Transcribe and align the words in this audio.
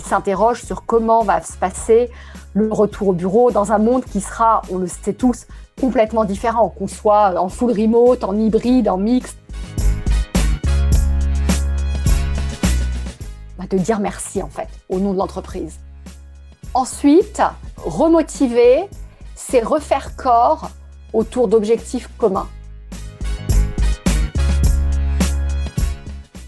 qui 0.00 0.08
s'interroge 0.08 0.62
sur 0.62 0.86
comment 0.86 1.22
va 1.22 1.42
se 1.42 1.56
passer 1.56 2.10
le 2.54 2.72
retour 2.72 3.08
au 3.08 3.12
bureau 3.12 3.50
dans 3.50 3.72
un 3.72 3.78
monde 3.78 4.04
qui 4.04 4.20
sera, 4.20 4.62
on 4.70 4.78
le 4.78 4.86
sait 4.86 5.12
tous, 5.12 5.46
complètement 5.80 6.24
différent, 6.24 6.68
qu'on 6.70 6.88
soit 6.88 7.40
en 7.40 7.48
full 7.48 7.72
remote, 7.72 8.24
en 8.24 8.36
hybride, 8.36 8.88
en 8.88 8.96
mixte. 8.96 9.36
De 13.70 13.78
dire 13.78 14.00
merci 14.00 14.42
en 14.42 14.48
fait 14.48 14.66
au 14.88 14.98
nom 14.98 15.12
de 15.12 15.18
l'entreprise. 15.18 15.78
Ensuite, 16.74 17.40
remotiver, 17.76 18.88
c'est 19.36 19.60
refaire 19.60 20.16
corps 20.16 20.70
autour 21.12 21.46
d'objectifs 21.46 22.10
communs. 22.18 22.48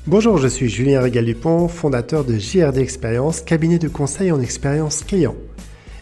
Bonjour, 0.09 0.37
je 0.37 0.49
suis 0.49 0.69
Julien 0.69 1.01
Régal-Dupont, 1.01 1.69
fondateur 1.69 2.25
de 2.25 2.37
JRD 2.37 2.79
Expérience, 2.79 3.41
cabinet 3.41 3.79
de 3.79 3.87
conseil 3.87 4.33
en 4.33 4.41
expérience 4.41 5.05
client. 5.05 5.37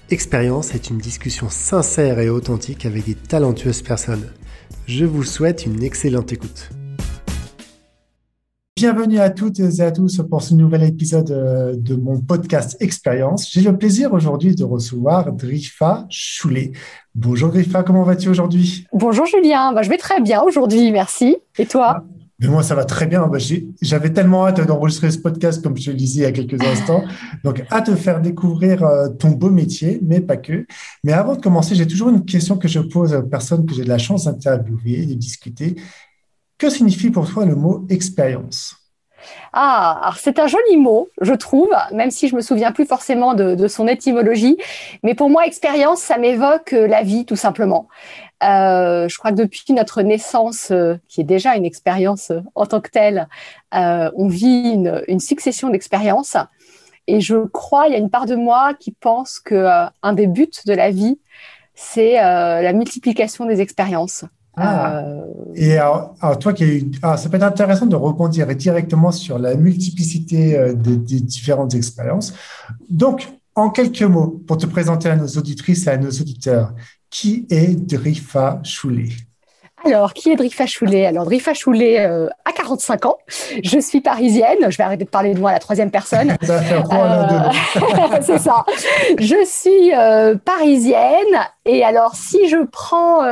Expérience 0.09 0.75
est 0.75 0.89
une 0.89 0.97
discussion 0.97 1.51
sincère 1.51 2.19
et 2.19 2.31
authentique 2.31 2.87
avec 2.87 3.05
des 3.05 3.15
talentueuses 3.15 3.83
personnes. 3.83 4.25
Je 4.87 5.05
vous 5.05 5.23
souhaite 5.23 5.67
une 5.67 5.83
excellente 5.83 6.33
écoute. 6.33 6.71
Bienvenue 8.75 9.19
à 9.19 9.29
toutes 9.29 9.61
et 9.61 9.83
à 9.83 9.93
tous 9.93 10.23
pour 10.30 10.41
ce 10.41 10.55
nouvel 10.55 10.83
épisode 10.85 11.30
euh, 11.30 11.75
de 11.77 11.95
mon 11.95 12.23
podcast 12.23 12.79
Expérience. 12.80 13.51
J'ai 13.53 13.61
le 13.61 13.77
plaisir 13.77 14.15
aujourd'hui 14.15 14.55
de 14.55 14.65
recevoir 14.65 15.30
Drifa 15.35 16.07
Choulet. 16.09 16.73
Bonjour 17.15 17.51
Drifa, 17.51 17.83
comment 17.83 18.05
vas-tu 18.05 18.30
aujourd'hui? 18.30 18.87
Bonjour 18.95 19.27
Julien, 19.27 19.75
bah, 19.75 19.83
je 19.83 19.91
vais 19.91 19.99
très 19.99 20.23
bien 20.23 20.41
aujourd'hui, 20.41 20.91
merci. 20.91 21.37
Et 21.59 21.67
toi? 21.67 21.97
ah, 21.99 22.05
mais 22.41 22.49
moi, 22.49 22.62
ça 22.62 22.75
va 22.75 22.85
très 22.85 23.07
bien. 23.07 23.27
Bah, 23.27 23.39
j'avais 23.83 24.12
tellement 24.12 24.47
hâte 24.47 24.67
d'enregistrer 24.67 25.11
ce 25.11 25.19
podcast, 25.19 25.62
comme 25.62 25.77
je 25.77 25.91
le 25.91 25.97
disais 25.97 26.21
il 26.21 26.23
y 26.23 26.27
a 26.27 26.33
quelques 26.33 26.63
instants. 26.63 27.05
Donc, 27.45 27.63
hâte 27.71 27.91
de 27.91 27.96
faire 27.96 28.21
découvrir 28.21 28.83
euh, 28.83 29.09
ton 29.09 29.30
beau 29.30 29.51
métier, 29.51 30.01
mais 30.02 30.21
pas 30.21 30.38
que. 30.38 30.66
Mais 31.05 31.13
avant 31.13 31.37
de 31.37 31.41
commencer, 31.41 31.74
j'ai 31.74 31.87
toujours 31.87 32.09
une 32.09 32.24
question 32.24 32.57
que 32.57 32.66
je 32.66 32.80
pose 32.80 33.15
aux 33.15 33.23
personnes 33.23 33.66
que 33.66 33.74
j'ai 33.74 33.85
de 33.85 33.88
la 33.88 33.99
chance 33.99 34.24
d'interviewer, 34.24 35.05
de 35.05 35.15
discuter. 35.15 35.77
Que 36.57 36.71
signifie 36.71 37.11
pour 37.11 37.30
toi 37.30 37.45
le 37.45 37.55
mot 37.55 37.87
expérience? 37.91 38.77
Ah, 39.52 40.13
c'est 40.16 40.38
un 40.38 40.46
joli 40.46 40.77
mot, 40.77 41.09
je 41.21 41.35
trouve, 41.35 41.68
même 41.93 42.11
si 42.11 42.29
je 42.29 42.37
me 42.37 42.41
souviens 42.41 42.73
plus 42.73 42.87
forcément 42.87 43.35
de, 43.35 43.68
son 43.68 43.87
étymologie. 43.87 44.57
Mais 45.02 45.15
pour 45.15 45.29
moi, 45.29 45.46
expérience, 45.46 46.01
ça 46.01 46.18
m'évoque 46.18 46.73
euh, 46.73 46.87
la 46.87 47.02
vie, 47.02 47.24
tout 47.24 47.37
simplement. 47.37 47.88
Euh, 48.43 49.09
je 49.09 49.19
crois 49.19 49.33
que 49.33 49.37
depuis 49.37 49.63
notre 49.71 50.02
naissance, 50.02 50.71
euh, 50.71 50.96
qui 51.09 51.21
est 51.21 51.24
déjà 51.24 51.57
une 51.57 51.65
expérience 51.65 52.33
en 52.55 52.66
tant 52.66 52.80
que 52.80 52.91
telle, 52.91 53.29
on 53.73 54.29
vit 54.29 54.73
une, 55.07 55.21
succession 55.21 55.71
d'expériences. 55.71 56.37
Et 57.07 57.21
je 57.21 57.46
crois, 57.46 57.88
il 57.88 57.93
y 57.93 57.96
a 57.96 57.99
une 57.99 58.11
part 58.11 58.27
de 58.27 58.37
moi 58.37 58.74
qui 58.74 58.93
pense 58.93 59.41
que 59.41 59.66
un 60.02 60.13
des 60.13 60.27
buts 60.27 60.51
de 60.66 60.73
la 60.73 60.91
vie, 60.91 61.18
c'est 61.74 62.15
la 62.15 62.73
multiplication 62.73 63.46
des 63.46 63.61
expériences. 63.61 64.25
Ah. 64.56 64.99
Euh, 64.99 65.25
et 65.55 65.78
alors, 65.78 66.16
toi 66.38 66.53
qui 66.53 66.65
eu, 66.65 66.91
ah, 67.03 67.16
ça 67.16 67.28
peut 67.28 67.37
être 67.37 67.43
intéressant 67.43 67.87
de 67.87 67.97
rebondir 67.97 68.47
directement 68.55 69.12
sur 69.12 69.38
la 69.38 69.55
multiplicité 69.55 70.56
euh, 70.56 70.75
des, 70.75 70.97
différentes 71.21 71.75
expériences. 71.75 72.34
Donc, 72.88 73.28
en 73.55 73.71
quelques 73.71 74.03
mots, 74.03 74.43
pour 74.47 74.59
te 74.59 74.66
présenter 74.66 75.09
à 75.09 75.16
nos 75.16 75.27
auditrices 75.27 75.87
et 75.87 75.91
à 75.91 75.97
nos 75.97 76.11
auditeurs, 76.11 76.75
qui 77.11 77.47
est 77.50 77.75
Drifa 77.77 78.61
Choulet 78.65 79.09
alors, 79.83 80.12
qui 80.12 80.31
est 80.31 80.37
Drifa 80.37 80.66
Choulet 80.66 81.06
Alors, 81.06 81.25
Drifa 81.25 81.55
Choulet 81.55 82.00
euh, 82.00 82.28
a 82.44 82.53
45 82.53 83.06
ans. 83.06 83.17
Je 83.65 83.78
suis 83.78 84.03
parisienne. 84.03 84.59
Je 84.69 84.77
vais 84.77 84.84
arrêter 84.84 85.05
de 85.05 85.09
parler 85.09 85.33
de 85.33 85.41
moi 85.41 85.49
à 85.49 85.53
la 85.55 85.59
troisième 85.59 85.91
personne. 85.91 86.37
ça 86.43 86.61
fait 86.61 86.75
C'est 88.21 88.39
ça. 88.39 88.67
Je 89.19 89.43
suis 89.47 89.91
parisienne. 90.45 91.49
Et 91.65 91.83
alors, 91.83 92.15
si 92.15 92.47
je 92.51 92.62
prends 92.71 93.23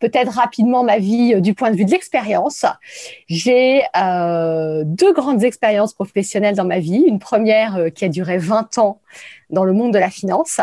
peut-être 0.00 0.32
rapidement 0.32 0.84
ma 0.84 0.98
vie 0.98 1.34
euh, 1.34 1.40
du 1.40 1.54
point 1.54 1.70
de 1.70 1.76
vue 1.76 1.84
de 1.84 1.90
l'expérience. 1.90 2.64
J'ai 3.28 3.82
euh, 3.96 4.82
deux 4.84 5.12
grandes 5.12 5.44
expériences 5.44 5.94
professionnelles 5.94 6.56
dans 6.56 6.64
ma 6.64 6.78
vie. 6.78 7.04
Une 7.06 7.18
première 7.18 7.76
euh, 7.76 7.90
qui 7.90 8.04
a 8.04 8.08
duré 8.08 8.38
20 8.38 8.78
ans 8.78 9.00
dans 9.50 9.64
le 9.64 9.72
monde 9.72 9.92
de 9.92 9.98
la 9.98 10.10
finance. 10.10 10.60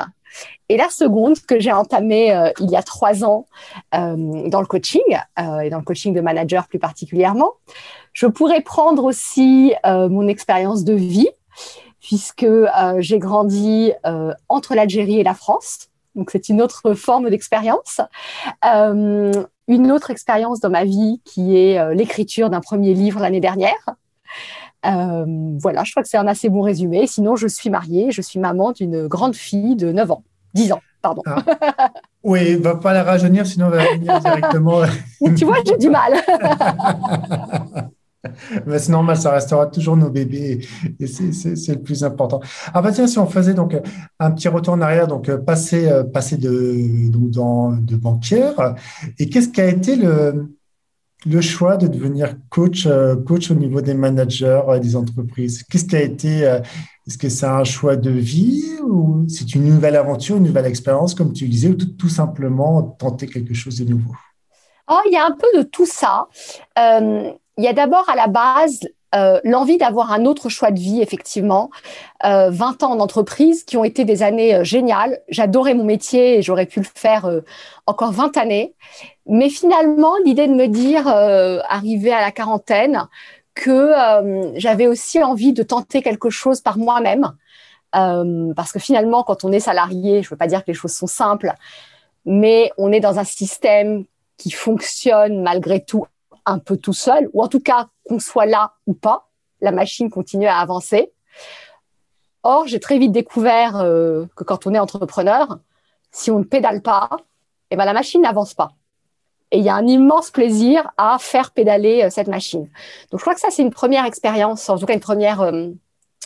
Et 0.70 0.78
la 0.78 0.90
seconde 0.90 1.40
que 1.40 1.60
j'ai 1.60 1.72
entamée 1.72 2.28
il 2.60 2.70
y 2.70 2.76
a 2.76 2.84
trois 2.84 3.24
ans 3.24 3.46
dans 3.92 4.60
le 4.62 4.66
coaching 4.66 5.04
et 5.10 5.70
dans 5.70 5.78
le 5.78 5.84
coaching 5.84 6.14
de 6.14 6.22
manager 6.22 6.68
plus 6.68 6.80
particulièrement. 6.80 7.54
Je 8.14 8.26
pourrais 8.26 8.62
prendre 8.62 9.04
aussi 9.04 9.74
mon 9.86 10.28
expérience 10.28 10.84
de 10.84 10.94
vie 10.94 11.30
puisque 12.02 12.48
j'ai 13.00 13.20
grandi 13.20 13.92
entre 14.50 14.76
l'Algérie 14.76 15.20
et 15.20 15.24
la 15.24 15.36
France. 15.36 15.90
Donc 16.16 16.30
c'est 16.32 16.50
une 16.50 16.62
autre 16.62 16.94
forme 16.94 17.30
d'expérience. 17.30 18.02
Euh, 18.64 19.44
une 19.68 19.92
autre 19.92 20.12
expérience 20.12 20.60
dans 20.60 20.70
ma 20.70 20.86
vie 20.86 21.22
qui 21.26 21.58
est 21.58 21.78
euh, 21.78 21.94
l'écriture 21.94 22.50
d'un 22.50 22.62
premier 22.62 22.94
livre 22.94 23.20
l'année 23.20 23.40
dernière. 23.40 23.96
Euh, 24.86 25.26
voilà, 25.60 25.84
je 25.84 25.92
crois 25.92 26.04
que 26.04 26.10
c'est 26.10 26.18
un 26.18 26.28
assez 26.28 26.50
bon 26.50 26.62
résumé. 26.62 27.08
Sinon, 27.08 27.36
je 27.36 27.48
suis 27.48 27.70
mariée, 27.70 28.12
je 28.12 28.22
suis 28.22 28.40
maman 28.40 28.72
d'une 28.72 29.08
grande 29.08 29.36
fille 29.36 29.76
de 29.76 29.92
9 29.92 30.12
ans, 30.12 30.24
10 30.54 30.74
ans, 30.74 30.82
pardon. 31.02 31.22
Ah. 31.26 31.92
Oui, 32.28 32.56
va 32.56 32.76
pas 32.76 32.92
la 32.92 33.04
rajeunir, 33.04 33.46
sinon 33.46 33.68
on 33.68 33.70
va 33.70 33.84
venir 33.94 34.20
directement. 34.20 34.82
tu 35.38 35.46
vois, 35.46 35.58
j'ai 35.64 35.78
du 35.78 35.92
mal. 35.92 36.14
c'est 38.78 38.90
normal, 38.90 39.16
ça 39.16 39.32
restera 39.32 39.68
toujours 39.68 39.96
nos 39.96 40.10
bébés 40.10 40.66
et 41.00 41.06
c'est 41.06 41.74
le 41.74 41.82
plus 41.82 42.04
important. 42.04 42.40
Ah 42.74 42.82
bah 42.82 42.92
tiens, 42.92 43.06
si 43.06 43.20
on 43.20 43.28
faisait 43.28 43.54
donc 43.54 43.80
un 44.20 44.32
petit 44.32 44.48
retour 44.48 44.74
en 44.74 44.82
arrière, 44.82 45.08
donc 45.08 45.30
euh, 45.30 45.38
passer, 45.38 45.88
euh, 45.88 46.04
passer 46.04 46.38
de, 46.38 47.12
dans, 47.12 47.74
de 47.74 47.96
banquière, 47.96 48.74
et 49.20 49.30
qu'est-ce 49.30 49.50
qui 49.50 49.62
a 49.62 49.68
été 49.68 49.96
le, 49.96 50.50
le 51.26 51.42
choix 51.42 51.78
de 51.78 51.88
devenir 51.88 52.36
coach, 52.50 52.86
euh, 52.86 53.16
coach 53.16 53.52
au 53.52 53.56
niveau 53.56 53.82
des 53.82 53.94
managers 53.94 54.62
des 54.82 54.96
entreprises. 54.96 55.64
Qu'est-ce 55.64 55.86
qui 55.86 55.96
a 55.96 56.02
été 56.02 56.42
Est-ce 57.08 57.18
que 57.18 57.30
c'est 57.30 57.46
un 57.46 57.64
choix 57.64 57.96
de 57.96 58.12
vie 58.12 58.64
ou 58.84 59.26
c'est 59.28 59.56
une 59.56 59.66
nouvelle 59.66 59.96
aventure, 59.96 60.38
une 60.38 60.44
nouvelle 60.44 60.66
expérience, 60.66 61.16
comme 61.16 61.34
tu 61.34 61.48
disais, 61.48 61.70
ou 61.70 61.76
tout, 61.76 61.94
tout 61.94 62.10
simplement 62.10 62.82
tenter 62.84 63.28
quelque 63.28 63.54
chose 63.54 63.80
de 63.80 63.86
nouveau? 63.86 64.14
Oh, 64.90 65.00
il 65.08 65.14
y 65.14 65.18
a 65.18 65.26
un 65.26 65.32
peu 65.32 65.48
de 65.58 65.64
tout 65.64 65.88
ça. 65.88 66.28
Il 66.78 67.64
y 67.64 67.68
a 67.68 67.74
d'abord 67.74 68.08
à 68.10 68.16
la 68.16 68.28
base 68.28 68.80
euh, 69.16 69.40
l'envie 69.44 69.78
d'avoir 69.78 70.12
un 70.12 70.26
autre 70.26 70.50
choix 70.50 70.72
de 70.72 70.80
vie, 70.80 71.02
effectivement. 71.02 71.70
Euh, 72.26 72.50
20 72.50 72.84
ans 72.84 72.96
d'entreprise 72.96 73.64
qui 73.64 73.78
ont 73.78 73.84
été 73.84 74.04
des 74.04 74.24
années 74.24 74.56
euh, 74.56 74.64
géniales. 74.64 75.22
J'adorais 75.30 75.74
mon 75.74 75.84
métier 75.84 76.38
et 76.38 76.42
j'aurais 76.42 76.66
pu 76.66 76.80
le 76.80 76.88
faire 76.94 77.26
euh, 77.26 77.42
encore 77.86 78.12
20 78.12 78.36
années. 78.38 78.74
Mais 79.26 79.50
finalement, 79.50 80.16
l'idée 80.26 80.48
de 80.48 80.54
me 80.54 80.68
dire, 80.68 81.08
arrivé 81.08 82.12
à 82.12 82.22
la 82.22 82.32
quarantaine, 82.32 83.08
que 83.56 83.92
j'avais 84.56 84.86
aussi 84.86 85.24
envie 85.24 85.52
de 85.52 85.64
tenter 85.64 86.04
quelque 86.04 86.30
chose 86.30 86.62
par 86.62 86.78
moi-même. 86.78 87.32
parce 87.92 88.72
que 88.72 88.78
finalement, 88.80 89.24
quand 89.24 89.44
on 89.44 89.52
est 89.52 89.62
salarié, 89.62 90.22
je 90.22 90.28
ne 90.28 90.30
veux 90.32 90.38
pas 90.38 90.46
dire 90.46 90.64
que 90.64 90.70
les 90.70 90.76
choses 90.76 90.94
sont 90.94 91.08
simples, 91.08 91.54
mais 92.26 92.72
on 92.78 92.92
est 92.92 93.00
dans 93.00 93.18
un 93.18 93.24
système 93.24 94.06
qui 94.38 94.52
fonctionne 94.52 95.42
malgré 95.42 95.84
tout 95.84 96.06
un 96.46 96.60
peu 96.60 96.78
tout 96.78 96.94
seul, 96.94 97.28
ou 97.34 97.42
en 97.42 97.48
tout 97.48 97.60
cas 97.62 97.88
qu'on 98.08 98.20
soit 98.20 98.46
là 98.46 98.74
ou 98.88 98.94
pas, 98.94 99.30
la 99.62 99.72
machine 99.72 100.10
continue 100.10 100.48
à 100.48 100.58
avancer. 100.58 101.12
Or, 102.44 102.68
j'ai 102.68 102.80
très 102.80 103.00
vite 103.00 103.12
découvert 103.12 103.78
euh, 103.78 104.26
que 104.36 104.44
quand 104.44 104.68
on 104.68 104.74
est 104.74 104.80
entrepreneur, 104.80 105.58
si 106.12 106.30
on 106.30 106.40
ne 106.40 106.44
pédale 106.44 106.82
pas, 106.82 107.10
eh 107.72 107.76
ben, 107.76 107.86
la 107.86 107.94
machine 107.94 108.22
n'avance 108.22 108.54
pas. 108.54 108.72
Et 109.52 109.58
il 109.58 109.64
y 109.64 109.70
a 109.70 109.76
un 109.76 109.88
immense 109.88 110.30
plaisir 110.30 110.92
à 110.98 111.18
faire 111.20 111.52
pédaler 111.52 112.04
euh, 112.04 112.10
cette 112.10 112.28
machine. 112.28 112.70
Donc, 113.10 113.20
je 113.20 113.24
crois 113.24 113.34
que 113.34 113.40
ça, 113.40 113.50
c'est 113.50 113.64
une 113.64 113.72
première 113.72 114.06
expérience, 114.06 114.70
en 114.70 114.78
tout 114.78 114.86
cas 114.86 114.94
une 114.94 115.00
première 115.00 115.42
euh, 115.42 115.70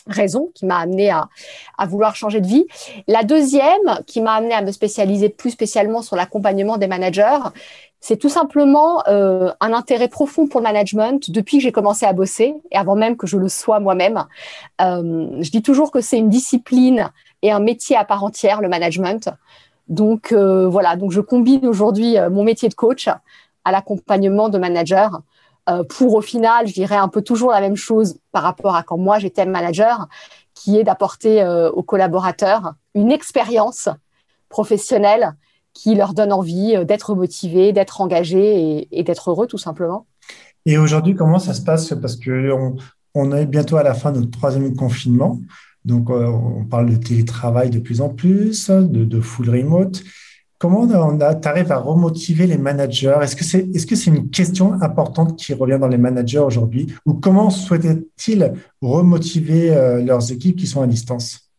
raison 0.06 0.50
qui 0.54 0.66
m'a 0.66 0.78
amené 0.78 1.10
à, 1.10 1.28
à, 1.78 1.86
vouloir 1.86 2.14
changer 2.16 2.42
de 2.42 2.46
vie. 2.46 2.66
La 3.06 3.22
deuxième, 3.22 4.02
qui 4.06 4.20
m'a 4.20 4.34
amené 4.34 4.52
à 4.52 4.60
me 4.60 4.72
spécialiser 4.72 5.30
plus 5.30 5.50
spécialement 5.50 6.02
sur 6.02 6.16
l'accompagnement 6.16 6.76
des 6.76 6.86
managers, 6.86 7.38
c'est 8.00 8.16
tout 8.16 8.30
simplement 8.30 9.06
euh, 9.08 9.52
un 9.60 9.74
intérêt 9.74 10.08
profond 10.08 10.46
pour 10.48 10.60
le 10.60 10.64
management 10.64 11.30
depuis 11.30 11.58
que 11.58 11.62
j'ai 11.62 11.72
commencé 11.72 12.06
à 12.06 12.14
bosser 12.14 12.54
et 12.70 12.76
avant 12.76 12.96
même 12.96 13.16
que 13.16 13.26
je 13.26 13.36
le 13.36 13.48
sois 13.48 13.78
moi-même. 13.78 14.24
Euh, 14.80 15.28
je 15.40 15.50
dis 15.50 15.62
toujours 15.62 15.90
que 15.90 16.00
c'est 16.00 16.16
une 16.16 16.30
discipline 16.30 17.10
et 17.42 17.52
un 17.52 17.60
métier 17.60 17.96
à 17.96 18.04
part 18.04 18.24
entière, 18.24 18.62
le 18.62 18.68
management. 18.68 19.28
Donc 19.88 20.32
euh, 20.32 20.66
voilà, 20.66 20.96
donc 20.96 21.12
je 21.12 21.20
combine 21.20 21.66
aujourd'hui 21.66 22.16
mon 22.30 22.42
métier 22.42 22.70
de 22.70 22.74
coach 22.74 23.08
à 23.64 23.72
l'accompagnement 23.72 24.48
de 24.48 24.58
managers 24.58 25.08
pour 25.88 26.14
au 26.14 26.20
final, 26.20 26.66
je 26.66 26.72
dirais 26.72 26.96
un 26.96 27.06
peu 27.06 27.22
toujours 27.22 27.52
la 27.52 27.60
même 27.60 27.76
chose 27.76 28.18
par 28.32 28.42
rapport 28.42 28.74
à 28.74 28.82
quand 28.82 28.98
moi 28.98 29.20
j'étais 29.20 29.46
manager, 29.46 30.08
qui 30.52 30.76
est 30.76 30.82
d'apporter 30.82 31.46
aux 31.72 31.84
collaborateurs 31.84 32.72
une 32.94 33.12
expérience 33.12 33.88
professionnelle 34.48 35.36
qui 35.74 35.94
leur 35.94 36.14
donne 36.14 36.32
envie 36.32 36.76
euh, 36.76 36.84
d'être 36.84 37.14
motivés, 37.14 37.72
d'être 37.72 38.00
engagés 38.00 38.88
et, 38.90 39.02
d'être 39.02 39.30
heureux 39.30 39.46
tout 39.46 39.58
simplement. 39.58 40.06
Et 40.66 40.78
aujourd'hui, 40.78 41.14
comment 41.14 41.38
ça 41.38 41.54
se 41.54 41.62
passe? 41.62 41.94
Parce 42.00 42.16
qu'on 42.16 42.76
on 43.14 43.32
est 43.32 43.46
bientôt 43.46 43.76
à 43.76 43.82
la 43.82 43.94
fin 43.94 44.12
de 44.12 44.18
notre 44.18 44.30
troisième 44.30 44.74
confinement. 44.76 45.40
Donc, 45.86 46.10
on 46.10 46.66
parle 46.66 46.90
de 46.90 46.96
télétravail 46.96 47.70
de 47.70 47.78
plus 47.78 48.02
en 48.02 48.10
plus, 48.10 48.68
de, 48.70 49.20
full 49.22 49.48
remote. 49.48 50.02
Comment 50.58 50.86
tu 50.86 51.48
arrives 51.48 51.72
à 51.72 51.78
remotiver 51.78 52.46
les 52.46 52.58
managers? 52.58 53.16
Est-ce 53.22 53.34
que 53.34 53.44
c'est 53.44 53.60
est 53.60 53.90
-ce 53.90 53.96
c'est 53.96 54.10
une 54.10 54.28
question 54.28 54.74
importante 54.82 55.38
qui 55.38 55.54
revient 55.54 55.78
dans 55.80 55.88
les 55.88 55.96
managers 55.96 56.44
aujourd'hui? 56.50 56.94
Ou 57.06 57.14
comment 57.14 57.48
souhaitaient-ils 57.48 58.52
remotiver 58.82 59.70
leurs 60.04 60.30
équipes 60.30 60.56
qui 60.56 60.66
sont 60.66 60.82
à 60.82 60.86
distance? 60.86 61.50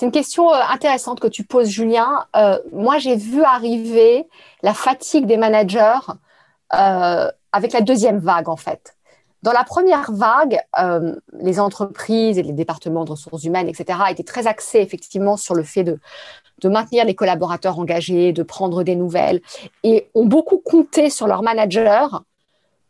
C'est 0.00 0.06
une 0.06 0.12
question 0.12 0.50
euh, 0.50 0.58
intéressante 0.70 1.20
que 1.20 1.28
tu 1.28 1.44
poses, 1.44 1.68
Julien. 1.68 2.24
Euh, 2.34 2.58
moi, 2.72 2.96
j'ai 2.96 3.16
vu 3.16 3.42
arriver 3.42 4.26
la 4.62 4.72
fatigue 4.72 5.26
des 5.26 5.36
managers 5.36 5.98
euh, 6.72 7.30
avec 7.52 7.74
la 7.74 7.82
deuxième 7.82 8.18
vague, 8.18 8.48
en 8.48 8.56
fait. 8.56 8.96
Dans 9.42 9.52
la 9.52 9.62
première 9.62 10.10
vague, 10.10 10.58
les 11.38 11.60
entreprises 11.60 12.38
et 12.38 12.42
les 12.42 12.52
départements 12.52 13.04
de 13.04 13.10
ressources 13.10 13.44
humaines, 13.44 13.68
etc., 13.68 13.98
étaient 14.10 14.22
très 14.22 14.46
axés 14.46 14.80
effectivement 14.80 15.36
sur 15.36 15.54
le 15.54 15.64
fait 15.64 15.84
de, 15.84 15.98
de 16.62 16.68
maintenir 16.70 17.04
les 17.04 17.14
collaborateurs 17.14 17.78
engagés, 17.78 18.32
de 18.32 18.42
prendre 18.42 18.82
des 18.82 18.96
nouvelles, 18.96 19.42
et 19.82 20.08
ont 20.14 20.26
beaucoup 20.26 20.58
compté 20.58 21.10
sur 21.10 21.26
leurs 21.26 21.42
managers 21.42 22.06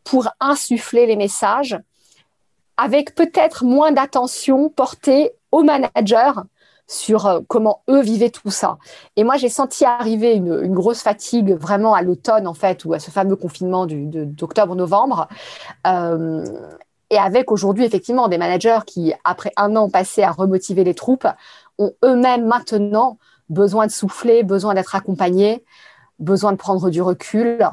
pour 0.05 0.29
insuffler 0.39 1.07
les 1.07 1.17
messages, 1.17 1.77
avec 2.77 3.15
peut-être 3.15 3.65
moins 3.65 3.91
d'attention 3.91 4.69
portée 4.69 5.31
aux 5.51 5.63
managers 5.63 6.39
sur 6.91 7.25
euh, 7.25 7.39
comment 7.47 7.83
eux 7.89 8.01
vivaient 8.01 8.29
tout 8.29 8.51
ça. 8.51 8.77
Et 9.15 9.23
moi, 9.23 9.37
j'ai 9.37 9.47
senti 9.47 9.85
arriver 9.85 10.33
une, 10.33 10.73
grosse 10.73 11.01
fatigue 11.01 11.53
vraiment 11.53 11.93
à 11.93 12.01
l'automne, 12.01 12.47
en 12.47 12.53
fait, 12.53 12.83
ou 12.83 12.93
à 12.93 12.99
ce 12.99 13.11
fameux 13.11 13.37
confinement 13.37 13.87
d'octobre-novembre. 13.87 15.27
Euh, 15.87 16.45
et 17.09 17.17
avec 17.17 17.51
aujourd'hui, 17.51 17.85
effectivement, 17.85 18.27
des 18.27 18.37
managers 18.37 18.79
qui, 18.85 19.13
après 19.23 19.51
un 19.55 19.75
an 19.75 19.89
passé 19.89 20.23
à 20.23 20.31
remotiver 20.31 20.83
les 20.83 20.93
troupes, 20.93 21.27
ont 21.77 21.93
eux-mêmes 22.03 22.45
maintenant 22.45 23.17
besoin 23.49 23.87
de 23.87 23.91
souffler, 23.91 24.43
besoin 24.43 24.73
d'être 24.73 24.95
accompagnés, 24.95 25.63
besoin 26.19 26.51
de 26.51 26.57
prendre 26.57 26.89
du 26.89 27.01
recul. 27.01 27.69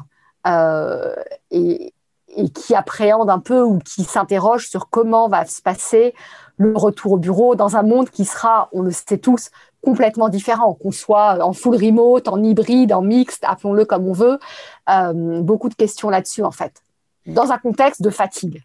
Euh, 0.47 1.13
et, 1.51 1.93
et 2.35 2.49
qui 2.49 2.75
appréhendent 2.75 3.29
un 3.29 3.39
peu 3.39 3.61
ou 3.61 3.79
qui 3.79 4.03
s'interrogent 4.03 4.67
sur 4.67 4.89
comment 4.89 5.27
va 5.27 5.45
se 5.45 5.61
passer 5.61 6.13
le 6.57 6.75
retour 6.75 7.13
au 7.13 7.17
bureau 7.17 7.55
dans 7.55 7.77
un 7.77 7.83
monde 7.83 8.09
qui 8.09 8.25
sera, 8.25 8.69
on 8.73 8.81
le 8.81 8.91
sait 8.91 9.17
tous, 9.17 9.49
complètement 9.81 10.27
différent, 10.29 10.73
qu'on 10.73 10.91
soit 10.91 11.43
en 11.43 11.53
full 11.53 11.75
remote, 11.75 12.27
en 12.27 12.43
hybride, 12.43 12.91
en 12.91 13.01
mixte, 13.01 13.43
appelons-le 13.47 13.85
comme 13.85 14.07
on 14.07 14.13
veut. 14.13 14.39
Euh, 14.89 15.41
beaucoup 15.41 15.69
de 15.69 15.75
questions 15.75 16.09
là-dessus, 16.09 16.43
en 16.43 16.51
fait, 16.51 16.83
dans 17.25 17.51
un 17.51 17.57
contexte 17.57 18.01
de 18.01 18.09
fatigue. 18.09 18.61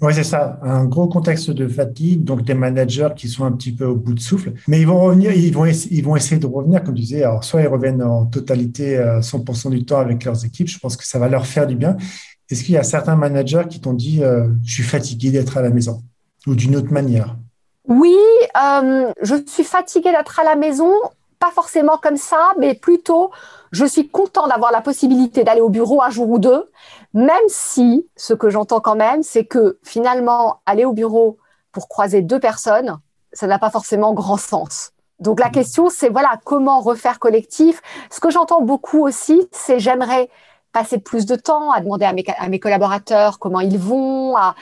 Oui, 0.00 0.14
c'est 0.14 0.24
ça, 0.24 0.60
un 0.62 0.84
gros 0.84 1.08
contexte 1.08 1.50
de 1.50 1.66
fatigue, 1.66 2.22
donc 2.22 2.42
des 2.42 2.54
managers 2.54 3.08
qui 3.16 3.28
sont 3.28 3.44
un 3.44 3.50
petit 3.50 3.72
peu 3.72 3.84
au 3.84 3.96
bout 3.96 4.14
de 4.14 4.20
souffle, 4.20 4.52
mais 4.68 4.80
ils 4.80 4.86
vont 4.86 5.00
revenir, 5.00 5.32
ils 5.32 5.52
vont, 5.52 5.66
ils 5.66 6.04
vont 6.04 6.14
essayer 6.14 6.38
de 6.38 6.46
revenir, 6.46 6.84
comme 6.84 6.94
tu 6.94 7.02
disais, 7.02 7.24
alors 7.24 7.42
soit 7.42 7.62
ils 7.62 7.66
reviennent 7.66 8.02
en 8.02 8.26
totalité 8.26 8.96
100% 8.96 9.66
euh, 9.66 9.70
du 9.70 9.84
temps 9.84 9.98
avec 9.98 10.24
leurs 10.24 10.44
équipes, 10.44 10.68
je 10.68 10.78
pense 10.78 10.96
que 10.96 11.04
ça 11.04 11.18
va 11.18 11.28
leur 11.28 11.46
faire 11.46 11.66
du 11.66 11.74
bien. 11.74 11.96
Est-ce 12.50 12.64
qu'il 12.64 12.74
y 12.74 12.78
a 12.78 12.82
certains 12.82 13.16
managers 13.16 13.64
qui 13.68 13.80
t'ont 13.80 13.92
dit, 13.92 14.22
euh, 14.22 14.48
je 14.64 14.72
suis 14.72 14.82
fatigué 14.82 15.30
d'être 15.30 15.56
à 15.56 15.62
la 15.62 15.70
maison? 15.70 16.02
Ou 16.46 16.54
d'une 16.54 16.76
autre 16.76 16.92
manière? 16.92 17.36
Oui, 17.86 18.16
euh, 18.56 19.12
je 19.22 19.34
suis 19.46 19.64
fatiguée 19.64 20.12
d'être 20.12 20.40
à 20.40 20.44
la 20.44 20.56
maison, 20.56 20.92
pas 21.38 21.50
forcément 21.50 21.98
comme 21.98 22.16
ça, 22.16 22.52
mais 22.58 22.74
plutôt 22.74 23.30
je 23.70 23.84
suis 23.84 24.08
content 24.08 24.48
d'avoir 24.48 24.72
la 24.72 24.80
possibilité 24.80 25.44
d'aller 25.44 25.60
au 25.60 25.68
bureau 25.68 26.02
un 26.02 26.10
jour 26.10 26.28
ou 26.30 26.38
deux, 26.38 26.70
même 27.12 27.36
si 27.48 28.06
ce 28.16 28.32
que 28.34 28.50
j'entends 28.50 28.80
quand 28.80 28.96
même, 28.96 29.22
c'est 29.22 29.44
que 29.44 29.78
finalement, 29.82 30.60
aller 30.64 30.84
au 30.84 30.92
bureau 30.92 31.38
pour 31.72 31.88
croiser 31.88 32.22
deux 32.22 32.40
personnes, 32.40 32.98
ça 33.32 33.46
n'a 33.46 33.58
pas 33.58 33.70
forcément 33.70 34.14
grand 34.14 34.38
sens. 34.38 34.92
Donc 35.20 35.40
la 35.40 35.50
question, 35.50 35.90
c'est 35.90 36.08
voilà, 36.08 36.38
comment 36.44 36.80
refaire 36.80 37.18
collectif? 37.18 37.82
Ce 38.10 38.20
que 38.20 38.30
j'entends 38.30 38.62
beaucoup 38.62 39.06
aussi, 39.06 39.48
c'est 39.52 39.80
j'aimerais 39.80 40.30
passer 40.72 40.98
plus 40.98 41.26
de 41.26 41.36
temps 41.36 41.70
à 41.72 41.80
demander 41.80 42.04
à 42.04 42.12
mes, 42.12 42.24
à 42.38 42.48
mes 42.48 42.60
collaborateurs 42.60 43.38
comment 43.38 43.60
ils 43.60 43.78
vont, 43.78 44.36
à, 44.36 44.54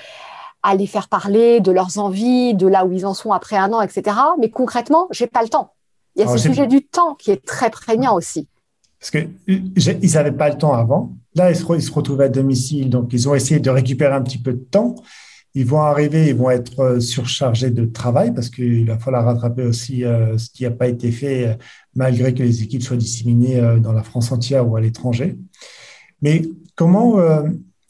à 0.62 0.74
les 0.74 0.86
faire 0.86 1.08
parler 1.08 1.60
de 1.60 1.70
leurs 1.70 1.98
envies, 1.98 2.54
de 2.54 2.66
là 2.66 2.84
où 2.84 2.92
ils 2.92 3.06
en 3.06 3.14
sont 3.14 3.32
après 3.32 3.56
un 3.56 3.72
an, 3.72 3.80
etc. 3.80 4.16
Mais 4.38 4.50
concrètement, 4.50 5.08
j'ai 5.10 5.26
pas 5.26 5.42
le 5.42 5.48
temps. 5.48 5.72
Il 6.16 6.22
y 6.22 6.24
a 6.24 6.28
ce 6.28 6.38
sujet 6.38 6.66
du 6.66 6.82
temps 6.82 7.14
qui 7.14 7.30
est 7.30 7.44
très 7.44 7.70
prégnant 7.70 8.14
aussi. 8.16 8.48
Parce 8.98 9.10
qu'ils 9.10 10.12
n'avaient 10.14 10.32
pas 10.32 10.48
le 10.48 10.56
temps 10.56 10.72
avant. 10.72 11.12
Là, 11.34 11.50
ils 11.50 11.56
se, 11.56 11.64
ils 11.74 11.82
se 11.82 11.92
retrouvent 11.92 12.22
à 12.22 12.28
domicile, 12.28 12.88
donc 12.88 13.12
ils 13.12 13.28
ont 13.28 13.34
essayé 13.34 13.60
de 13.60 13.68
récupérer 13.68 14.14
un 14.14 14.22
petit 14.22 14.38
peu 14.38 14.54
de 14.54 14.64
temps. 14.64 14.94
Ils 15.54 15.66
vont 15.66 15.80
arriver, 15.80 16.28
ils 16.28 16.34
vont 16.34 16.50
être 16.50 16.80
euh, 16.80 17.00
surchargés 17.00 17.70
de 17.70 17.84
travail 17.86 18.34
parce 18.34 18.50
qu'il 18.50 18.86
va 18.86 18.98
falloir 18.98 19.24
rattraper 19.24 19.62
aussi 19.62 20.04
euh, 20.04 20.36
ce 20.36 20.50
qui 20.50 20.64
n'a 20.64 20.70
pas 20.70 20.88
été 20.88 21.10
fait, 21.10 21.46
euh, 21.46 21.54
malgré 21.94 22.34
que 22.34 22.42
les 22.42 22.62
équipes 22.62 22.82
soient 22.82 22.96
disséminées 22.96 23.60
dans 23.80 23.92
la 23.92 24.02
France 24.02 24.32
entière 24.32 24.68
ou 24.68 24.76
à 24.76 24.80
l'étranger. 24.80 25.36
Mais 26.22 26.42
comment, 26.74 27.18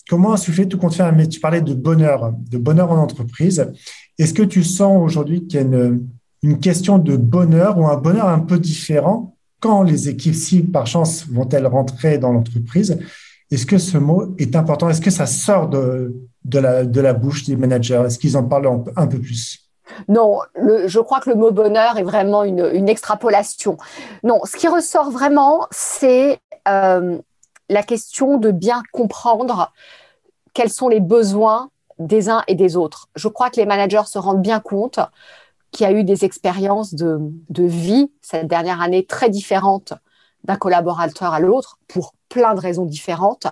comment 0.09 0.33
insuffler 0.33 0.69
tout 0.69 0.79
compte 0.79 0.95
fait 0.95 1.29
tu 1.29 1.41
parlais 1.41 1.61
de 1.61 1.75
bonheur, 1.75 2.33
de 2.51 2.59
bonheur 2.59 2.91
en 2.91 2.99
entreprise. 2.99 3.73
Est-ce 4.19 4.35
que 4.35 4.43
tu 4.43 4.65
sens 4.65 5.03
aujourd'hui 5.03 5.47
qu'il 5.47 5.61
y 5.61 5.63
a 5.63 5.67
une, 5.67 6.07
une, 6.43 6.59
question 6.59 6.99
de 6.99 7.17
bonheur 7.17 7.79
ou 7.79 7.87
un 7.87 7.97
bonheur 7.97 8.29
un 8.29 8.41
peu 8.41 8.59
différent 8.59 9.37
quand 9.61 9.83
les 9.83 10.09
équipes, 10.09 10.35
si 10.35 10.63
par 10.63 10.87
chance, 10.87 11.27
vont-elles 11.29 11.67
rentrer 11.67 12.19
dans 12.19 12.33
l'entreprise? 12.33 12.99
Est-ce 13.51 13.67
que 13.67 13.79
ce 13.79 13.99
mot 13.99 14.35
est 14.39 14.57
important? 14.57 14.89
Est-ce 14.89 15.01
que 15.01 15.11
ça 15.11 15.27
sort 15.27 15.69
de, 15.69 16.15
de, 16.45 16.59
la, 16.59 16.85
de 16.85 17.01
la 17.01 17.13
bouche 17.13 17.45
des 17.45 17.57
managers? 17.57 18.03
Est-ce 18.07 18.19
qu'ils 18.19 18.37
en 18.37 18.43
parlent 18.43 18.83
un, 18.97 19.07
peu 19.07 19.19
plus? 19.19 19.71
Non, 20.09 20.41
je 20.87 20.99
crois 20.99 21.21
que 21.21 21.31
le 21.31 21.37
mot 21.37 21.53
bonheur 21.53 21.97
est 21.97 22.03
vraiment 22.03 22.43
une, 22.43 22.69
une 22.73 22.89
extrapolation. 22.89 23.77
Non, 24.25 24.41
ce 24.45 24.57
qui 24.57 24.67
ressort 24.67 25.11
vraiment, 25.11 25.67
c'est 25.71 26.39
euh, 26.67 27.19
la 27.69 27.83
question 27.83 28.39
de 28.39 28.51
bien 28.51 28.83
comprendre 28.93 29.73
quels 30.55 30.71
sont 30.71 30.89
les 30.89 31.01
besoins 31.01 31.71
des 31.99 32.29
uns 32.29 32.43
et 32.47 32.55
des 32.55 32.77
autres. 32.77 33.09
Je 33.15 33.29
crois 33.29 33.51
que 33.51 33.57
les 33.57 33.67
managers 33.67 34.07
se 34.07 34.19
rendent 34.19 34.43
bien 34.43 34.61
compte 34.61 35.01
qu'il 35.71 35.87
y 35.87 35.91
a 35.91 35.93
eu 35.93 36.05
des 36.05 36.25
expériences 36.25 36.95
de, 36.95 37.19
vie 37.51 38.11
cette 38.23 38.47
dernière 38.47 38.81
année 38.81 39.05
très 39.05 39.29
différentes 39.29 39.93
d'un 40.45 40.57
collaborateur 40.57 41.33
à 41.33 41.41
l'autre 41.41 41.79
pour 41.89 42.15
plein 42.29 42.55
de 42.55 42.61
raisons 42.61 42.85
différentes. 42.85 43.47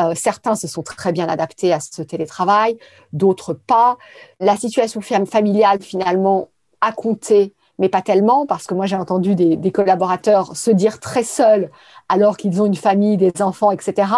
Euh, 0.00 0.14
certains 0.14 0.54
se 0.54 0.66
sont 0.66 0.82
très 0.82 1.12
bien 1.12 1.28
adaptés 1.28 1.72
à 1.72 1.80
ce 1.80 2.02
télétravail, 2.02 2.78
d'autres 3.12 3.52
pas. 3.52 3.98
La 4.40 4.56
situation 4.56 5.00
familiale, 5.00 5.82
finalement, 5.82 6.48
a 6.80 6.92
compté 6.92 7.54
mais 7.78 7.88
pas 7.88 8.02
tellement, 8.02 8.46
parce 8.46 8.66
que 8.66 8.74
moi 8.74 8.86
j'ai 8.86 8.96
entendu 8.96 9.34
des, 9.34 9.72
collaborateurs 9.72 10.56
se 10.56 10.70
dire 10.70 11.00
très 11.00 11.24
seuls 11.24 11.70
alors 12.08 12.36
qu'ils 12.36 12.62
ont 12.62 12.66
une 12.66 12.76
famille, 12.76 13.16
des 13.16 13.32
enfants, 13.40 13.70
etc. 13.70 14.12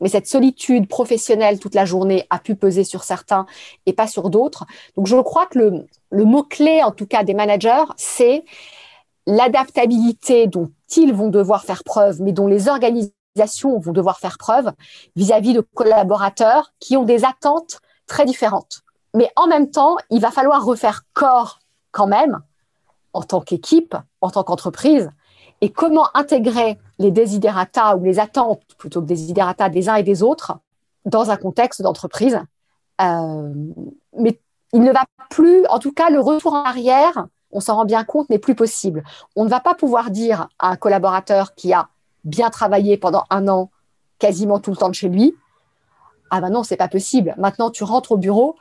Mais 0.00 0.08
cette 0.08 0.26
solitude 0.26 0.88
professionnelle 0.88 1.58
toute 1.58 1.74
la 1.74 1.84
journée 1.84 2.26
a 2.30 2.38
pu 2.38 2.54
peser 2.54 2.84
sur 2.84 3.04
certains 3.04 3.46
et 3.86 3.92
pas 3.92 4.06
sur 4.06 4.30
d'autres. 4.30 4.64
Donc 4.96 5.06
je 5.06 5.16
crois 5.16 5.46
que 5.46 5.58
le, 6.10 6.24
mot-clé, 6.24 6.82
en 6.82 6.92
tout 6.92 7.06
cas 7.06 7.24
des 7.24 7.34
managers, 7.34 7.84
c'est 7.96 8.44
l'adaptabilité 9.26 10.46
dont 10.46 10.70
ils 10.96 11.12
vont 11.12 11.28
devoir 11.28 11.64
faire 11.64 11.84
preuve, 11.84 12.20
mais 12.22 12.32
dont 12.32 12.46
les 12.46 12.68
organisations 12.68 13.78
vont 13.78 13.92
devoir 13.92 14.18
faire 14.18 14.38
preuve 14.38 14.72
vis-à-vis 15.16 15.52
-vis 15.52 15.56
de 15.56 15.60
collaborateurs 15.74 16.72
qui 16.80 16.96
ont 16.96 17.04
des 17.04 17.24
attentes 17.24 17.80
très 18.06 18.24
différentes. 18.24 18.82
Mais 19.14 19.30
en 19.36 19.46
même 19.46 19.70
temps, 19.70 19.96
il 20.10 20.20
va 20.20 20.30
falloir 20.30 20.64
refaire 20.64 21.02
corps 21.12 21.60
quand 21.92 22.06
même 22.06 22.40
en 23.12 23.22
tant 23.22 23.40
qu'équipe, 23.40 23.96
en 24.20 24.30
tant 24.30 24.42
qu'entreprise, 24.42 25.10
et 25.60 25.70
comment 25.70 26.08
intégrer 26.14 26.78
les 26.98 27.10
desiderata 27.10 27.96
ou 27.96 28.04
les 28.04 28.18
attentes, 28.18 28.62
plutôt 28.78 29.00
que 29.00 29.06
des 29.06 29.14
desiderata 29.14 29.68
des 29.68 29.88
uns 29.88 29.94
et 29.96 30.02
des 30.02 30.22
autres, 30.22 30.58
dans 31.04 31.30
un 31.30 31.36
contexte 31.36 31.82
d'entreprise. 31.82 32.40
Euh, 33.00 33.52
mais 34.18 34.40
il 34.72 34.82
ne 34.82 34.92
va 34.92 35.04
plus, 35.30 35.66
en 35.66 35.78
tout 35.78 35.92
cas, 35.92 36.10
le 36.10 36.20
retour 36.20 36.54
en 36.54 36.64
arrière, 36.64 37.26
on 37.50 37.60
s'en 37.60 37.76
rend 37.76 37.84
bien 37.84 38.04
compte, 38.04 38.30
n'est 38.30 38.38
plus 38.38 38.54
possible. 38.54 39.04
On 39.36 39.44
ne 39.44 39.50
va 39.50 39.60
pas 39.60 39.74
pouvoir 39.74 40.10
dire 40.10 40.48
à 40.58 40.70
un 40.70 40.76
collaborateur 40.76 41.54
qui 41.54 41.72
a 41.72 41.88
bien 42.24 42.50
travaillé 42.50 42.96
pendant 42.96 43.24
un 43.30 43.48
an, 43.48 43.70
quasiment 44.18 44.58
tout 44.58 44.70
le 44.70 44.76
temps 44.76 44.88
de 44.88 44.94
chez 44.94 45.08
lui, 45.08 45.34
ah 46.34 46.40
ben 46.40 46.48
non, 46.48 46.62
c'est 46.62 46.78
pas 46.78 46.88
possible. 46.88 47.34
Maintenant, 47.36 47.70
tu 47.70 47.84
rentres 47.84 48.12
au 48.12 48.16
bureau 48.16 48.56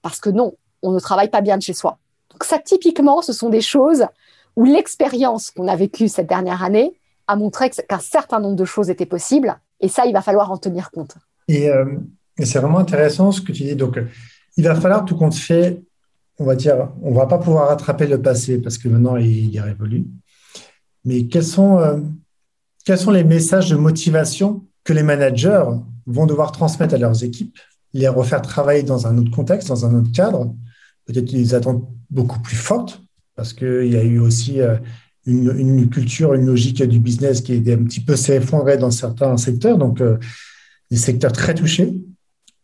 parce 0.00 0.20
que 0.20 0.30
non, 0.30 0.54
on 0.82 0.90
ne 0.90 0.98
travaille 0.98 1.28
pas 1.28 1.42
bien 1.42 1.58
de 1.58 1.62
chez 1.62 1.74
soi. 1.74 1.98
Donc 2.40 2.46
ça, 2.46 2.58
typiquement, 2.58 3.20
ce 3.20 3.34
sont 3.34 3.50
des 3.50 3.60
choses 3.60 4.06
où 4.56 4.64
l'expérience 4.64 5.50
qu'on 5.50 5.68
a 5.68 5.76
vécue 5.76 6.08
cette 6.08 6.26
dernière 6.26 6.62
année 6.64 6.94
a 7.26 7.36
montré 7.36 7.68
qu'un 7.68 7.98
certain 7.98 8.40
nombre 8.40 8.56
de 8.56 8.64
choses 8.64 8.88
étaient 8.88 9.04
possibles. 9.04 9.60
Et 9.78 9.88
ça, 9.88 10.06
il 10.06 10.14
va 10.14 10.22
falloir 10.22 10.50
en 10.50 10.56
tenir 10.56 10.90
compte. 10.90 11.16
Et, 11.48 11.68
euh, 11.68 11.84
c'est 12.42 12.58
vraiment 12.58 12.78
intéressant 12.78 13.30
ce 13.30 13.42
que 13.42 13.52
tu 13.52 13.64
dis. 13.64 13.76
Donc, 13.76 14.00
il 14.56 14.64
va 14.64 14.74
falloir 14.74 15.04
tout 15.04 15.16
compte 15.16 15.34
fait, 15.34 15.82
on 16.38 16.46
va 16.46 16.56
dire, 16.56 16.88
on 17.02 17.12
va 17.12 17.26
pas 17.26 17.36
pouvoir 17.36 17.68
rattraper 17.68 18.06
le 18.06 18.22
passé 18.22 18.56
parce 18.56 18.78
que 18.78 18.88
maintenant, 18.88 19.16
il, 19.16 19.54
est 19.54 19.60
révolu. 19.60 20.06
Mais 21.04 21.26
quels 21.26 21.44
sont, 21.44 21.78
euh, 21.78 21.98
quels 22.86 22.96
sont 22.96 23.10
les 23.10 23.24
messages 23.24 23.68
de 23.68 23.76
motivation 23.76 24.64
que 24.82 24.94
les 24.94 25.02
managers 25.02 25.66
vont 26.06 26.24
devoir 26.24 26.52
transmettre 26.52 26.94
à 26.94 26.98
leurs 26.98 27.22
équipes, 27.22 27.58
les 27.92 28.08
refaire 28.08 28.40
travailler 28.40 28.82
dans 28.82 29.06
un 29.06 29.18
autre 29.18 29.30
contexte, 29.30 29.68
dans 29.68 29.84
un 29.84 29.94
autre 29.94 30.10
cadre 30.12 30.54
peut-être 31.10 31.32
des 31.32 31.54
attentes 31.54 31.84
beaucoup 32.10 32.40
plus 32.40 32.56
fortes, 32.56 33.02
parce 33.36 33.52
qu'il 33.52 33.86
y 33.86 33.96
a 33.96 34.02
eu 34.02 34.18
aussi 34.18 34.60
euh, 34.60 34.76
une, 35.26 35.88
culture, 35.88 36.34
une 36.34 36.46
logique 36.46 36.82
du 36.82 36.98
business 36.98 37.40
qui 37.40 37.54
est 37.54 37.72
un 37.72 37.84
petit 37.84 38.00
peu 38.00 38.16
s'effondrée 38.16 38.78
dans 38.78 38.90
certains 38.90 39.36
secteurs, 39.36 39.78
donc 39.78 40.00
euh, 40.00 40.18
des 40.90 40.96
secteurs 40.96 41.32
très 41.32 41.54
touchés. 41.54 41.94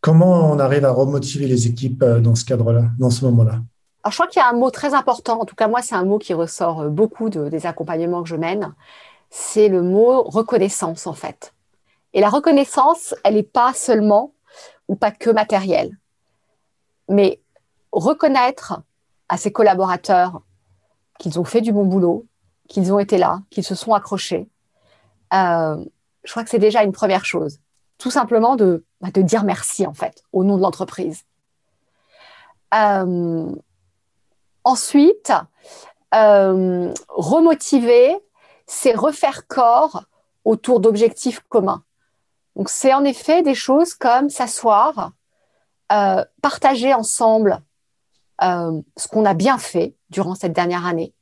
Comment 0.00 0.50
on 0.52 0.58
arrive 0.58 0.84
à 0.84 0.90
remotiver 0.90 1.46
les 1.46 1.66
équipes 1.66 2.02
euh, 2.02 2.20
dans 2.20 2.34
ce 2.34 2.44
cadre-là, 2.44 2.90
dans 2.98 3.10
ce 3.10 3.24
moment-là? 3.24 3.60
Alors, 4.02 4.12
je 4.12 4.16
crois 4.16 4.26
qu'il 4.26 4.40
y 4.40 4.44
a 4.44 4.48
un 4.48 4.56
mot 4.56 4.70
très 4.70 4.94
important, 4.94 5.40
en 5.40 5.44
tout 5.44 5.56
cas 5.56 5.66
moi 5.66 5.82
c'est 5.82 5.96
un 5.96 6.04
mot 6.04 6.18
qui 6.18 6.32
ressort 6.32 6.88
beaucoup 6.90 7.28
des 7.28 7.66
accompagnements 7.66 8.22
que 8.22 8.28
je 8.28 8.36
mène, 8.36 8.72
c'est 9.30 9.68
le 9.68 9.82
mot 9.82 10.22
reconnaissance 10.22 11.06
en 11.06 11.12
fait. 11.12 11.52
Et 12.14 12.20
la 12.20 12.28
reconnaissance, 12.28 13.14
elle 13.24 13.34
n'est 13.34 13.42
pas 13.42 13.72
seulement 13.74 14.32
ou 14.86 14.94
pas 14.94 15.10
que 15.10 15.30
matérielle, 15.30 15.98
mais 17.08 17.40
reconnaître 17.98 18.82
à 19.28 19.36
ses 19.36 19.52
collaborateurs 19.52 20.42
qu'ils 21.18 21.40
ont 21.40 21.44
fait 21.44 21.60
du 21.60 21.72
bon 21.72 21.84
boulot, 21.84 22.26
qu'ils 22.68 22.92
ont 22.92 22.98
été 22.98 23.18
là, 23.18 23.40
qu'ils 23.50 23.64
se 23.64 23.74
sont 23.74 23.94
accrochés, 23.94 24.48
euh, 25.34 25.84
je 26.24 26.30
crois 26.30 26.44
que 26.44 26.50
c'est 26.50 26.58
déjà 26.58 26.82
une 26.82 26.92
première 26.92 27.24
chose. 27.24 27.60
Tout 27.98 28.10
simplement 28.10 28.56
de, 28.56 28.84
bah, 29.00 29.08
dire 29.10 29.44
merci, 29.44 29.86
en 29.86 29.94
fait, 29.94 30.22
au 30.32 30.44
nom 30.44 30.56
de 30.56 30.62
l'entreprise. 30.62 31.24
Euh, 32.74 33.50
ensuite, 34.64 35.32
euh, 36.14 36.92
remotiver, 37.08 38.16
c'est 38.66 38.94
refaire 38.94 39.46
corps 39.46 40.04
autour 40.44 40.80
d'objectifs 40.80 41.40
communs. 41.48 41.82
Donc, 42.56 42.68
c'est 42.68 42.94
en 42.94 43.04
effet 43.04 43.42
des 43.42 43.54
choses 43.54 43.94
comme 43.94 44.30
s'asseoir, 44.30 45.12
partager 46.42 46.92
ensemble 46.92 47.62
ce 48.40 49.08
qu'on 49.08 49.24
a 49.24 49.34
bien 49.34 49.58
fait 49.58 49.94
durant 50.10 50.34
cette 50.34 50.52
dernière 50.52 50.86
année, 50.86 51.14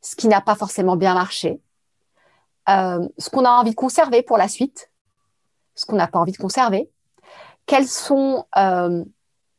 ce 0.00 0.16
qui 0.16 0.28
n'a 0.28 0.40
pas 0.40 0.54
forcément 0.54 0.96
bien 0.96 1.14
marché, 1.14 1.60
euh, 2.68 3.08
ce 3.18 3.30
qu'on 3.30 3.44
a 3.44 3.50
envie 3.50 3.70
de 3.70 3.76
conserver 3.76 4.22
pour 4.22 4.36
la 4.36 4.48
suite, 4.48 4.90
ce 5.74 5.86
qu'on 5.86 5.96
n'a 5.96 6.06
pas 6.06 6.18
envie 6.18 6.32
de 6.32 6.38
conserver, 6.38 6.90
quels 7.66 7.88
sont 7.88 8.46
euh, 8.56 9.04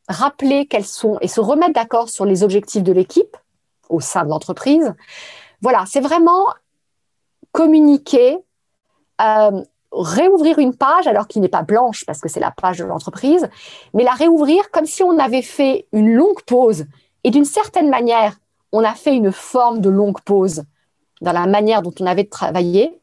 rappeler 0.08 0.66
quels 0.66 0.84
sont 0.84 1.18
et 1.20 1.28
se 1.28 1.40
remettre 1.40 1.72
d'accord 1.72 2.08
sur 2.08 2.24
les 2.24 2.42
objectifs 2.42 2.82
de 2.82 2.92
l'équipe 2.92 3.36
au 3.88 4.00
sein 4.00 4.24
de 4.24 4.28
l'entreprise. 4.30 4.94
Voilà, 5.60 5.84
c'est 5.86 6.00
vraiment 6.00 6.46
communiquer, 7.52 8.38
euh, 9.20 9.62
réouvrir 9.92 10.58
une 10.58 10.74
page 10.74 11.06
alors 11.06 11.26
qu'il 11.26 11.42
n'est 11.42 11.48
pas 11.48 11.62
blanche 11.62 12.04
parce 12.06 12.20
que 12.20 12.28
c'est 12.28 12.40
la 12.40 12.50
page 12.50 12.78
de 12.78 12.84
l'entreprise, 12.84 13.48
mais 13.94 14.04
la 14.04 14.12
réouvrir 14.12 14.70
comme 14.70 14.86
si 14.86 15.02
on 15.02 15.18
avait 15.18 15.42
fait 15.42 15.86
une 15.92 16.12
longue 16.12 16.42
pause 16.46 16.86
et 17.24 17.30
d'une 17.30 17.44
certaine 17.44 17.90
manière, 17.90 18.38
on 18.72 18.84
a 18.84 18.94
fait 18.94 19.14
une 19.14 19.32
forme 19.32 19.80
de 19.80 19.90
longue 19.90 20.20
pause 20.24 20.62
dans 21.20 21.32
la 21.32 21.46
manière 21.46 21.82
dont 21.82 21.92
on 22.00 22.06
avait 22.06 22.24
de 22.24 22.28
travailler. 22.28 22.98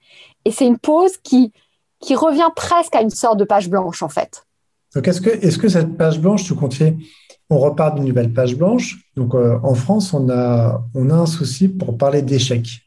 Et 0.45 0.51
c'est 0.51 0.65
une 0.65 0.79
pause 0.79 1.17
qui, 1.17 1.51
qui 1.99 2.15
revient 2.15 2.49
presque 2.55 2.95
à 2.95 3.01
une 3.01 3.09
sorte 3.09 3.37
de 3.37 3.43
page 3.43 3.69
blanche, 3.69 4.01
en 4.01 4.09
fait. 4.09 4.45
Donc, 4.95 5.07
est-ce 5.07 5.21
que, 5.21 5.29
est 5.29 5.59
que 5.59 5.67
cette 5.67 5.97
page 5.97 6.19
blanche, 6.19 6.43
tu 6.43 6.55
comptes 6.55 6.81
on 7.49 7.59
repart 7.59 7.95
d'une 7.95 8.05
nouvelle 8.05 8.33
page 8.33 8.57
blanche? 8.57 8.97
Donc, 9.15 9.33
euh, 9.33 9.57
en 9.63 9.73
France, 9.73 10.13
on 10.13 10.29
a, 10.29 10.83
on 10.93 11.09
a 11.09 11.15
un 11.15 11.25
souci 11.25 11.69
pour 11.69 11.97
parler 11.97 12.21
d'échecs 12.21 12.81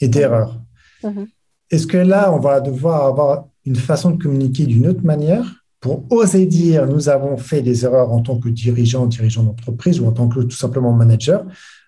et 0.00 0.08
d'erreurs. 0.08 0.60
Mhm. 1.02 1.28
Est-ce 1.70 1.86
que 1.86 1.96
là, 1.96 2.32
on 2.32 2.38
va 2.38 2.60
devoir 2.60 3.06
avoir 3.06 3.48
une 3.64 3.76
façon 3.76 4.10
de 4.10 4.22
communiquer 4.22 4.66
d'une 4.66 4.86
autre 4.86 5.04
manière 5.04 5.64
pour 5.80 6.04
oser 6.10 6.46
dire 6.46 6.86
nous 6.86 7.08
avons 7.08 7.36
fait 7.36 7.62
des 7.62 7.84
erreurs 7.84 8.12
en 8.12 8.20
tant 8.22 8.38
que 8.38 8.48
dirigeant, 8.48 9.06
dirigeant 9.06 9.42
d'entreprise 9.42 10.00
ou 10.00 10.06
en 10.06 10.12
tant 10.12 10.28
que 10.28 10.40
tout 10.40 10.56
simplement 10.56 10.92
manager? 10.92 11.44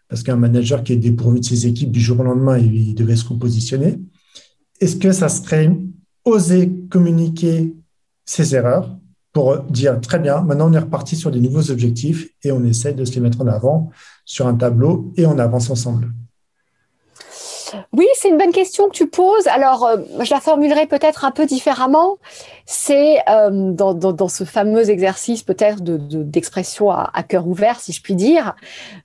Parce 0.09 0.23
qu'un 0.23 0.37
manager 0.37 0.83
qui 0.85 0.93
est 0.93 0.97
dépourvu 0.97 1.41
de 1.41 1.45
ses 1.45 1.67
équipes 1.67 1.91
du 1.91 2.01
jour 2.01 2.21
au 2.21 2.23
lendemain, 2.23 2.59
il 2.59 2.95
devait 2.95 3.17
se 3.17 3.27
repositionner. 3.27 3.99
Est-ce 4.81 4.97
que 4.97 5.13
ça 5.13 5.29
serait 5.29 5.75
oser 6.25 6.73
communiquer 6.91 7.75
ses 8.25 8.55
erreurs 8.55 8.97
pour 9.33 9.63
dire 9.65 10.01
très 10.01 10.19
bien, 10.19 10.41
maintenant 10.41 10.71
on 10.71 10.73
est 10.73 10.79
reparti 10.79 11.15
sur 11.15 11.31
des 11.31 11.41
nouveaux 11.41 11.71
objectifs 11.71 12.29
et 12.43 12.53
on 12.53 12.65
essaie 12.65 12.95
de 12.95 13.05
se 13.05 13.15
les 13.15 13.21
mettre 13.21 13.43
en 13.43 13.47
avant 13.47 13.91
sur 14.25 14.47
un 14.47 14.55
tableau 14.55 15.13
et 15.17 15.27
on 15.27 15.39
avance 15.39 15.69
ensemble? 15.71 16.13
Oui, 17.93 18.07
c'est 18.15 18.29
une 18.29 18.39
bonne 18.39 18.53
question 18.53 18.89
que 18.89 18.95
tu 18.95 19.07
poses. 19.09 19.47
Alors, 19.49 19.85
euh, 19.85 19.99
je 20.21 20.33
la 20.33 20.41
formulerai 20.41 20.87
peut-être 20.87 21.25
un 21.25 21.31
peu 21.31 21.47
différemment. 21.47 22.19
C'est 22.65 23.19
euh, 23.29 23.73
dans, 23.73 24.29
ce 24.29 24.45
fameux 24.45 24.91
exercice 24.91 25.43
peut-être 25.43 25.83
d'expression 25.83 26.91
à, 26.91 27.23
cœur 27.23 27.47
ouvert, 27.47 27.81
si 27.81 27.93
je 27.93 28.03
puis 28.03 28.15
dire, 28.15 28.55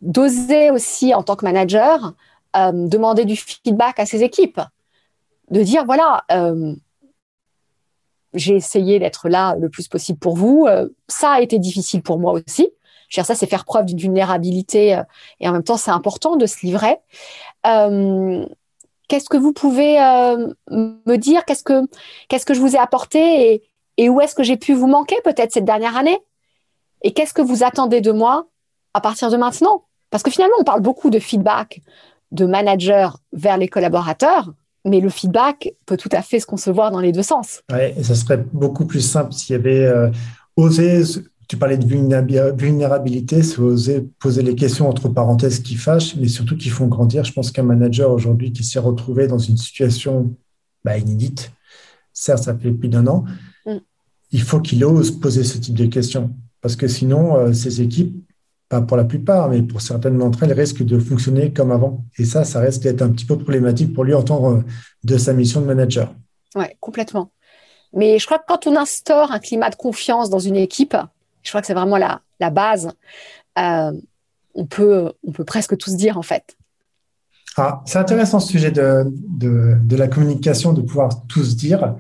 d'oser 0.02 0.72
aussi 0.72 1.14
en 1.14 1.24
tant 1.24 1.36
que 1.36 1.46
manager 1.46 2.14
euh, 2.56 2.72
demander 2.74 3.26
du 3.26 3.36
feedback 3.36 4.00
à 4.00 4.06
ses 4.06 4.24
équipes, 4.24 4.62
de 5.50 5.62
dire 5.64 5.86
voilà, 5.86 6.24
j'ai 8.34 8.56
essayé 8.56 9.00
d'être 9.00 9.30
là 9.30 9.56
le 9.60 9.70
plus 9.70 9.88
possible 9.88 10.20
pour 10.20 10.36
vous. 10.36 10.68
ça 11.08 11.32
a 11.32 11.42
été 11.42 11.60
difficile 11.60 12.02
pour 12.02 12.20
moi 12.20 12.34
aussi. 12.34 12.70
Je 13.10 13.20
veux 13.20 13.24
dire, 13.24 13.26
ça, 13.26 13.36
c'est 13.36 13.48
faire 13.48 13.66
preuve 13.66 13.86
d'une 13.86 14.00
vulnérabilité 14.00 15.02
et 15.42 15.50
en 15.50 15.52
même 15.52 15.64
temps, 15.64 15.76
c'est 15.76 15.92
important 15.92 16.38
de 16.38 16.46
se 16.46 16.66
livrer. 16.66 16.98
Qu'est-ce 17.64 19.28
que 19.30 19.36
vous 19.36 19.52
pouvez 19.52 20.02
euh, 20.02 20.54
me 20.70 21.18
dire? 21.18 21.44
Qu'est-ce 21.44 21.64
que 21.66 21.84
qu'est-ce 22.30 22.46
que 22.46 22.54
je 22.54 22.62
vous 22.62 22.78
ai 22.78 22.80
apporté 22.80 23.62
et, 23.98 24.10
où 24.10 24.22
est-ce 24.22 24.34
que 24.34 24.42
j'ai 24.42 24.56
pu 24.56 24.74
vous 24.74 24.88
manquer 24.88 25.18
peut-être 25.26 25.52
cette 25.52 25.66
dernière 25.66 25.98
année? 25.98 26.18
Et 27.02 27.12
qu'est-ce 27.12 27.34
que 27.34 27.42
vous 27.42 27.64
attendez 27.64 28.00
de 28.00 28.14
moi 28.14 28.48
à 28.94 29.02
partir 29.02 29.30
de 29.30 29.36
maintenant? 29.36 29.84
Parce 30.12 30.24
que 30.24 30.32
finalement, 30.32 30.56
on 30.60 30.64
parle 30.64 30.80
beaucoup 30.80 31.10
de 31.10 31.20
feedback 31.20 31.82
de 32.32 32.46
manager 32.46 33.18
vers 33.34 33.58
les 33.58 33.68
collaborateurs, 33.68 34.54
mais 34.86 35.02
le 35.02 35.10
feedback 35.10 35.74
peut 35.86 35.98
tout 35.98 36.10
à 36.14 36.22
fait 36.22 36.40
se 36.40 36.46
concevoir 36.46 36.90
dans 36.90 37.02
les 37.02 37.12
deux 37.12 37.22
sens. 37.22 37.64
Oui, 37.70 37.92
et 37.98 38.04
ça 38.04 38.16
serait 38.16 38.44
beaucoup 38.54 38.86
plus 38.86 39.02
simple 39.02 39.34
s'il 39.34 39.58
y 39.58 39.60
avait 39.60 39.86
euh, 39.86 40.10
osé 40.56 41.04
tu 41.52 41.58
parlais 41.58 41.78
de 41.78 41.86
vulnérabilité, 41.86 43.44
c'est 43.44 43.60
oser 43.60 44.08
poser 44.20 44.42
les 44.42 44.56
questions 44.56 44.88
entre 44.88 45.10
parenthèses 45.10 45.60
qui 45.60 45.76
fâchent, 45.76 46.16
mais 46.16 46.30
surtout 46.30 46.56
qui 46.56 46.70
font 46.70 46.88
grandir. 46.88 47.26
Je 47.26 47.34
pense 47.34 47.52
qu'un 47.52 47.64
manager 47.64 48.10
aujourd'hui 48.10 48.54
qui 48.54 48.64
s'est 48.64 48.80
retrouvé 48.80 49.28
dans 49.28 49.38
une 49.38 49.58
situation 49.58 50.34
bah, 50.86 50.98
inédite, 50.98 51.52
certes, 52.14 52.44
ça 52.44 52.58
fait 52.58 52.72
plus 52.72 52.88
d'un 52.88 53.06
an, 53.06 53.26
mm. 53.66 53.80
il 54.32 54.42
faut 54.42 54.62
qu'il 54.62 54.86
ose 54.86 55.12
poser 55.12 55.44
ce 55.44 55.58
type 55.58 55.74
de 55.74 55.88
questions. 55.88 56.34
Parce 56.62 56.78
que 56.78 56.88
sinon, 56.88 57.36
euh, 57.36 57.52
ces 57.52 57.82
équipes, 57.82 58.16
pas 58.70 58.80
pour 58.80 58.96
la 58.96 59.04
plupart, 59.04 59.50
mais 59.50 59.62
pour 59.62 59.82
certaines 59.82 60.18
d'entre 60.20 60.44
elles, 60.44 60.54
risquent 60.54 60.86
de 60.86 61.00
fonctionner 61.00 61.52
comme 61.52 61.74
avant. 61.74 62.06
Et 62.18 62.24
ça, 62.24 62.46
ça 62.46 62.62
risque 62.62 62.84
d'être 62.84 63.02
un 63.02 63.10
petit 63.10 63.26
peu 63.26 63.38
problématique 63.38 63.94
pour 63.94 64.06
lui 64.06 64.14
en 64.14 64.24
tant 64.24 64.54
euh, 64.54 64.62
de 65.04 65.18
sa 65.18 65.34
mission 65.34 65.60
de 65.60 65.66
manager. 65.66 66.16
Oui, 66.56 66.68
complètement. 66.80 67.30
Mais 67.92 68.20
je 68.20 68.26
crois 68.26 68.40
que 68.40 68.46
quand 68.48 68.68
on 68.68 68.78
instaure 68.78 69.34
un 69.34 69.40
climat 69.40 69.70
de 69.70 69.76
confiance 69.76 70.30
dans 70.30 70.40
une 70.40 70.56
équipe, 70.56 70.96
je 71.44 71.50
crois 71.50 71.62
que 71.62 71.68
c'est 71.68 71.74
vraiment 71.74 71.98
la, 71.98 72.50
base. 72.50 72.92
Euh, 73.58 73.92
on, 74.54 74.66
peut, 74.66 75.12
on 75.24 75.32
peut 75.32 75.46
presque 75.46 75.78
tous 75.78 75.96
dire, 75.96 76.18
en 76.18 76.22
fait. 76.22 76.58
Ah, 77.58 77.82
c'est 77.86 78.00
intéressant 78.00 78.40
ce 78.40 78.52
sujet 78.52 78.72
de, 78.72 79.06
de, 79.28 79.76
de, 79.84 79.96
la 79.96 80.08
communication, 80.08 80.74
de 80.74 80.82
pouvoir 80.82 81.26
tous 81.28 81.56
dire. 81.56 81.96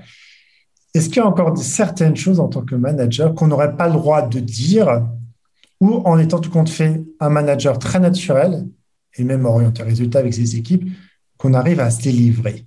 Est-ce 0.93 1.07
qu'il 1.07 1.17
y 1.17 1.19
a 1.19 1.27
encore 1.27 1.57
certaines 1.57 2.15
choses 2.15 2.39
en 2.39 2.47
tant 2.47 2.61
que 2.61 2.75
manager 2.75 3.33
qu'on 3.33 3.47
n'aurait 3.47 3.75
pas 3.75 3.87
le 3.87 3.93
droit 3.93 4.21
de 4.21 4.39
dire 4.39 5.05
ou 5.79 5.95
en 6.05 6.17
étant 6.19 6.39
tout 6.39 6.51
compte 6.51 6.69
fait 6.69 7.03
un 7.19 7.29
manager 7.29 7.79
très 7.79 7.99
naturel 7.99 8.67
et 9.15 9.23
même 9.23 9.45
orienté 9.45 9.83
résultat 9.83 10.19
avec 10.19 10.33
ses 10.33 10.55
équipes, 10.55 10.89
qu'on 11.37 11.53
arrive 11.53 11.79
à 11.79 11.89
se 11.89 12.01
délivrer, 12.01 12.65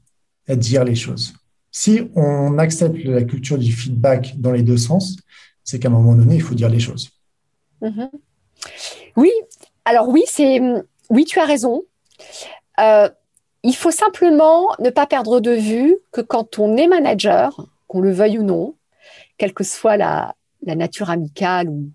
à 0.48 0.56
dire 0.56 0.84
les 0.84 0.94
choses? 0.94 1.34
Si 1.70 2.02
on 2.14 2.58
accepte 2.58 3.02
la 3.04 3.22
culture 3.24 3.58
du 3.58 3.72
feedback 3.72 4.34
dans 4.38 4.52
les 4.52 4.62
deux 4.62 4.76
sens, 4.76 5.16
c'est 5.64 5.78
qu'à 5.78 5.88
un 5.88 5.92
moment 5.92 6.14
donné, 6.14 6.36
il 6.36 6.42
faut 6.42 6.54
dire 6.54 6.68
les 6.68 6.78
choses. 6.78 7.10
Mhm. 7.80 8.10
Oui, 9.16 9.32
alors 9.84 10.08
oui, 10.08 10.22
c'est 10.26 10.60
oui, 11.10 11.24
tu 11.24 11.38
as 11.38 11.44
raison. 11.44 11.82
Euh, 12.80 13.08
il 13.62 13.74
faut 13.74 13.90
simplement 13.90 14.74
ne 14.78 14.90
pas 14.90 15.06
perdre 15.06 15.40
de 15.40 15.52
vue 15.52 15.96
que 16.12 16.20
quand 16.20 16.58
on 16.58 16.76
est 16.76 16.86
manager, 16.86 17.66
qu'on 17.88 18.00
le 18.00 18.12
veuille 18.12 18.38
ou 18.38 18.42
non, 18.42 18.74
quelle 19.38 19.54
que 19.54 19.64
soit 19.64 19.96
la, 19.96 20.34
nature 20.62 21.10
amicale 21.10 21.68
ou, 21.68 21.90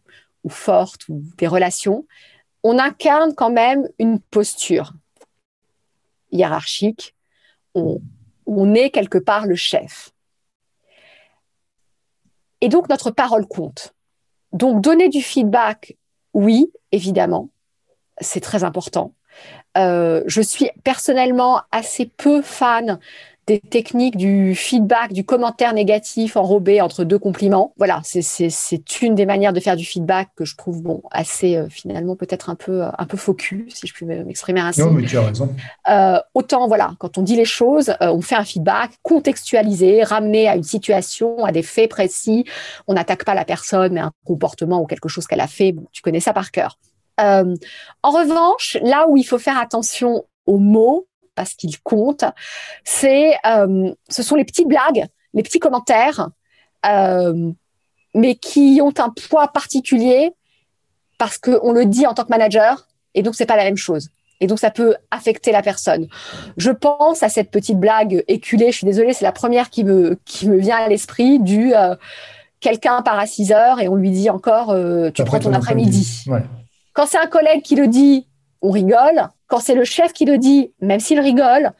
forte 0.50 1.02
des 1.10 1.48
relations, 1.48 2.08
on 2.64 2.80
incarne 2.80 3.36
quand 3.36 3.52
même 3.52 3.88
une 4.00 4.20
posture 4.20 4.94
hiérarchique. 6.32 7.16
on 7.76 8.74
est 8.74 8.90
quelque 8.90 9.20
part 9.20 9.46
le 9.46 9.56
chef. 9.56 10.12
Et 12.62 12.70
donc, 12.70 12.90
notre 12.90 13.12
parole 13.12 13.48
compte. 13.48 13.94
Donc, 14.52 14.82
donner 14.82 15.10
du 15.10 15.22
feedback, 15.22 15.98
oui, 16.34 16.72
évidemment, 16.92 17.50
c'est 18.20 18.42
très 18.42 18.64
important. 18.64 19.14
Euh, 19.78 20.24
je 20.26 20.42
suis 20.42 20.70
personnellement 20.84 21.62
assez 21.72 22.06
peu 22.06 22.42
fan 22.42 23.00
des 23.50 23.60
techniques 23.60 24.16
du 24.16 24.54
feedback, 24.54 25.12
du 25.12 25.26
commentaire 25.26 25.74
négatif 25.74 26.38
enrobé 26.38 26.82
entre 26.82 27.04
deux 27.04 27.18
compliments. 27.18 27.74
Voilà, 27.78 28.00
c'est 28.04 29.02
une 29.02 29.16
des 29.16 29.26
manières 29.26 29.54
de 29.54 29.60
faire 29.60 29.76
du 29.76 29.86
feedback 29.86 30.30
que 30.36 30.46
je 30.46 30.56
trouve 30.56 30.84
bon 30.84 31.02
assez 31.10 31.56
euh, 31.56 31.68
finalement 31.68 32.16
peut-être 32.16 32.52
un 32.52 32.56
peu 32.56 32.84
un 32.84 33.06
peu 33.06 33.18
faux 33.18 33.36
si 33.40 33.88
je 33.88 33.94
puis 33.94 34.06
m'exprimer 34.06 34.60
ainsi. 34.60 34.82
Non, 34.82 34.92
mais 34.92 35.04
tu 35.04 35.18
as 35.18 35.26
raison. 35.26 35.50
Euh, 35.90 36.20
autant 36.36 36.68
voilà, 36.68 36.92
quand 37.00 37.18
on 37.18 37.24
dit 37.24 37.36
les 37.36 37.46
choses, 37.46 37.90
euh, 37.90 38.12
on 38.12 38.22
fait 38.22 38.36
un 38.36 38.44
feedback 38.44 38.92
contextualisé, 39.02 40.04
ramené 40.04 40.48
à 40.48 40.56
une 40.56 40.64
situation, 40.64 41.44
à 41.44 41.52
des 41.52 41.64
faits 41.64 41.90
précis. 41.90 42.46
On 42.88 42.94
n'attaque 42.94 43.26
pas 43.26 43.34
la 43.34 43.46
personne, 43.46 43.94
mais 43.94 44.02
un 44.02 44.12
comportement 44.26 44.80
ou 44.80 44.86
quelque 44.86 45.10
chose 45.10 45.26
qu'elle 45.26 45.42
a 45.42 45.48
fait. 45.48 45.72
Bon, 45.72 45.86
tu 45.92 46.04
connais 46.04 46.20
ça 46.20 46.34
par 46.34 46.52
cœur. 46.52 46.78
en 47.18 48.12
revanche, 48.12 48.78
là 48.84 49.08
où 49.10 49.18
il 49.18 49.24
faut 49.24 49.40
faire 49.40 49.58
attention 49.58 50.26
aux 50.46 50.60
mots, 50.60 51.08
parce 51.40 51.54
qu'ils 51.54 51.80
comptent, 51.80 52.26
c'est, 52.84 53.32
euh, 53.46 53.94
ce 54.10 54.24
sont 54.24 54.36
les 54.36 54.44
petites 54.44 54.68
blagues, 54.68 55.06
les 55.34 55.42
petits 55.42 55.60
commentaires, 55.60 56.28
euh, 56.86 57.52
mais 58.14 58.36
qui 58.36 58.82
ont 58.84 58.94
un 58.98 59.10
poids 59.10 59.48
particulier 59.48 60.34
parce 61.18 61.38
qu'on 61.38 61.72
le 61.72 61.86
dit 61.86 62.06
en 62.06 62.14
tant 62.14 62.26
que 62.26 62.30
manager, 62.30 62.90
et 63.14 63.24
donc 63.24 63.36
c'est 63.36 63.46
pas 63.46 63.56
la 63.56 63.64
même 63.64 63.78
chose. 63.78 64.10
Et 64.42 64.48
donc 64.48 64.60
ça 64.60 64.70
peut 64.70 64.98
affecter 65.12 65.54
la 65.54 65.62
personne. 65.62 66.10
Je 66.58 66.72
pense 66.72 67.24
à 67.24 67.30
cette 67.30 67.52
petite 67.52 67.80
blague 67.80 68.26
éculée. 68.28 68.74
Je 68.74 68.80
suis 68.80 68.86
désolée, 68.86 69.14
c'est 69.14 69.24
la 69.24 69.32
première 69.32 69.70
qui 69.70 69.86
me 69.86 70.20
qui 70.26 70.50
me 70.50 70.58
vient 70.58 70.78
à 70.78 70.90
l'esprit 70.90 71.40
du 71.40 71.74
euh, 71.74 71.96
quelqu'un 72.60 73.02
part 73.02 73.18
à 73.18 73.28
6 73.28 73.54
heures 73.54 73.80
et 73.80 73.88
on 73.88 73.96
lui 73.96 74.12
dit 74.12 74.30
encore 74.30 74.76
tu 75.14 75.24
prends 75.24 75.40
ton, 75.40 75.54
après-midi. 75.54 76.26
Quand 76.92 77.06
c'est 77.06 77.18
un 77.18 77.28
collègue 77.28 77.62
qui 77.62 77.78
le 77.78 77.88
dit, 77.88 78.28
on 78.62 78.72
rigole. 78.72 79.30
Quand 79.50 79.60
c'est 79.60 79.76
le 79.76 79.84
chef 79.84 80.14
qui 80.14 80.26
le 80.26 80.38
dit, 80.38 80.72
même 80.80 81.02
s'il 81.02 81.20
rigole, 81.20 81.72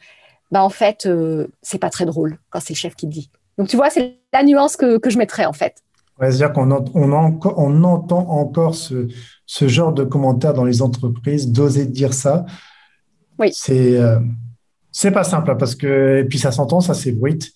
bah 0.50 0.62
en 0.62 0.68
fait, 0.68 1.06
euh, 1.06 1.46
c'est 1.62 1.78
pas 1.78 1.88
très 1.88 2.04
drôle 2.04 2.38
quand 2.50 2.60
c'est 2.60 2.74
le 2.74 2.78
chef 2.78 2.94
qui 2.94 3.06
le 3.06 3.12
dit. 3.12 3.30
Donc 3.56 3.68
tu 3.68 3.76
vois, 3.76 3.88
c'est 3.88 4.18
la 4.32 4.42
nuance 4.42 4.76
que, 4.76 4.98
que, 4.98 5.08
je 5.08 5.16
mettrais 5.16 5.46
en 5.46 5.52
fait. 5.52 5.76
C'est-à-dire 6.18 6.52
qu'on 6.52 6.70
on, 6.70 6.84
on, 6.94 7.84
entend 7.84 8.28
encore 8.28 8.74
ce, 8.74 9.08
ce, 9.46 9.68
genre 9.68 9.94
de 9.94 10.04
commentaires 10.04 10.52
dans 10.52 10.64
les 10.64 10.82
entreprises, 10.82 11.50
d'oser 11.50 11.86
dire 11.86 12.12
ça. 12.12 12.44
Oui. 13.38 13.50
C'est 13.54 13.96
euh, 13.96 14.18
pas 15.14 15.24
simple 15.24 15.50
hein, 15.50 15.56
parce 15.56 15.74
que 15.74 16.18
et 16.18 16.24
puis 16.24 16.38
ça 16.38 16.52
s'entend, 16.52 16.80
ça 16.80 16.92
s'ébruite. 16.92 17.52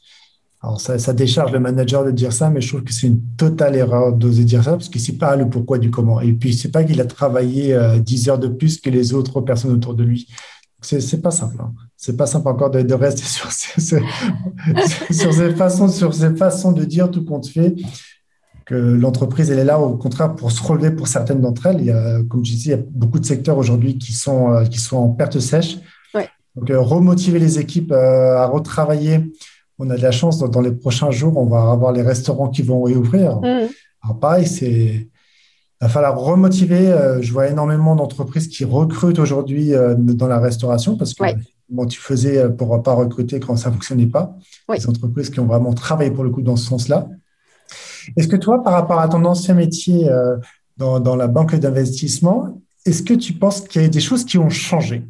Alors 0.65 0.81
ça, 0.81 0.99
ça, 0.99 1.13
décharge 1.13 1.53
le 1.53 1.61
manager 1.61 2.07
de 2.07 2.11
dire 2.11 2.33
ça, 2.33 2.49
mais 2.49 2.63
je 2.63 2.69
trouve 2.69 2.85
que 2.85 2.93
c'est 2.93 3.07
une 3.07 3.21
totale 3.37 3.77
erreur 3.77 4.15
d'oser 4.15 4.45
dire 4.45 4.65
ça 4.65 4.71
parce 4.73 4.89
qu'il 4.89 4.99
ne 4.99 5.07
sait 5.07 5.13
pas 5.13 5.37
le 5.37 5.51
pourquoi 5.51 5.77
du 5.77 5.91
comment. 5.91 6.23
Et 6.23 6.33
puis, 6.33 6.55
c'est 6.55 6.71
pas 6.71 6.85
qu'il 6.85 7.03
a 7.03 7.05
travaillé 7.05 7.79
10 8.01 8.29
euh, 8.29 8.33
heures 8.33 8.39
de 8.39 8.49
plus 8.49 8.81
que 8.81 8.89
les 8.89 9.13
autres 9.13 9.43
personnes 9.43 9.73
autour 9.73 9.93
de 9.93 10.05
lui. 10.05 10.27
C'est, 10.81 11.21
pas 11.21 11.31
simple. 11.31 11.57
Hein. 11.61 11.75
C'est 11.99 12.17
pas 12.17 12.25
simple 12.25 12.49
encore 12.49 12.71
de, 12.71 12.81
de 12.81 12.95
rester 12.95 13.23
sur 13.25 13.53
ces, 13.53 13.79
sur, 15.11 15.35
ces 15.35 15.55
façons, 15.55 15.89
sur 15.89 16.15
ces 16.15 16.35
façons 16.35 16.73
de 16.73 16.85
dire 16.85 17.11
tout 17.11 17.27
compte 17.27 17.47
fait 17.47 17.75
que 18.65 18.75
l'entreprise, 18.75 19.51
elle 19.51 19.59
est 19.59 19.65
là 19.65 19.79
au 19.79 19.99
contraire 19.99 20.35
pour 20.35 20.51
se 20.51 20.63
relever 20.63 20.93
pour 20.93 21.09
certaines 21.09 21.43
d'entre 21.43 21.67
elles. 21.67 21.81
Il 21.81 21.87
y 21.87 21.91
a, 21.91 22.23
comme 22.23 22.43
je 22.43 22.53
disais, 22.53 22.71
il 22.71 22.77
y 22.77 22.81
a 22.81 22.83
beaucoup 22.91 23.21
de 23.21 23.27
secteurs 23.27 23.59
aujourd'hui 23.59 23.99
qui 23.99 24.15
sont, 24.15 24.51
euh, 24.51 24.65
qui 24.65 24.79
sont 24.79 24.97
en 24.97 25.11
perte 25.11 25.41
sèche. 25.41 25.77
Donc, 26.57 26.71
euh, 26.71 26.81
remotiver 26.81 27.41
les 27.41 27.59
équipes 27.59 27.93
à 27.93 28.47
retravailler 28.47 29.21
on 29.79 29.91
a 29.91 29.97
de 29.97 30.03
la 30.03 30.13
chance, 30.13 30.39
dans, 30.39 30.61
les 30.61 30.73
prochains 30.73 31.11
jours, 31.11 31.37
on 31.37 31.47
va 31.47 31.71
avoir 31.71 31.93
les 31.93 32.03
restaurants 32.03 32.49
qui 32.49 32.63
vont 32.63 32.83
réouvrir. 32.83 33.41
Alors 34.03 34.21
pareil, 34.21 34.47
c'est 34.47 35.09
il 35.81 35.87
va 35.87 35.89
falloir 35.89 36.19
remotiver. 36.19 36.89
Euh, 36.93 37.21
je 37.21 37.33
vois 37.33 37.49
énormément 37.49 37.95
d'entreprises 37.97 38.49
qui 38.49 38.65
recrutent 38.65 39.19
aujourd'hui 39.19 39.75
euh, 39.75 39.95
dans 39.95 40.29
la 40.29 40.39
restauration 40.39 40.97
parce 40.97 41.13
que 41.15 41.25
bon, 41.69 41.87
tu 41.87 42.01
faisais 42.01 42.39
euh, 42.39 42.49
pour 42.49 42.83
pas 42.83 42.95
recruter 42.95 43.41
quand 43.41 43.57
ça 43.57 43.71
fonctionnait 43.71 44.07
pas. 44.07 44.37
Les 44.73 44.89
entreprises 44.89 45.31
qui 45.31 45.41
ont 45.41 45.47
vraiment 45.47 45.75
travaillé 45.75 46.11
pour 46.11 46.25
le 46.25 46.31
coup 46.31 46.43
dans 46.43 46.57
ce 46.57 46.67
sens-là. 46.67 47.09
Est-ce 48.17 48.29
que 48.29 48.37
toi, 48.37 48.63
par 48.63 48.73
rapport 48.73 49.01
à 49.01 49.09
ton 49.09 49.25
ancien 49.25 49.55
métier 49.55 50.09
dans, 50.77 51.01
dans 51.01 51.17
la 51.17 51.27
banque 51.27 51.55
d'investissement, 51.55 52.63
est-ce 52.85 53.03
que 53.03 53.15
tu 53.15 53.33
penses 53.33 53.63
qu'il 53.63 53.83
y 53.83 53.85
a 53.85 53.89
des 53.89 54.01
choses 54.01 54.25
qui 54.25 54.37
ont 54.37 54.51
changé? 54.51 55.05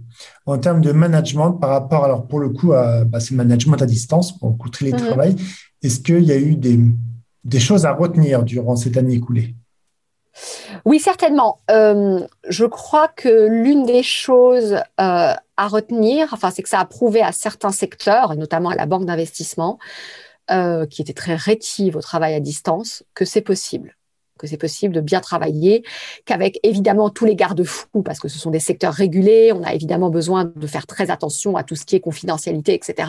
En 0.46 0.58
termes 0.58 0.80
de 0.80 0.92
management 0.92 1.52
par 1.52 1.70
rapport, 1.70 2.04
alors 2.04 2.26
pour 2.26 2.40
le 2.40 2.50
coup, 2.50 2.72
à 2.72 3.04
bah, 3.04 3.20
ce 3.20 3.34
management 3.34 3.80
à 3.80 3.86
distance, 3.86 4.36
pour 4.38 4.50
le 4.50 4.56
coup, 4.56 4.68
télétravail, 4.68 5.32
mhm. 5.32 5.38
est-ce 5.82 6.00
qu'il 6.00 6.24
y 6.24 6.32
a 6.32 6.36
eu 6.36 6.56
des, 6.56 6.78
des, 7.44 7.60
choses 7.60 7.86
à 7.86 7.92
retenir 7.92 8.42
durant 8.42 8.76
cette 8.76 8.96
année 8.96 9.14
écoulée? 9.14 9.54
Oui, 10.84 10.98
certainement. 10.98 11.60
Euh, 11.70 12.26
je 12.48 12.64
crois 12.64 13.08
que 13.08 13.46
l'une 13.46 13.86
des 13.86 14.02
choses 14.02 14.74
euh, 14.74 14.80
à 15.56 15.68
retenir, 15.68 16.28
enfin, 16.32 16.50
c'est 16.50 16.62
que 16.62 16.68
ça 16.68 16.80
a 16.80 16.84
prouvé 16.84 17.22
à 17.22 17.32
certains 17.32 17.70
secteurs, 17.70 18.32
et 18.32 18.36
notamment 18.36 18.70
à 18.70 18.74
la 18.74 18.86
banque 18.86 19.06
d'investissement, 19.06 19.78
euh, 20.50 20.86
qui 20.86 21.02
était 21.02 21.14
très 21.14 21.36
rétive 21.36 21.96
au 21.96 22.00
travail 22.00 22.34
à 22.34 22.40
distance, 22.40 23.04
que 23.14 23.24
c'est 23.24 23.40
possible 23.40 23.96
que 24.38 24.46
c'est 24.46 24.56
possible 24.56 24.94
de 24.94 25.00
bien 25.00 25.20
travailler, 25.20 25.84
qu'avec 26.24 26.58
évidemment 26.62 27.10
tous 27.10 27.24
les 27.24 27.36
garde-fous, 27.36 28.02
parce 28.04 28.18
que 28.18 28.28
ce 28.28 28.38
sont 28.38 28.50
des 28.50 28.60
secteurs 28.60 28.92
régulés, 28.92 29.52
on 29.52 29.62
a 29.62 29.74
évidemment 29.74 30.10
besoin 30.10 30.50
de 30.56 30.66
faire 30.66 30.86
très 30.86 31.10
attention 31.10 31.56
à 31.56 31.62
tout 31.62 31.76
ce 31.76 31.84
qui 31.84 31.96
est 31.96 32.00
confidentialité, 32.00 32.74
etc., 32.74 33.08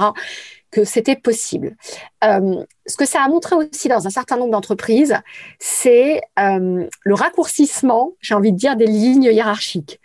que 0.72 0.84
c'était 0.84 1.16
possible. 1.16 1.76
Euh, 2.24 2.64
ce 2.86 2.98
que 2.98 3.06
ça 3.06 3.24
a 3.24 3.28
montré 3.28 3.56
aussi 3.56 3.88
dans 3.88 4.06
un 4.06 4.10
certain 4.10 4.38
nombre 4.38 4.52
d'entreprises, 4.52 5.16
c'est 5.58 6.22
euh, 6.40 6.88
le 7.02 7.14
raccourcissement, 7.14 8.14
j'ai 8.20 8.36
envie 8.36 8.52
de 8.52 8.58
dire, 8.58 8.76
des 8.76 8.88
lignes 8.88 9.24
hiérarchiques. 9.24 10.00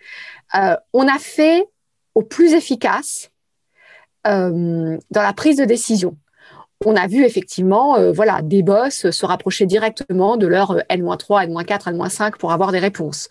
Euh, 0.54 0.76
on 0.92 1.06
a 1.06 1.18
fait 1.18 1.66
au 2.14 2.22
plus 2.22 2.54
efficace 2.54 3.30
dans 4.24 5.00
la 5.14 5.32
prise 5.32 5.56
de 5.56 5.64
décision 5.64 6.14
on 6.86 6.96
a 6.96 7.06
vu 7.06 7.24
effectivement 7.24 7.96
euh, 7.96 8.10
voilà, 8.10 8.40
des 8.42 8.62
boss 8.62 9.10
se 9.10 9.26
rapprocher 9.26 9.66
directement 9.66 10.36
de 10.36 10.46
leur 10.46 10.70
euh, 10.70 10.80
N-3, 10.88 11.44
N-4, 11.44 11.90
N-5 11.90 12.38
pour 12.38 12.52
avoir 12.52 12.72
des 12.72 12.78
réponses. 12.78 13.28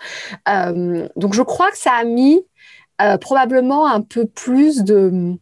Euh, 0.48 1.08
donc 1.16 1.34
je 1.34 1.42
crois 1.42 1.72
que 1.72 1.78
ça 1.78 1.94
a 1.94 2.04
mis 2.04 2.42
probablement 3.22 3.88
un 3.88 4.02
peu 4.02 4.26
plus 4.26 4.84
de, 4.84 5.34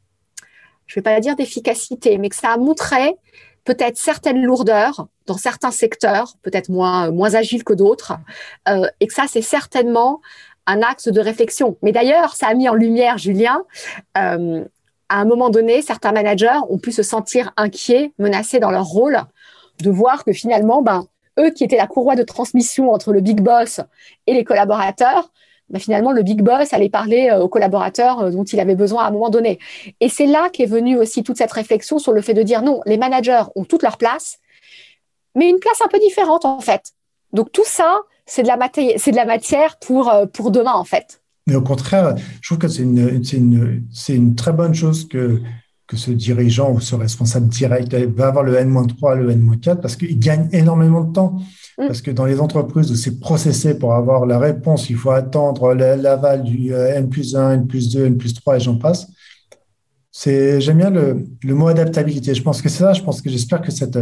je 0.86 0.94
vais 0.94 1.02
pas 1.02 1.20
dire 1.20 1.36
d'efficacité, 1.36 2.20
mais 2.20 2.30
que 2.30 2.36
ça 2.36 2.50
a 2.50 2.58
montré 2.58 3.16
peut-être 3.64 3.98
certaines 3.98 4.44
lourdeurs 4.44 5.08
dans 5.26 5.40
certains 5.40 5.72
secteurs, 5.72 6.36
peut-être 6.44 6.70
moins, 6.70 7.10
moins 7.10 7.34
agiles 7.34 7.64
que 7.64 7.74
d'autres, 7.74 8.14
et 9.00 9.08
que 9.08 9.14
ça, 9.14 9.24
c'est 9.28 9.42
certainement 9.42 10.22
un 10.68 10.84
axe 10.84 11.08
de 11.08 11.20
réflexion. 11.20 11.80
Mais 11.82 11.92
d'ailleurs, 11.92 12.36
ça 12.36 12.46
a 12.46 12.54
mis 12.54 12.70
en 12.70 12.76
lumière, 12.76 13.18
Julien, 13.18 13.64
à 15.10 15.22
un 15.22 15.26
moment 15.26 15.50
donné, 15.50 15.82
certains 15.82 16.12
managers 16.12 16.60
ont 16.70 16.78
pu 16.78 16.92
se 16.92 17.04
sentir 17.04 17.54
inquiets, 17.58 18.12
menacés 18.20 18.60
dans 18.60 18.72
leur 18.72 18.86
rôle, 18.86 19.20
de 19.82 19.90
voir 19.90 20.24
que 20.24 20.34
finalement, 20.34 20.82
ben, 20.82 21.06
eux 21.40 21.52
qui 21.52 21.64
étaient 21.64 21.78
la 21.78 21.88
courroie 21.88 22.16
de 22.16 22.24
transmission 22.24 22.92
entre 22.92 23.14
le 23.14 23.22
big 23.22 23.42
boss 23.42 23.80
et 24.26 24.34
les 24.34 24.44
collaborateurs, 24.44 25.32
ben, 25.70 25.80
finalement, 25.80 26.12
le 26.12 26.24
big 26.24 26.42
boss 26.42 26.74
allait 26.74 26.90
parler 26.90 27.30
euh, 27.30 27.42
aux 27.42 27.50
collaborateurs 27.50 28.22
euh, 28.22 28.32
dont 28.32 28.46
il 28.46 28.60
avait 28.60 28.76
besoin 28.76 29.04
à 29.04 29.08
un 29.08 29.12
moment 29.12 29.30
donné. 29.30 29.60
Et 30.00 30.08
c'est 30.10 30.26
là 30.26 30.50
qu'est 30.50 30.66
venue 30.66 30.98
aussi 30.98 31.24
toute 31.24 31.38
cette 31.38 31.52
réflexion 31.52 32.00
sur 32.00 32.14
le 32.14 32.22
fait 32.22 32.34
de 32.34 32.44
dire 32.44 32.62
non, 32.62 32.82
les 32.86 32.98
managers 32.98 33.44
ont 33.56 33.66
toute 33.66 33.84
leur 33.84 33.98
place, 33.98 34.40
mais 35.36 35.50
une 35.50 35.60
place 35.60 35.82
un 35.82 35.88
peu 35.88 36.00
différente 36.00 36.46
en 36.46 36.62
fait. 36.62 36.94
Donc 37.34 37.52
tout 37.52 37.66
ça, 37.66 38.00
c'est 38.26 38.44
de 38.44 38.48
la, 38.48 38.58
matière 39.26 39.78
pour, 39.78 40.10
euh, 40.10 40.26
pour 40.26 40.52
demain 40.52 40.74
en 40.74 40.86
fait. 40.86 41.22
Mais 41.48 41.56
au 41.56 41.62
contraire, 41.62 42.16
je 42.42 42.50
trouve 42.50 42.60
que 42.60 42.68
c'est 42.68 42.84
une, 42.84 43.22
une, 43.34 43.88
une, 44.10 44.36
très 44.36 44.52
bonne 44.52 44.76
chose 44.76 45.08
que, 45.08 45.42
que 45.88 45.96
ce 45.96 46.12
dirigeant 46.12 46.74
ou 46.74 46.82
ce 46.82 46.94
responsable 46.94 47.48
direct 47.48 47.96
va 47.96 48.28
avoir 48.28 48.44
le 48.44 48.56
N-3, 48.56 49.16
le 49.16 49.32
N-4, 49.32 49.80
parce 49.80 49.96
qu'il 49.96 50.20
gagne 50.20 50.50
énormément 50.52 51.02
de 51.02 51.14
temps. 51.14 51.40
Mm. 51.78 51.88
Parce 51.88 52.02
que 52.02 52.12
dans 52.12 52.26
les 52.26 52.42
entreprises 52.42 52.92
où 52.92 52.96
c'est 52.96 53.20
processé 53.20 53.80
pour 53.80 53.94
avoir 53.94 54.26
la 54.26 54.40
réponse, 54.40 54.90
il 54.90 54.98
faut 54.98 55.12
attendre 55.12 55.74
l'aval 55.74 56.44
du 56.44 56.74
euh, 56.74 56.96
N 56.96 57.10
plus 57.10 57.36
1, 57.36 57.52
N 57.52 57.68
plus 57.68 57.94
2, 57.94 58.06
N 58.06 58.18
plus 58.18 58.34
3 58.34 58.58
et 58.58 58.60
j'en 58.60 58.78
passe. 58.78 59.08
J'aime 60.26 60.78
bien 60.80 60.90
le, 60.90 61.28
le, 61.44 61.54
mot 61.54 61.68
adaptabilité. 61.68 62.34
Je 62.34 62.42
pense 62.42 62.62
que 62.62 62.70
c'est 62.70 62.80
ça. 62.80 62.94
Je 62.94 63.04
pense 63.04 63.22
que 63.22 63.30
j'espère 63.30 63.62
que 63.62 63.72
cette, 63.72 64.00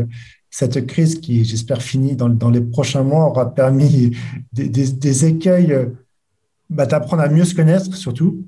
cette 0.49 0.87
crise 0.87 1.19
qui, 1.19 1.43
j'espère, 1.43 1.81
finit 1.81 2.15
dans, 2.15 2.29
dans 2.29 2.49
les 2.49 2.61
prochains 2.61 3.03
mois 3.03 3.25
aura 3.25 3.53
permis 3.53 4.11
des, 4.53 4.69
des, 4.69 4.87
des 4.87 5.25
écueils 5.25 5.75
bah, 6.69 6.87
t'apprendre 6.87 7.23
à 7.23 7.29
mieux 7.29 7.45
se 7.45 7.55
connaître 7.55 7.93
surtout. 7.95 8.45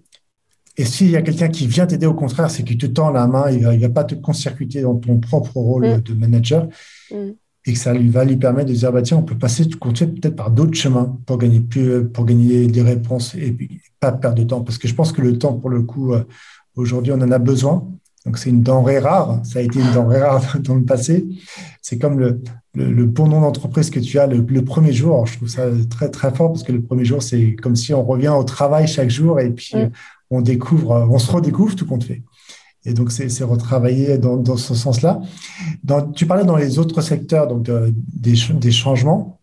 Et 0.78 0.86
s'il 0.86 1.10
y 1.10 1.16
a 1.16 1.22
quelqu'un 1.24 1.48
qui 1.48 1.66
vient 1.66 1.88
t'aider, 1.88 2.06
au 2.06 2.14
contraire, 2.14 2.52
c'est 2.52 2.64
qu'il 2.64 2.78
te 2.78 2.86
tend 2.86 3.10
la 3.10 3.26
main, 3.26 3.50
il 3.50 3.62
ne 3.62 3.78
va, 3.78 3.90
pas 3.90 4.04
te 4.04 4.14
concircuiter 4.14 4.82
dans 4.82 4.96
ton 4.96 5.20
propre 5.20 5.58
rôle 5.58 5.88
mm. 5.88 6.02
de 6.02 6.14
manager. 6.14 6.68
Mm. 7.12 7.32
Et 7.66 7.74
que 7.74 7.80
ça 7.80 7.94
lui 7.94 8.10
va 8.10 8.24
lui 8.24 8.38
permettre 8.38 8.70
de 8.70 8.76
dire, 8.76 8.94
bah, 8.94 9.02
tiens, 9.02 9.18
on 9.18 9.24
peut 9.24 9.38
passer 9.38 9.66
peut-être 9.68 10.36
par 10.36 10.52
d'autres 10.52 10.76
chemins 10.76 11.18
pour 11.26 11.38
gagner, 11.38 11.60
plus, 11.60 12.08
pour 12.08 12.26
gagner 12.26 12.68
des 12.68 12.82
réponses 12.82 13.36
et 13.36 13.52
puis 13.52 13.82
pas 14.00 14.12
perdre 14.14 14.38
de 14.38 14.44
temps. 14.44 14.62
Parce 14.62 14.78
que 14.78 14.88
je 14.88 14.94
pense 14.94 15.12
que 15.12 15.22
le 15.22 15.38
temps, 15.38 15.54
pour 15.54 15.70
le 15.70 15.82
coup, 15.82 16.14
euh, 16.14 16.24
aujourd'hui, 16.76 17.12
on 17.12 17.22
en 17.22 17.32
a 17.32 17.40
besoin. 17.40 17.86
Donc, 18.28 18.38
c'est 18.38 18.50
une 18.50 18.62
denrée 18.62 19.00
rare. 19.00 19.40
Ça 19.46 19.60
a 19.60 19.62
été 19.62 19.80
une 19.80 19.94
denrée 19.94 20.22
rare 20.22 20.58
dans 20.60 20.76
le 20.76 20.84
passé. 20.84 21.26
C'est 21.82 21.98
comme 21.98 22.20
le, 22.20 22.42
le, 22.74 23.06
bon 23.06 23.30
nom 23.30 23.40
d'entreprise 23.40 23.90
que 23.90 24.02
tu 24.02 24.20
as 24.20 24.28
le, 24.28 24.44
premier 24.66 24.92
jour. 24.92 25.26
je 25.26 25.38
trouve 25.38 25.48
ça 25.48 25.64
très, 25.90 26.10
très 26.10 26.36
fort 26.36 26.52
parce 26.52 26.64
que 26.64 26.74
le 26.74 26.82
premier 26.82 27.06
jour, 27.06 27.24
c'est 27.24 27.56
comme 27.56 27.78
si 27.78 27.94
on 27.94 28.04
revient 28.04 28.28
au 28.28 28.44
travail 28.44 28.86
chaque 28.86 29.10
jour 29.10 29.40
et 29.40 29.50
puis 29.50 29.78
mm. 29.78 29.92
on 30.30 30.42
découvre, 30.42 31.08
on 31.10 31.18
se 31.20 31.32
redécouvre 31.32 31.74
tout 31.78 31.86
compte 31.86 32.04
fait. 32.04 32.22
et 32.84 32.94
donc 32.94 33.14
c'est 33.14 33.44
retravaillé 33.46 34.18
dans, 34.18 34.36
dans 34.36 34.58
ce 34.58 34.76
sens-là. 34.76 35.22
Tu 36.14 36.26
parlais 36.26 36.44
dans 36.44 36.58
les 36.58 36.80
autres 36.80 37.00
secteurs 37.00 37.48
donc 37.48 37.64
des, 37.64 38.34
des, 38.54 38.72
changements. 38.72 39.40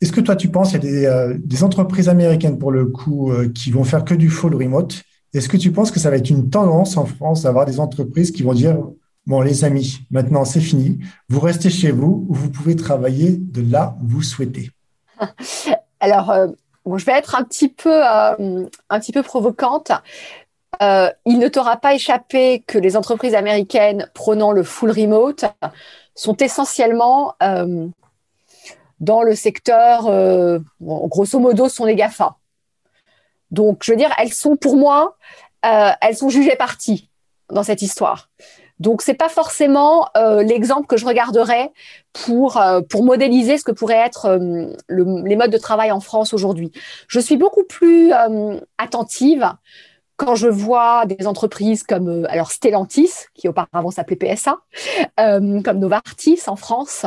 Est-ce 0.00 0.10
que 0.10 0.20
toi, 0.20 0.34
tu 0.34 0.48
penses 0.48 0.72
qu'il 0.72 0.82
y 0.84 1.06
a 1.06 1.28
des, 1.28 1.38
des, 1.38 1.62
entreprises 1.62 2.08
américaines, 2.08 2.58
pour 2.58 2.72
le 2.72 2.86
coup, 2.86 3.30
qui 3.54 3.70
vont 3.70 3.84
faire 3.84 4.04
que 4.04 4.14
du 4.14 4.30
full 4.30 4.56
remote? 4.56 5.04
Est-ce 5.32 5.48
que 5.48 5.56
tu 5.56 5.70
penses 5.70 5.90
que 5.90 6.00
ça 6.00 6.10
va 6.10 6.16
être 6.16 6.30
une 6.30 6.50
tendance 6.50 6.96
en 6.96 7.06
France 7.06 7.42
d'avoir 7.42 7.64
des 7.66 7.78
entreprises 7.78 8.30
qui 8.32 8.42
vont 8.42 8.54
dire 8.54 8.76
Bon, 9.26 9.42
les 9.42 9.64
amis, 9.64 10.00
maintenant 10.10 10.44
c'est 10.44 10.60
fini. 10.60 10.98
Vous 11.28 11.40
restez 11.40 11.70
chez 11.70 11.92
vous, 11.92 12.26
vous 12.28 12.50
pouvez 12.50 12.74
travailler 12.74 13.36
de 13.36 13.62
là 13.70 13.96
où 14.02 14.08
vous 14.08 14.22
souhaitez. 14.22 14.70
Alors, 16.00 16.30
euh, 16.30 16.48
je 16.96 17.04
vais 17.04 17.12
être 17.12 17.36
un 17.36 17.44
petit 17.44 17.68
peu, 17.68 17.94
euh, 17.94 18.66
un 18.88 19.00
petit 19.00 19.12
peu 19.12 19.22
provocante. 19.22 19.92
Euh, 20.82 21.10
il 21.26 21.38
ne 21.38 21.48
t'aura 21.48 21.76
pas 21.76 21.94
échappé 21.94 22.64
que 22.66 22.78
les 22.78 22.96
entreprises 22.96 23.34
américaines 23.34 24.08
prônant 24.14 24.52
le 24.52 24.62
full 24.62 24.90
remote 24.90 25.44
sont 26.14 26.36
essentiellement 26.36 27.34
dans 29.00 29.22
le 29.22 29.34
secteur, 29.34 30.10
grosso 30.80 31.38
modo, 31.38 31.68
sont 31.68 31.84
les 31.84 31.94
GAFA. 31.94 32.36
Donc, 33.50 33.82
je 33.82 33.92
veux 33.92 33.96
dire, 33.96 34.12
elles 34.18 34.32
sont 34.32 34.56
pour 34.56 34.76
moi, 34.76 35.16
elles 35.62 36.16
sont 36.16 36.28
jugées 36.28 36.56
parties 36.56 37.10
dans 37.50 37.62
cette 37.62 37.82
histoire. 37.82 38.28
Donc, 38.80 39.02
c'est 39.02 39.14
pas 39.14 39.28
forcément 39.28 40.08
euh, 40.16 40.42
l'exemple 40.42 40.86
que 40.86 40.96
je 40.96 41.04
regarderais 41.04 41.70
pour, 42.14 42.56
euh, 42.56 42.80
pour 42.80 43.04
modéliser 43.04 43.58
ce 43.58 43.64
que 43.64 43.72
pourrait 43.72 43.98
être 43.98 44.24
euh, 44.24 44.72
les 44.88 45.36
modes 45.36 45.50
de 45.50 45.58
travail 45.58 45.92
en 45.92 46.00
France 46.00 46.32
aujourd'hui. 46.32 46.72
Je 47.06 47.20
suis 47.20 47.36
beaucoup 47.36 47.64
plus 47.64 48.10
attentive 48.78 49.52
quand 50.16 50.34
je 50.34 50.48
vois 50.48 51.04
des 51.06 51.26
entreprises 51.26 51.82
comme 51.82 52.26
alors 52.30 52.50
Stellantis, 52.50 53.12
qui 53.34 53.48
auparavant 53.48 53.90
s'appelait 53.90 54.16
PSA, 54.16 54.56
comme 55.16 55.78
Novartis 55.78 56.40
en 56.46 56.56
France, 56.56 57.06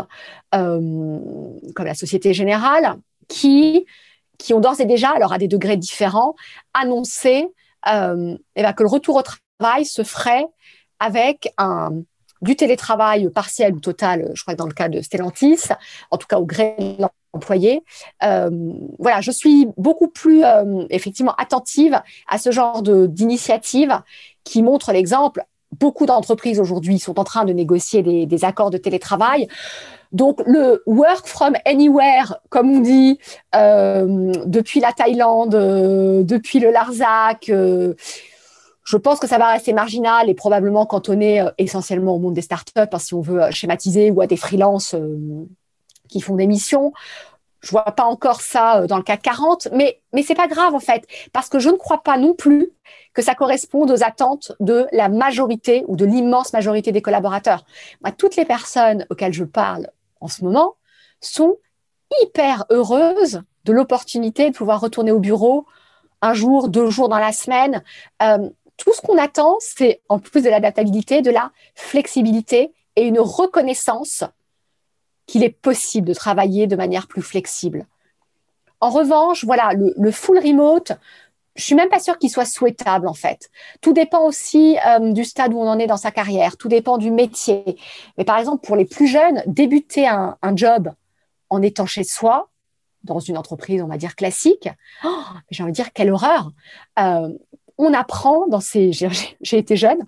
comme 0.51 1.86
la 1.86 1.93
Société 1.93 2.34
Générale, 2.34 2.97
qui, 3.27 3.86
qui 4.37 4.53
ont 4.53 4.59
d'ores 4.59 4.81
et 4.81 4.85
déjà, 4.85 5.11
alors 5.11 5.33
à 5.33 5.37
des 5.37 5.47
degrés 5.47 5.77
différents, 5.77 6.35
annoncé 6.73 7.47
eh 7.85 7.91
ben, 8.55 8.73
que 8.73 8.83
le 8.83 8.89
retour 8.89 9.17
au 9.17 9.21
travail 9.21 9.85
se 9.85 10.03
ferait 10.03 10.45
avec 10.99 11.53
du 12.43 12.55
télétravail 12.55 13.29
partiel 13.29 13.73
ou 13.73 13.79
total, 13.79 14.31
je 14.33 14.41
crois 14.41 14.53
que 14.53 14.59
dans 14.59 14.67
le 14.67 14.73
cas 14.73 14.89
de 14.89 15.01
Stellantis, 15.01 15.69
en 16.11 16.17
tout 16.17 16.27
cas 16.27 16.37
au 16.37 16.45
gré 16.45 16.75
de 16.77 17.03
l'employé. 17.33 17.83
Euh, 18.23 18.49
voilà, 18.99 19.21
je 19.21 19.31
suis 19.31 19.67
beaucoup 19.77 20.09
plus 20.09 20.43
euh, 20.43 20.85
effectivement 20.89 21.33
attentive 21.35 21.99
à 22.27 22.37
ce 22.37 22.51
genre 22.51 22.83
d'initiative 22.83 24.01
qui 24.43 24.61
montre 24.61 24.91
l'exemple. 24.91 25.43
Beaucoup 25.79 26.05
d'entreprises 26.05 26.59
aujourd'hui 26.59 26.99
sont 26.99 27.19
en 27.19 27.23
train 27.23 27.45
de 27.45 27.53
négocier 27.53 28.03
des, 28.03 28.45
accords 28.45 28.69
de 28.69 28.77
télétravail. 28.77 29.47
Donc 30.12 30.41
le 30.45 30.83
work 30.86 31.25
from 31.25 31.55
anywhere, 31.65 32.38
comme 32.49 32.69
on 32.69 32.79
dit, 32.79 33.17
euh, 33.55 34.31
depuis 34.45 34.79
la 34.79 34.91
Thaïlande, 34.91 35.55
depuis 36.25 36.59
le 36.59 36.71
Larzac, 36.71 37.49
je 38.83 38.97
pense 38.97 39.19
que 39.19 39.27
ça 39.27 39.38
va 39.38 39.51
rester 39.51 39.73
marginal 39.73 40.29
et 40.29 40.33
probablement 40.33 40.86
cantonné 40.86 41.41
euh, 41.41 41.49
essentiellement 41.57 42.15
au 42.15 42.19
monde 42.19 42.33
des 42.33 42.41
startups, 42.41 42.71
hein, 42.75 42.99
si 42.99 43.13
on 43.13 43.21
veut 43.21 43.43
euh, 43.43 43.51
schématiser, 43.51 44.12
ou 44.12 44.21
à 44.21 44.27
des 44.27 44.38
freelances 44.38 44.93
euh, 44.93 45.45
qui 46.09 46.21
font 46.21 46.36
des 46.36 46.47
missions. 46.47 46.91
Je 47.63 47.71
vois 47.71 47.84
pas 47.84 48.04
encore 48.04 48.41
ça 48.41 48.86
dans 48.88 48.97
le 48.97 49.04
CAC 49.04 49.21
40, 49.21 49.69
mais 49.71 50.02
mais 50.13 50.21
c'est 50.21 50.36
pas 50.36 50.47
grave 50.47 50.76
en 50.76 50.80
fait, 50.80 51.08
parce 51.32 51.49
que 51.49 51.60
je 51.60 51.69
ne 51.69 51.78
crois 51.78 52.04
pas 52.04 52.17
non 52.17 52.34
plus 52.34 52.71
que 53.13 53.21
ça 53.21 53.36
corresponde 53.36 53.89
aux 53.89 54.04
attentes 54.04 54.52
de 54.60 54.86
la 54.91 55.10
majorité 55.10 55.84
ou 55.88 55.95
de 55.95 56.06
l'immense 56.06 56.54
majorité 56.54 56.91
des 56.91 57.02
collaborateurs. 57.02 57.65
Moi, 58.02 58.12
toutes 58.12 58.36
les 58.36 58.45
personnes 58.45 59.06
auxquelles 59.10 59.34
je 59.34 59.45
parle 59.45 59.89
en 60.19 60.28
ce 60.28 60.43
moment 60.43 60.76
sont 61.21 61.58
hyper 62.21 62.65
heureuses 62.69 63.41
de 63.65 63.73
l'opportunité 63.73 64.49
de 64.49 64.56
pouvoir 64.56 64.82
retourner 64.82 65.12
au 65.12 65.19
bureau 65.19 65.65
un 66.21 66.34
jour, 66.34 66.69
deux 66.69 66.89
jours 66.89 67.10
dans 67.10 67.17
la 67.17 67.32
semaine 67.32 67.82
tout 68.78 68.93
ce 68.93 69.02
qu'on 69.02 69.17
attend, 69.17 69.58
c'est 69.60 70.02
en 70.10 70.19
plus 70.19 70.41
de 70.41 70.49
l'adaptabilité, 70.49 71.21
de 71.21 71.32
la 71.32 71.52
flexibilité 71.76 72.73
et 72.95 73.04
une 73.04 73.19
reconnaissance 73.19 74.23
qu'il 75.25 75.43
est 75.43 75.49
possible 75.49 76.07
de 76.07 76.13
travailler 76.13 76.67
de 76.67 76.75
manière 76.75 77.07
plus 77.07 77.21
flexible. 77.21 77.86
En 78.83 78.89
revanche, 78.89 79.45
voilà, 79.45 79.71
le, 79.73 80.12
full 80.12 80.39
remote, 80.39 80.91
je 81.55 81.63
suis 81.63 81.75
même 81.75 81.88
pas 81.88 81.99
sûre 81.99 82.17
qu'il 82.17 82.29
soit 82.29 82.45
souhaitable 82.45 83.07
en 83.07 83.13
fait. 83.13 83.49
Tout 83.79 83.93
dépend 83.93 84.25
aussi 84.25 84.77
euh, 84.86 85.13
du 85.13 85.23
stade 85.23 85.53
où 85.53 85.57
on 85.57 85.67
en 85.67 85.79
est 85.79 85.88
dans 85.88 85.97
sa 85.97 86.12
carrière, 86.12 86.57
tout 86.57 86.67
dépend 86.67 86.97
du 86.97 87.09
métier. 87.09 87.77
Mais 88.17 88.25
par 88.25 88.38
exemple, 88.38 88.65
pour 88.65 88.75
les 88.75 88.86
plus 88.86 89.07
jeunes, 89.07 89.41
débuter 89.45 90.07
un, 90.07 90.38
job 90.55 90.91
en 91.49 91.62
étant 91.62 91.86
chez 91.86 92.03
soi, 92.03 92.49
dans 93.03 93.19
une 93.19 93.38
entreprise, 93.38 93.81
on 93.81 93.88
va 93.88 93.97
dire 93.97 94.15
classique, 94.15 94.67
oh, 95.05 95.23
j'ai 95.49 95.63
envie 95.63 95.71
de 95.71 95.75
dire 95.77 95.93
quelle 95.93 96.12
horreur. 96.12 96.51
Euh, 96.99 97.29
on 97.77 97.93
apprend 97.93 98.47
dans 98.47 98.59
ces, 98.59 98.91
j'ai 99.41 99.57
été 99.57 99.77
jeune, 99.77 100.05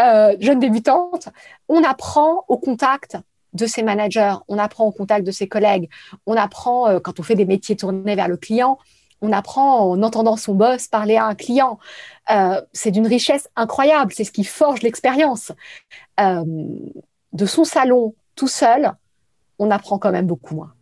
euh, 0.00 0.34
jeune 0.40 0.60
débutante, 0.60 1.28
on 1.68 1.84
apprend 1.84 2.44
au 2.48 2.56
contact 2.56 3.18
de 3.54 3.66
ses 3.66 3.82
managers, 3.82 4.34
on 4.48 4.58
apprend 4.58 4.86
au 4.86 4.92
contact 4.92 5.26
de 5.26 5.30
ses 5.30 5.48
collègues, 5.48 5.88
on 6.26 6.34
apprend 6.34 6.88
euh, 6.88 7.00
quand 7.00 7.20
on 7.20 7.22
fait 7.22 7.34
des 7.34 7.46
métiers 7.46 7.76
tournés 7.76 8.14
vers 8.14 8.28
le 8.28 8.36
client, 8.36 8.78
on 9.20 9.32
apprend 9.32 9.90
en 9.90 10.02
entendant 10.02 10.36
son 10.36 10.54
boss 10.54 10.88
parler 10.88 11.16
à 11.16 11.26
un 11.26 11.34
client. 11.34 11.78
Euh, 12.30 12.60
c'est 12.72 12.90
d'une 12.90 13.06
richesse 13.06 13.48
incroyable, 13.56 14.12
c'est 14.14 14.24
ce 14.24 14.32
qui 14.32 14.44
forge 14.44 14.82
l'expérience. 14.82 15.52
de 16.18 17.46
son 17.46 17.64
salon 17.64 18.14
tout 18.34 18.48
seul, 18.48 18.92
on 19.58 19.70
apprend 19.70 19.98
quand 19.98 20.12
même 20.12 20.26
beaucoup 20.26 20.56
moins. 20.56 20.72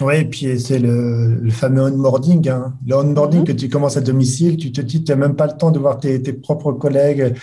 Oui, 0.00 0.16
et 0.16 0.24
puis 0.24 0.58
c'est 0.58 0.78
le, 0.78 1.42
fameux 1.50 1.82
onboarding. 1.82 2.48
Hein. 2.48 2.74
Le 2.86 2.96
onboarding 2.96 3.40
mhm. 3.40 3.46
que 3.46 3.52
tu 3.52 3.68
commences 3.68 3.96
à 3.96 4.00
domicile, 4.00 4.56
tu 4.56 4.72
te 4.72 4.80
dis, 4.80 5.04
tu 5.04 5.12
n'as 5.12 5.16
même 5.16 5.36
pas 5.36 5.46
le 5.46 5.56
temps 5.56 5.70
de 5.70 5.78
voir 5.78 5.98
tes, 5.98 6.20
propres 6.32 6.72
collègues, 6.72 7.34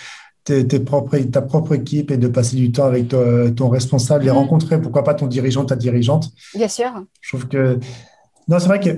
tes, 0.50 0.80
propres, 0.80 1.18
ta 1.18 1.42
propre 1.42 1.74
équipe 1.74 2.10
et 2.10 2.16
de 2.16 2.28
passer 2.28 2.56
du 2.56 2.72
temps 2.72 2.84
avec 2.84 3.08
ton 3.08 3.68
responsable 3.68 4.26
et 4.26 4.30
mhm. 4.30 4.36
rencontrer, 4.36 4.80
pourquoi 4.80 5.04
pas 5.04 5.14
ton 5.14 5.26
dirigeant, 5.26 5.64
ta 5.64 5.76
dirigeante. 5.76 6.30
Bien 6.54 6.68
sûr. 6.68 6.90
Je 7.20 7.28
trouve 7.28 7.48
que. 7.48 7.78
Non, 8.48 8.58
c'est 8.58 8.66
vrai 8.66 8.80
que 8.80 8.90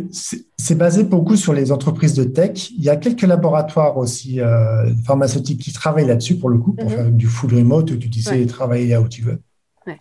c'est 0.57 0.75
basé 0.77 1.05
beaucoup 1.05 1.37
sur 1.37 1.53
les 1.53 1.73
entreprises 1.73 2.15
de 2.15 2.25
tech. 2.25 2.71
Il 2.71 2.83
y 2.83 2.89
a 2.89 2.97
quelques 2.97 3.23
laboratoires 3.23 3.99
aussi 3.99 4.41
euh, 4.41 4.95
pharmaceutiques 5.05 5.61
qui 5.61 5.73
travaillent 5.73 6.07
là-dessus 6.07 6.37
pour 6.37 6.49
le 6.49 6.59
coup, 6.59 6.73
pour 6.73 6.89
mhm. 6.89 6.97
faire 6.97 7.11
du 7.11 7.27
full 7.27 7.55
remote, 7.55 7.91
où 7.91 7.97
tu 7.97 8.23
sais 8.23 8.47
travailler 8.47 8.89
là 8.89 9.01
où 9.03 9.09
tu 9.09 9.23
veux. 9.23 9.43
Ouais. 9.87 9.99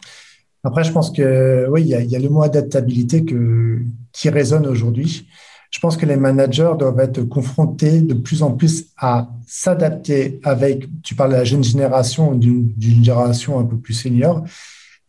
Après, 0.63 0.83
je 0.83 0.91
pense 0.91 1.11
que 1.11 1.67
oui, 1.69 1.81
il 1.81 1.87
y 1.87 1.95
a, 1.95 2.01
y 2.01 2.15
a 2.15 2.19
le 2.19 2.29
mot 2.29 2.43
adaptabilité 2.43 3.25
que, 3.25 3.81
qui 4.13 4.29
résonne 4.29 4.67
aujourd'hui. 4.67 5.27
Je 5.71 5.79
pense 5.79 5.97
que 5.97 6.05
les 6.05 6.17
managers 6.17 6.73
doivent 6.77 6.99
être 6.99 7.23
confrontés 7.23 8.01
de 8.01 8.13
plus 8.13 8.43
en 8.43 8.51
plus 8.51 8.87
à 8.97 9.29
s'adapter 9.47 10.39
avec, 10.43 10.87
tu 11.01 11.15
parles 11.15 11.31
de 11.31 11.37
la 11.37 11.43
jeune 11.45 11.63
génération, 11.63 12.35
d'une 12.35 12.73
génération 12.77 13.57
un 13.57 13.63
peu 13.63 13.77
plus 13.77 13.93
senior, 13.93 14.43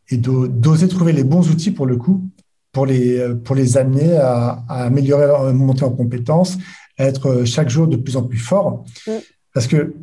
et 0.09 0.17
d'oser 0.17 0.89
trouver 0.89 1.13
les 1.13 1.25
bons 1.25 1.51
outils 1.51 1.73
pour 1.73 1.87
le 1.87 1.97
coup, 1.97 2.23
pour 2.71 2.87
les, 2.87 3.35
pour 3.45 3.57
les 3.57 3.77
amener 3.77 4.17
à, 4.17 4.63
à 4.69 4.85
améliorer 4.85 5.27
leur 5.27 5.53
montée 5.53 5.85
en 5.85 5.91
compétences, 5.91 6.57
à 6.97 7.05
être 7.07 7.45
chaque 7.45 7.69
jour 7.69 7.89
de 7.89 7.97
plus 7.97 8.17
en 8.17 8.23
plus 8.23 8.39
fort. 8.39 8.85
Mm. 9.07 9.11
Parce 9.53 9.67
que 9.67 9.95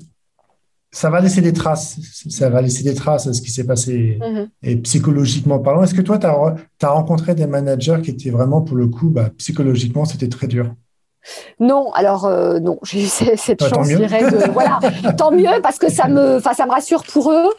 ça 0.92 1.10
va 1.10 1.22
laisser 1.22 1.42
des 1.42 1.54
traces. 1.54 2.00
Ça 2.30 2.50
va 2.50 2.62
laisser 2.62 2.84
des 2.84 2.96
traces 2.96 3.28
à 3.28 3.34
ce 3.34 3.42
qui 3.42 3.52
s'est 3.52 3.66
passé. 3.66 4.18
Mm-hmm. 4.20 4.48
Et 4.64 4.76
psychologiquement 4.78 5.60
parlant, 5.60 5.84
est-ce 5.84 5.94
que 5.94 6.02
toi, 6.02 6.18
tu 6.18 6.26
as, 6.26 6.90
rencontré 6.90 7.36
des 7.36 7.48
managers 7.48 8.00
qui 8.04 8.12
étaient 8.12 8.32
vraiment, 8.32 8.62
pour 8.62 8.76
le 8.76 8.88
coup, 8.88 9.10
bah, 9.10 9.30
psychologiquement, 9.38 10.06
c'était 10.06 10.30
très 10.30 10.48
dur? 10.48 10.74
Non, 11.60 11.92
alors 11.92 12.26
euh, 12.26 12.60
non, 12.60 12.80
j'ai 12.84 13.04
eu 13.04 13.08
cette 13.08 13.64
chance, 13.64 13.88
je 13.88 13.98
dirais, 13.98 14.32
de, 14.32 14.52
voilà, 14.52 14.80
tant 15.18 15.32
mieux 15.32 15.62
parce 15.62 15.78
que 15.78 15.90
ça 15.90 16.08
me, 16.08 16.40
ça 16.40 16.66
me 16.66 16.72
rassure 16.72 17.04
pour 17.04 17.32
eux. 17.32 17.50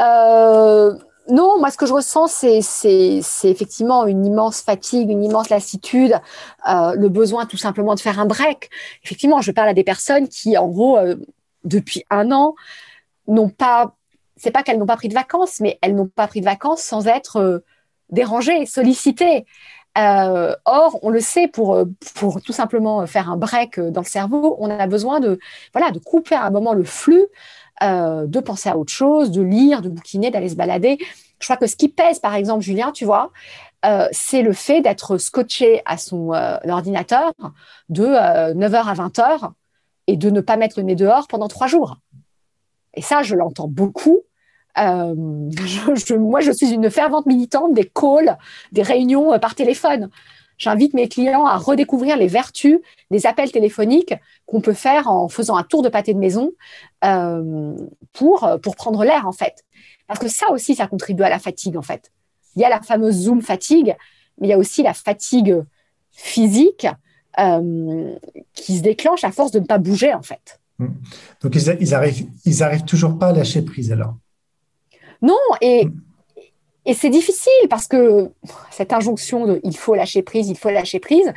Euh, 0.00 0.92
non, 1.30 1.60
moi, 1.60 1.70
ce 1.70 1.76
que 1.76 1.86
je 1.86 1.92
ressens, 1.92 2.26
c'est 2.26 3.20
effectivement 3.44 4.06
une 4.06 4.26
immense 4.26 4.60
fatigue, 4.60 5.08
une 5.08 5.22
immense 5.22 5.50
lassitude, 5.50 6.14
euh, 6.68 6.94
le 6.96 7.08
besoin 7.08 7.46
tout 7.46 7.56
simplement 7.56 7.94
de 7.94 8.00
faire 8.00 8.18
un 8.18 8.26
break. 8.26 8.70
Effectivement, 9.04 9.40
je 9.40 9.52
parle 9.52 9.68
à 9.68 9.74
des 9.74 9.84
personnes 9.84 10.26
qui, 10.26 10.58
en 10.58 10.66
gros, 10.66 10.98
depuis 11.64 12.04
un 12.10 12.30
an 12.32 12.54
n'ont 13.28 13.48
pas, 13.48 13.96
c'est 14.36 14.50
pas 14.50 14.62
qu'elles 14.62 14.78
n'ont 14.78 14.86
pas 14.86 14.96
pris 14.96 15.08
de 15.08 15.14
vacances, 15.14 15.60
mais 15.60 15.78
elles 15.82 15.94
n'ont 15.94 16.08
pas 16.08 16.26
pris 16.26 16.40
de 16.40 16.44
vacances 16.44 16.82
sans 16.82 17.06
être 17.06 17.36
euh, 17.36 17.58
dérangées, 18.10 18.66
sollicitées. 18.66 19.46
Euh, 19.98 20.54
or, 20.64 20.98
on 21.02 21.10
le 21.10 21.20
sait, 21.20 21.48
pour, 21.48 21.74
euh, 21.74 21.84
pour 22.14 22.40
tout 22.40 22.52
simplement 22.52 23.06
faire 23.06 23.30
un 23.30 23.36
break 23.36 23.78
dans 23.78 24.00
le 24.00 24.06
cerveau, 24.06 24.56
on 24.58 24.70
a 24.70 24.86
besoin 24.86 25.20
de, 25.20 25.38
voilà, 25.72 25.90
de 25.90 25.98
couper 25.98 26.34
à 26.34 26.44
un 26.46 26.50
moment 26.50 26.72
le 26.72 26.84
flux, 26.84 27.26
de 27.80 28.38
penser 28.38 28.68
à 28.68 28.76
autre 28.78 28.92
chose, 28.92 29.32
de 29.32 29.42
lire, 29.42 29.82
de 29.82 29.88
bouquiner, 29.88 30.30
d'aller 30.30 30.48
se 30.48 30.54
balader. 30.54 30.98
Je 31.40 31.46
crois 31.46 31.56
que 31.56 31.66
ce 31.66 31.74
qui 31.74 31.88
pèse, 31.88 32.20
par 32.20 32.36
exemple, 32.36 32.62
Julien, 32.62 32.92
tu 32.92 33.04
vois, 33.04 33.32
c'est 34.12 34.42
le 34.42 34.52
fait 34.52 34.82
d'être 34.82 35.18
scotché 35.18 35.82
à 35.84 35.96
son 35.96 36.30
ordinateur 36.64 37.32
de 37.88 38.06
9h 38.06 38.84
à 38.84 38.94
20h 38.94 39.52
et 40.06 40.16
de 40.16 40.30
ne 40.30 40.40
pas 40.40 40.56
mettre 40.56 40.78
le 40.78 40.84
nez 40.84 40.96
dehors 40.96 41.28
pendant 41.28 41.48
trois 41.48 41.66
jours. 41.66 41.98
et 42.94 43.02
ça, 43.02 43.22
je 43.22 43.34
l'entends 43.34 43.68
beaucoup. 43.68 44.20
Euh, 44.78 45.14
moi, 45.14 46.40
je 46.40 46.52
suis 46.52 46.70
une 46.70 46.90
fervente 46.90 47.26
militante 47.26 47.74
des 47.74 47.84
calls, 47.84 48.38
des 48.72 48.82
réunions 48.82 49.38
par 49.38 49.54
téléphone. 49.54 50.10
J'invite 50.58 50.94
mes 50.94 51.08
clients 51.08 51.46
à 51.46 51.56
redécouvrir 51.56 52.16
les 52.16 52.26
vertus 52.26 52.78
des 53.10 53.26
appels 53.26 53.50
téléphoniques 53.50 54.14
qu'on 54.46 54.60
peut 54.60 54.74
faire 54.74 55.08
en 55.08 55.28
faisant 55.28 55.56
un 55.56 55.64
tour 55.64 55.82
de 55.82 55.88
pâté 55.88 56.14
de 56.14 56.18
maison 56.18 56.52
pour, 58.12 58.48
pour 58.62 58.76
prendre 58.76 59.04
l'air, 59.04 59.26
en 59.26 59.32
fait. 59.32 59.64
Parce 60.06 60.20
que 60.20 60.28
ça 60.28 60.50
aussi, 60.50 60.74
ça 60.74 60.86
contribue 60.86 61.22
à 61.22 61.30
la 61.30 61.38
fatigue, 61.38 61.76
en 61.76 61.82
fait. 61.82 62.12
Il 62.54 62.62
y 62.62 62.64
a 62.64 62.68
la 62.68 62.80
fameuse 62.80 63.22
Zoom 63.22 63.42
fatigue, 63.42 63.96
mais 64.38 64.48
il 64.48 64.50
y 64.50 64.54
a 64.54 64.58
aussi 64.58 64.82
la 64.82 64.94
fatigue 64.94 65.62
physique 66.12 66.86
euh, 67.38 68.14
qui 68.54 68.78
se 68.78 68.82
déclenche 68.82 69.24
à 69.24 69.32
force 69.32 69.50
de 69.50 69.60
ne 69.60 69.64
pas 69.64 69.78
bouger, 69.78 70.14
en 70.14 70.22
fait. 70.22 70.60
Mmh. 70.78 70.86
Donc, 71.42 71.54
ils, 71.54 71.76
ils, 71.80 71.94
arrivent, 71.94 72.26
ils 72.44 72.62
arrivent 72.62 72.84
toujours 72.84 73.18
pas 73.18 73.28
à 73.28 73.32
lâcher 73.32 73.62
prise, 73.62 73.92
alors? 73.92 74.14
Non, 75.20 75.38
et, 75.60 75.86
mmh. 75.86 75.92
et 76.86 76.94
c'est 76.94 77.10
difficile 77.10 77.68
parce 77.70 77.86
que 77.86 78.30
cette 78.70 78.92
injonction 78.92 79.46
de 79.46 79.60
il 79.62 79.76
faut 79.76 79.94
lâcher 79.94 80.22
prise, 80.22 80.48
il 80.48 80.56
faut 80.56 80.70
lâcher 80.70 81.00
prise, 81.00 81.32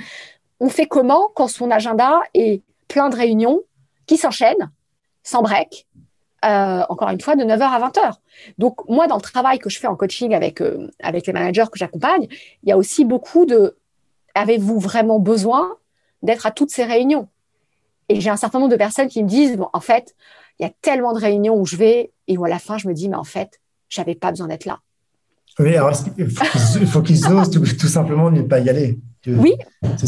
on 0.60 0.70
fait 0.70 0.88
comment 0.88 1.30
quand 1.36 1.48
son 1.48 1.72
agenda 1.72 2.22
est 2.34 2.62
plein 2.88 3.10
de 3.10 3.16
réunions 3.16 3.62
qui 4.06 4.18
s'enchaînent, 4.18 4.72
sans 5.24 5.42
break, 5.42 5.88
euh, 6.46 6.84
encore 6.90 7.10
une 7.10 7.22
fois, 7.22 7.36
de 7.36 7.44
9h 7.44 7.62
à 7.62 7.80
20h. 7.80 8.14
Donc, 8.58 8.88
moi, 8.88 9.08
dans 9.08 9.16
le 9.16 9.22
travail 9.22 9.60
que 9.60 9.70
je 9.70 9.80
fais 9.80 9.88
en 9.88 9.96
coaching 9.96 10.34
avec, 10.34 10.62
euh, 10.62 10.92
avec 11.02 11.26
les 11.26 11.34
managers 11.34 11.66
que 11.72 11.80
j'accompagne, 11.80 12.28
il 12.64 12.70
y 12.70 12.72
a 12.72 12.78
aussi 12.78 13.06
beaucoup 13.06 13.46
de 13.46 13.78
avez-vous 14.36 14.80
vraiment 14.80 15.20
besoin? 15.20 15.78
D'être 16.22 16.46
à 16.46 16.52
toutes 16.52 16.72
ces 16.72 16.84
réunions 16.84 17.28
Et 18.10 18.22
j'ai 18.22 18.30
un 18.30 18.38
certain 18.38 18.60
nombre 18.60 18.72
de 18.72 18.78
personnes 18.78 19.08
qui 19.08 19.24
me 19.24 19.28
disent 19.28 19.58
bon, 19.58 19.70
en 19.74 19.80
fait, 19.80 20.16
il 20.60 20.64
y 20.64 20.66
a 20.66 20.72
tellement 20.82 21.14
de 21.14 21.20
réunions 21.20 21.56
où 21.56 21.66
je 21.66 21.76
vais 21.76 22.12
et 22.28 22.38
où 22.38 22.46
à 22.46 22.50
la 22.50 22.60
fin, 22.60 22.78
je 22.78 22.88
me 22.88 22.94
dis 22.94 23.10
mais 23.10 23.18
en 23.18 23.24
fait, 23.24 23.60
j'avais 23.90 24.16
pas 24.16 24.32
besoin 24.32 24.48
d'être 24.48 24.66
là. 24.66 24.80
Oui, 25.60 25.76
alors 25.76 25.92
il 26.18 26.88
faut 26.88 27.02
qu'ils 27.02 27.26
osent 27.28 27.50
tout, 27.50 27.88
simplement 27.88 28.30
ne 28.30 28.42
pas 28.42 28.60
y 28.60 28.70
aller. 28.70 29.00
Oui, 29.26 29.56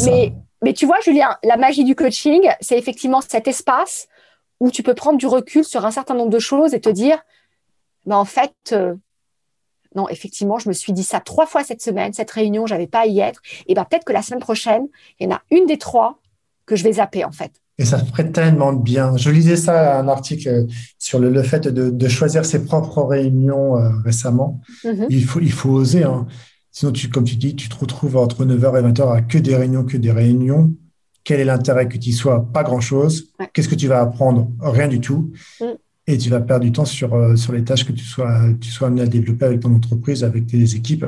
mais, 0.04 0.34
mais 0.62 0.74
tu 0.74 0.86
vois, 0.86 1.00
Julien, 1.02 1.38
la 1.44 1.56
magie 1.56 1.86
du 1.86 1.96
coaching, 1.96 2.50
c'est 2.60 2.78
effectivement 2.78 3.22
cet 3.22 3.48
espace 3.48 4.08
où 4.60 4.72
tu 4.72 4.84
peux 4.84 4.94
prendre 4.94 5.18
du 5.18 5.28
recul 5.28 5.64
sur 5.64 5.86
un 5.86 5.92
certain 5.92 6.16
nombre 6.16 6.32
de 6.32 6.40
choses 6.40 6.74
et 6.74 6.82
te 6.82 6.90
dire, 6.90 7.20
mais 8.06 8.16
en 8.16 8.26
fait, 8.26 8.54
euh, 8.72 8.96
non, 9.98 10.08
effectivement, 10.10 10.60
je 10.60 10.70
me 10.70 10.74
suis 10.74 10.94
dit 10.94 11.04
ça 11.04 11.20
trois 11.20 11.48
fois 11.48 11.64
cette 11.64 11.82
semaine, 11.82 12.14
cette 12.14 12.30
réunion, 12.32 12.68
j'avais 12.68 12.88
pas 12.88 13.02
à 13.02 13.06
y 13.08 13.20
être. 13.20 13.42
Et 13.68 13.74
ben 13.74 13.84
peut-être 13.84 14.06
que 14.06 14.14
la 14.14 14.22
semaine 14.22 14.40
prochaine, 14.40 14.84
il 15.20 15.28
y 15.28 15.28
en 15.28 15.36
a 15.36 15.42
une 15.52 15.66
des 15.66 15.78
trois 15.78 16.20
que 16.68 16.76
je 16.76 16.84
vais 16.84 16.94
zapper 16.94 17.26
en 17.26 17.32
fait. 17.32 17.52
Et 17.80 17.86
ça 17.86 17.98
ferait 18.00 18.32
tellement 18.32 18.74
de 18.74 18.82
bien. 18.82 19.18
Je 19.18 19.30
lisais 19.30 19.56
ça, 19.56 20.00
un 20.00 20.08
article 20.08 20.66
sur 20.98 21.20
le, 21.20 21.44
fait 21.44 21.68
de, 21.68 22.08
choisir 22.08 22.46
ses 22.46 22.64
propres 22.64 23.04
réunions 23.04 23.78
euh, 23.78 23.90
récemment. 24.04 24.62
Mm-hmm. 24.84 25.06
Il, 25.10 25.26
faut, 25.26 25.40
il 25.40 25.52
faut 25.52 25.70
oser. 25.70 26.04
Hein. 26.04 26.28
Sinon, 26.72 26.92
tu, 26.92 27.10
comme 27.10 27.24
tu 27.24 27.36
dis, 27.36 27.56
tu 27.56 27.70
te 27.70 27.76
retrouves 27.76 28.18
entre 28.18 28.46
9h 28.46 28.80
et 28.80 28.92
20h 28.92 29.16
à 29.16 29.22
que 29.22 29.38
des 29.38 29.56
réunions, 29.56 29.84
que 29.84 29.98
des 29.98 30.12
réunions. 30.12 30.74
Quel 31.24 31.40
est 31.40 31.46
l'intérêt 31.46 31.88
que 31.88 31.98
tu 31.98 32.10
y 32.10 32.14
sois? 32.14 32.48
Pas 32.52 32.64
grand-chose. 32.64 33.32
Qu'est-ce 33.54 33.70
que 33.70 33.76
tu 33.76 33.88
vas 33.88 34.02
apprendre? 34.02 34.48
Rien 34.60 34.88
du 34.88 35.00
tout. 35.00 35.32
Mm. 35.60 35.66
Et 36.08 36.18
tu 36.18 36.30
vas 36.30 36.40
perdre 36.40 36.64
du 36.64 36.72
temps 36.72 36.86
sur, 36.86 37.14
euh, 37.14 37.36
sur 37.36 37.52
les 37.52 37.64
tâches 37.64 37.86
que 37.86 37.92
tu 37.92 38.04
sois, 38.04 38.40
tu 38.62 38.70
sois 38.70 38.88
amené 38.88 39.02
à 39.02 39.08
développer 39.08 39.46
avec 39.46 39.60
ton 39.60 39.74
entreprise, 39.76 40.24
avec 40.24 40.48
tes 40.48 40.64
équipes. 40.76 41.06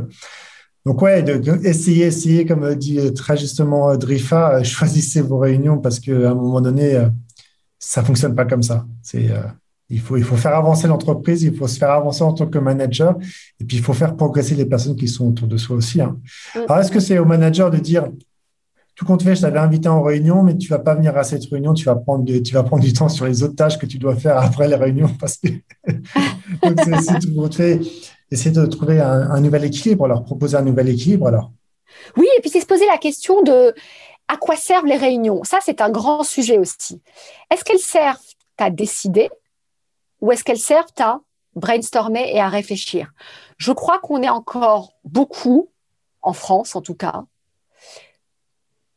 Donc, 0.86 1.02
ouais, 1.02 1.24
de, 1.24 1.66
essayer, 1.66 2.06
essayer, 2.06 2.46
comme 2.46 2.76
dit 2.76 3.14
très 3.14 3.38
justement 3.38 3.92
euh, 3.92 3.98
Drifa, 3.98 4.56
euh, 4.56 4.64
choisissez 4.64 5.22
vos 5.22 5.38
réunions 5.38 5.78
parce 5.78 6.00
qu'à 6.00 6.32
un 6.32 6.36
moment 6.36 6.62
donné, 6.62 7.02
ça 7.80 8.04
fonctionne 8.04 8.36
pas 8.36 8.46
comme 8.46 8.64
ça. 8.64 8.86
C'est, 9.02 9.30
il, 9.90 10.02
faut, 10.02 10.18
il 10.18 10.24
faut 10.24 10.36
faire 10.36 10.56
avancer 10.56 10.88
l'entreprise, 10.88 11.44
il 11.44 11.56
faut 11.56 11.68
se 11.68 11.78
faire 11.78 11.92
avancer 11.92 12.24
en 12.24 12.34
tant 12.34 12.48
que 12.48 12.60
manager, 12.60 13.18
et 13.60 13.64
puis 13.64 13.78
il 13.78 13.84
faut 13.84 13.94
faire 13.94 14.18
progresser 14.18 14.56
les 14.56 14.66
personnes 14.66 14.98
qui 14.98 15.08
sont 15.08 15.30
autour 15.30 15.48
de 15.48 15.56
soi 15.56 15.78
aussi. 15.78 16.02
Hein. 16.02 16.18
Mm. 16.56 16.60
Alors, 16.68 16.80
est-ce 16.80 16.92
que 16.92 17.00
c'est 17.00 17.20
au 17.20 17.26
manager 17.26 17.72
de 17.72 17.78
dire 17.78 18.10
tout 19.00 19.06
compte 19.06 19.24
fait, 19.24 19.34
je 19.34 19.42
t'avais 19.44 19.60
invité 19.60 19.88
en 19.88 20.02
réunion, 20.02 20.44
mais 20.44 20.58
tu 20.58 20.68
vas 20.68 20.78
pas 20.78 20.94
venir 20.94 21.16
à 21.18 21.24
cette 21.24 21.46
réunion, 21.46 21.74
tu 21.74 21.86
vas 21.86 21.96
prendre, 21.96 22.26
tu 22.42 22.54
vas 22.54 22.64
prendre 22.64 22.84
du 22.84 22.92
temps 22.92 23.08
sur 23.08 23.26
les 23.26 23.44
autres 23.44 23.56
tâches 23.56 23.78
que 23.78 23.86
tu 23.86 23.98
dois 23.98 24.14
faire 24.18 24.38
après 24.38 24.68
les 24.68 24.76
réunions 24.76 25.10
parce 25.18 25.38
que 25.38 25.48
c'est 25.88 27.20
tout 27.20 27.34
compte 27.34 27.56
fait. 27.56 27.80
Essayer 28.30 28.52
de 28.52 28.66
trouver 28.66 29.00
un, 29.00 29.40
nouvel 29.40 29.64
équilibre, 29.64 30.06
leur 30.06 30.26
proposer 30.26 30.58
un 30.58 30.64
nouvel 30.64 30.90
équilibre 30.90 31.28
alors. 31.28 31.54
Oui, 32.18 32.28
et 32.38 32.42
puis 32.42 32.50
c'est 32.50 32.60
se 32.60 32.66
poser 32.66 32.86
la 32.88 32.98
question 32.98 33.42
de 33.42 33.74
à 34.28 34.36
quoi 34.36 34.58
servent 34.58 34.86
les 34.86 34.98
réunions. 34.98 35.46
Ça, 35.46 35.60
c'est 35.64 35.80
un 35.80 35.90
grand 35.90 36.24
sujet 36.24 36.58
aussi. 36.58 37.02
Est-ce 37.50 37.64
qu'elles 37.64 37.80
servent 37.80 38.20
à 38.58 38.70
décider 38.70 39.30
ou 40.20 40.34
est-ce 40.34 40.44
qu'elles 40.44 40.60
servent 40.60 40.92
à 41.00 41.22
brainstormer 41.56 42.36
et 42.36 42.42
à 42.42 42.50
réfléchir? 42.50 43.14
Je 43.58 43.72
crois 43.72 44.00
qu'on 44.00 44.22
est 44.24 44.30
encore 44.30 44.92
beaucoup, 45.06 45.70
en 46.22 46.34
France 46.34 46.76
en 46.76 46.82
tout 46.82 46.96
cas, 46.96 47.24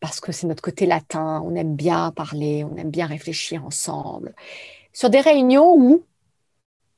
parce 0.03 0.19
que 0.19 0.33
c'est 0.33 0.49
notre 0.49 0.63
côté 0.63 0.85
latin, 0.85 1.41
on 1.47 1.55
aime 1.55 1.77
bien 1.77 2.11
parler, 2.11 2.65
on 2.65 2.77
aime 2.77 2.91
bien 2.91 3.07
réfléchir 3.07 3.65
ensemble. 3.65 4.35
Sur 4.93 5.11
des 5.11 5.21
réunions 5.21 5.77
où 5.77 6.05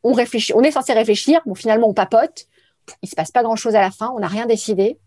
on 0.03 0.17
est 0.17 0.71
censé 0.71 0.95
réfléchir, 0.95 1.43
bon 1.45 1.55
finalement 1.55 1.87
on 1.87 1.93
papote, 1.93 2.47
il 3.03 3.09
se 3.11 3.15
passe 3.15 3.31
pas 3.31 3.43
grand 3.43 3.57
chose 3.57 3.75
à 3.75 3.83
la 3.83 3.91
fin, 3.91 4.11
on 4.17 4.21
n'a 4.21 4.27
rien 4.27 4.47
décidé. 4.47 4.99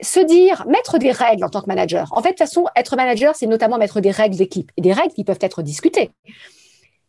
Se 0.00 0.18
dire, 0.18 0.66
mettre 0.66 0.98
des 0.98 1.12
règles 1.12 1.44
en 1.44 1.48
tant 1.50 1.62
que 1.62 1.68
manager. 1.68 2.12
En 2.12 2.20
fait, 2.20 2.30
de 2.30 2.34
toute 2.34 2.40
façon, 2.40 2.66
être 2.74 2.96
manager, 2.96 3.36
c'est 3.36 3.46
notamment 3.46 3.78
mettre 3.78 4.00
des 4.00 4.10
règles 4.10 4.36
d'équipe 4.36 4.72
et 4.76 4.82
des 4.82 4.92
règles 4.92 5.14
qui 5.14 5.22
peuvent 5.22 5.38
être 5.40 5.62
discutées. 5.62 6.10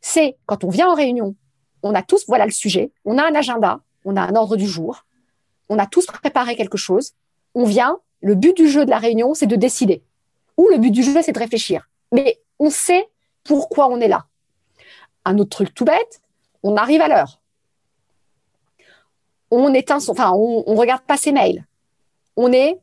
C'est 0.02 0.38
quand 0.46 0.63
on 0.63 0.70
vient 0.70 0.88
en 0.88 0.93
réunion, 0.93 1.36
on 1.82 1.96
a 1.96 2.04
tous, 2.04 2.26
voilà 2.28 2.46
le 2.46 2.52
sujet, 2.52 2.91
on 3.06 3.17
a 3.17 3.24
un 3.24 3.34
agenda, 3.34 3.80
on 4.06 4.15
a 4.17 4.22
un 4.22 4.36
ordre 4.36 4.56
du 4.56 4.67
jour, 4.67 5.04
on 5.67 5.80
a 5.80 5.88
tous 5.88 6.06
préparé 6.06 6.56
quelque 6.56 6.78
chose, 6.78 7.13
on 7.56 7.65
vient, 7.65 7.98
le 8.21 8.36
but 8.36 8.56
du 8.56 8.67
jeu 8.69 8.86
de 8.86 8.89
la 8.89 8.97
réunion, 8.97 9.34
c'est 9.34 9.47
de 9.47 9.56
décider. 9.56 10.03
Ou 10.58 10.67
le 10.69 10.77
but 10.77 10.91
du 10.91 11.03
jeu, 11.03 11.21
c'est 11.21 11.32
de 11.32 11.39
réfléchir. 11.39 11.89
Mais 12.12 12.39
on 12.60 12.69
sait 12.69 13.08
pourquoi 13.43 13.88
on 13.89 13.99
est 13.99 14.08
là. 14.08 14.25
Un 15.25 15.38
autre 15.38 15.49
truc 15.49 15.73
tout 15.73 15.86
bête, 15.86 16.21
on 16.63 16.75
arrive 16.75 17.01
à 17.01 17.08
l'heure. 17.08 17.39
On 19.51 19.73
éteint 19.73 19.99
enfin, 20.08 20.32
regarde 20.32 21.03
pas 21.03 21.17
ses 21.17 21.32
mails. 21.32 21.65
On 22.36 22.51
est 22.51 22.80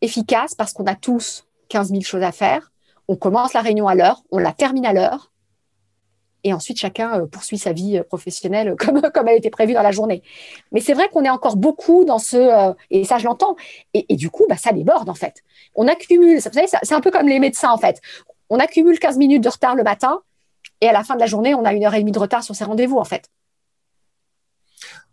efficace 0.00 0.54
parce 0.54 0.72
qu'on 0.72 0.86
a 0.86 0.94
tous 0.94 1.46
15 1.68 1.90
000 1.90 2.02
choses 2.02 2.22
à 2.22 2.32
faire. 2.32 2.72
On 3.08 3.16
commence 3.16 3.52
la 3.54 3.60
réunion 3.60 3.88
à 3.88 3.94
l'heure, 3.94 4.22
on 4.30 4.38
la 4.38 4.52
termine 4.52 4.86
à 4.86 4.92
l'heure 4.92 5.30
et 6.46 6.52
ensuite 6.52 6.78
chacun 6.78 7.20
euh, 7.20 7.26
poursuit 7.26 7.58
sa 7.58 7.72
vie 7.72 7.98
euh, 7.98 8.04
professionnelle 8.04 8.76
comme, 8.78 9.02
comme 9.02 9.28
elle 9.28 9.38
était 9.38 9.50
prévue 9.50 9.74
dans 9.74 9.82
la 9.82 9.90
journée. 9.90 10.22
Mais 10.72 10.80
c'est 10.80 10.94
vrai 10.94 11.08
qu'on 11.08 11.24
est 11.24 11.30
encore 11.30 11.56
beaucoup 11.56 12.04
dans 12.04 12.18
ce, 12.18 12.36
euh, 12.36 12.72
et 12.90 13.04
ça 13.04 13.18
je 13.18 13.24
l'entends, 13.24 13.56
et, 13.94 14.16
du 14.16 14.30
coup, 14.30 14.44
bah, 14.48 14.56
ça 14.56 14.72
déborde 14.72 15.08
en 15.08 15.14
fait. 15.14 15.42
On 15.74 15.88
accumule, 15.88 16.36
vous 16.36 16.40
savez, 16.40 16.66
c'est 16.82 16.94
un 16.94 17.00
peu 17.00 17.10
comme 17.10 17.28
les 17.28 17.40
médecins 17.40 17.70
en 17.70 17.78
fait. 17.78 18.00
On 18.48 18.58
accumule 18.58 18.98
15 18.98 19.18
minutes 19.18 19.42
de 19.42 19.48
retard 19.48 19.74
le 19.74 19.82
matin, 19.82 20.20
et 20.80 20.88
à 20.88 20.92
la 20.92 21.02
fin 21.02 21.14
de 21.16 21.20
la 21.20 21.26
journée, 21.26 21.54
on 21.54 21.64
a 21.64 21.72
une 21.72 21.84
heure 21.84 21.94
et 21.94 22.00
demie 22.00 22.12
de 22.12 22.18
retard 22.18 22.44
sur 22.44 22.54
ses 22.54 22.64
rendez-vous 22.64 22.98
en 22.98 23.04
fait. 23.04 23.28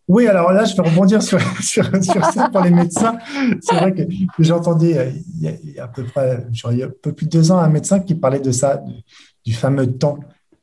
Oui, 0.09 0.27
alors 0.27 0.51
là, 0.51 0.65
je 0.65 0.75
vais 0.75 0.87
rebondir 0.87 1.23
sur, 1.23 1.39
sur, 1.61 1.85
ça 2.25 2.49
pour 2.49 2.61
les 2.61 2.71
médecins. 2.71 3.17
C'est 3.61 3.75
vrai 3.75 3.93
que 3.93 4.03
j'entendais 4.37 5.13
il, 5.39 5.73
y 5.73 5.79
a 5.79 5.85
à 5.85 5.87
peu 5.87 6.03
près, 6.03 6.45
il 6.71 6.77
y 6.77 6.83
a 6.83 6.87
un 6.87 6.91
peu 7.01 7.13
plus 7.13 7.25
de 7.25 7.31
deux 7.31 7.51
ans, 7.51 7.57
un 7.57 7.69
médecin 7.69 8.01
qui 8.01 8.13
parlait 8.13 8.41
de 8.41 8.51
ça, 8.51 8.83
du 9.45 9.53
fameux 9.53 9.91
temps 9.97 10.19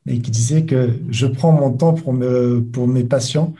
et 0.07 0.19
qui 0.19 0.31
disait 0.31 0.63
que 0.63 0.99
je 1.09 1.27
prends 1.27 1.51
mon 1.51 1.71
temps 1.71 1.93
pour, 1.93 2.13
me, 2.13 2.61
pour 2.61 2.87
mes 2.87 3.03
patients 3.03 3.53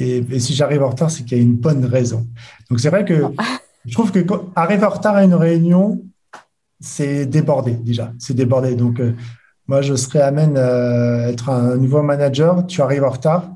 et, 0.00 0.38
si 0.38 0.54
j'arrive 0.54 0.82
en 0.82 0.90
retard, 0.90 1.10
c'est 1.10 1.24
qu'il 1.24 1.38
y 1.38 1.40
a 1.40 1.42
une 1.42 1.56
bonne 1.56 1.84
raison. 1.84 2.26
Donc 2.70 2.80
c'est 2.80 2.90
vrai 2.90 3.04
que 3.04 3.24
je 3.84 3.92
trouve 3.92 4.12
que 4.12 4.20
quand, 4.20 4.52
arriver 4.54 4.84
en 4.84 4.90
retard 4.90 5.16
à 5.16 5.24
une 5.24 5.34
réunion, 5.34 6.02
c'est 6.80 7.26
débordé 7.26 7.72
déjà, 7.72 8.12
c'est 8.18 8.34
débordé. 8.34 8.74
Donc 8.74 9.00
euh, 9.00 9.14
moi, 9.66 9.82
je 9.82 9.94
serais 9.94 10.20
amène 10.20 10.56
à 10.56 11.30
être 11.30 11.50
un 11.50 11.76
nouveau 11.76 12.02
manager, 12.02 12.66
tu 12.66 12.80
arrives 12.80 13.04
en 13.04 13.10
retard, 13.10 13.50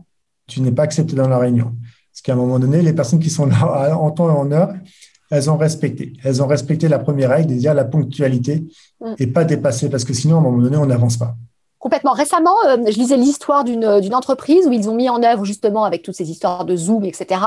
tu 0.46 0.60
n'es 0.60 0.72
pas 0.72 0.82
accepté 0.82 1.14
dans 1.14 1.28
la 1.28 1.38
réunion. 1.38 1.74
Parce 2.12 2.22
qu'à 2.22 2.32
un 2.32 2.36
moment 2.36 2.58
donné, 2.58 2.82
les 2.82 2.92
personnes 2.92 3.20
qui 3.20 3.30
sont 3.30 3.46
là 3.46 3.96
en 3.98 4.10
temps 4.10 4.28
et 4.28 4.38
en 4.38 4.50
heure, 4.50 4.74
elles 5.30 5.50
ont 5.50 5.56
respecté. 5.56 6.12
Elles 6.24 6.42
ont 6.42 6.46
respecté 6.46 6.88
la 6.88 6.98
première 6.98 7.30
règle, 7.30 7.50
c'est-à-dire 7.50 7.74
la 7.74 7.86
ponctualité, 7.86 8.66
mm. 9.00 9.14
et 9.18 9.26
pas 9.28 9.44
dépasser, 9.44 9.88
parce 9.88 10.04
que 10.04 10.12
sinon, 10.12 10.36
à 10.36 10.38
un 10.40 10.42
moment 10.42 10.60
donné, 10.60 10.76
on 10.76 10.86
n'avance 10.86 11.16
pas. 11.16 11.36
Complètement. 11.82 12.12
Récemment, 12.12 12.54
euh, 12.68 12.76
je 12.76 12.96
lisais 12.96 13.16
l'histoire 13.16 13.64
euh, 13.66 14.00
d'une 14.00 14.14
entreprise 14.14 14.68
où 14.68 14.72
ils 14.72 14.88
ont 14.88 14.94
mis 14.94 15.08
en 15.08 15.20
œuvre 15.24 15.44
justement 15.44 15.82
avec 15.82 16.04
toutes 16.04 16.14
ces 16.14 16.30
histoires 16.30 16.64
de 16.64 16.76
Zoom, 16.76 17.04
etc. 17.04 17.40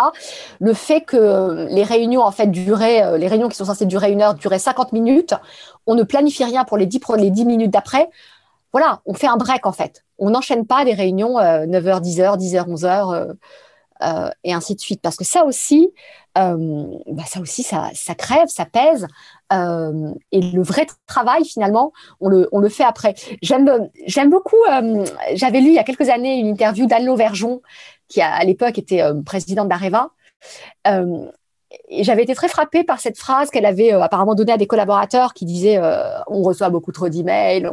Le 0.60 0.74
fait 0.74 1.00
que 1.00 1.68
les 1.70 1.84
réunions 1.84 2.22
en 2.22 2.32
fait 2.32 2.48
duraient, 2.48 3.02
euh, 3.02 3.18
les 3.18 3.30
réunions 3.30 3.48
qui 3.48 3.56
sont 3.56 3.64
censées 3.64 3.86
durer 3.86 4.12
une 4.12 4.22
heure 4.22 4.34
duraient 4.34 4.60
50 4.60 4.92
minutes. 4.92 5.36
On 5.88 5.96
ne 5.96 6.04
planifie 6.04 6.44
rien 6.44 6.66
pour 6.66 6.76
les 6.76 6.86
10, 6.86 7.00
les 7.18 7.30
10 7.30 7.46
minutes 7.46 7.72
d'après. 7.72 8.10
Voilà, 8.74 9.00
on 9.06 9.14
fait 9.14 9.28
un 9.28 9.38
break 9.38 9.66
en 9.66 9.72
fait. 9.72 10.04
On 10.20 10.32
n'enchaîne 10.32 10.66
pas 10.66 10.84
des 10.84 10.94
réunions 10.94 11.40
9h, 11.40 12.02
10h, 12.02 12.38
10h, 12.38 12.68
11h 12.68 13.36
et 14.44 14.54
ainsi 14.54 14.76
de 14.76 14.82
suite. 14.82 15.00
Parce 15.02 15.16
que 15.16 15.24
ça 15.24 15.46
aussi, 15.46 15.94
bah, 16.36 17.24
ça 17.26 17.40
aussi, 17.40 17.64
ça, 17.64 17.90
crève, 18.18 18.50
ça 18.50 18.66
pèse. 18.66 19.08
Et 19.52 20.42
le 20.42 20.62
vrai 20.62 20.88
travail, 21.06 21.46
finalement, 21.46 21.94
on 22.20 22.30
le, 22.30 22.50
on 22.52 22.68
fait 22.70 22.84
après. 22.84 23.16
J'aime, 23.42 23.66
beaucoup, 24.30 24.58
j'avais 25.34 25.62
lu 25.62 25.68
il 25.68 25.74
y 25.74 25.80
a 25.80 25.84
quelques 25.84 26.10
années 26.10 26.38
une 26.38 26.48
interview 26.48 26.88
d'Anne 26.88 27.14
Verjon, 27.16 27.62
qui 28.08 28.22
à 28.22 28.44
l'époque 28.44 28.78
était 28.78 29.04
présidente 29.26 29.70
d'Areva. 29.70 30.10
et 30.86 32.04
j'avais 32.04 32.24
été 32.24 32.34
très 32.36 32.48
frappée 32.48 32.84
par 32.84 33.00
cette 33.00 33.18
phrase 33.18 33.50
qu'elle 33.50 33.66
avait 33.66 33.92
apparemment 33.92 34.36
donnée 34.36 34.54
à 34.54 34.58
des 34.58 34.68
collaborateurs 34.68 35.34
qui 35.34 35.46
disaient 35.46 35.80
on 36.28 36.42
reçoit 36.42 36.70
beaucoup 36.70 36.92
trop 36.92 37.10
d'emails. 37.10 37.70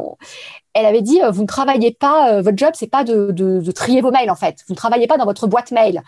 Elle 0.73 0.85
avait 0.85 1.01
dit 1.01 1.19
vous 1.31 1.41
ne 1.41 1.47
travaillez 1.47 1.91
pas, 1.91 2.41
votre 2.41 2.57
job 2.57 2.71
c'est 2.73 2.87
pas 2.87 3.03
de, 3.03 3.71
trier 3.71 4.01
vos 4.01 4.11
mails 4.11 4.31
en 4.31 4.35
fait. 4.35 4.63
Vous 4.67 4.73
ne 4.73 4.77
travaillez 4.77 5.07
pas 5.07 5.17
dans 5.17 5.25
votre 5.25 5.47
boîte 5.47 5.71
mail. 5.71 6.01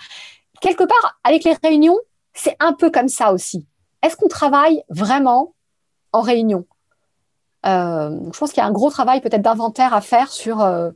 Quelque 0.62 0.84
part, 0.84 1.20
avec 1.24 1.44
les 1.44 1.56
réunions, 1.64 1.98
c'est 2.34 2.56
un 2.60 2.74
peu 2.74 2.90
comme 2.90 3.08
ça 3.08 3.32
aussi. 3.34 3.66
Est-ce 4.02 4.16
qu'on 4.16 4.28
travaille 4.28 4.84
vraiment 4.90 5.55
en 6.16 6.22
réunion 6.22 6.66
euh, 7.66 8.18
Je 8.34 8.40
pense 8.40 8.52
qu'il 8.52 8.62
y 8.62 8.64
a 8.64 8.68
un 8.68 8.72
gros 8.72 8.90
travail 8.90 9.22
peut-être 9.22 9.42
d'inventaire 9.42 9.94
à 9.94 10.02
faire 10.02 10.32
sur, 10.32 10.62
euh, 10.62 10.92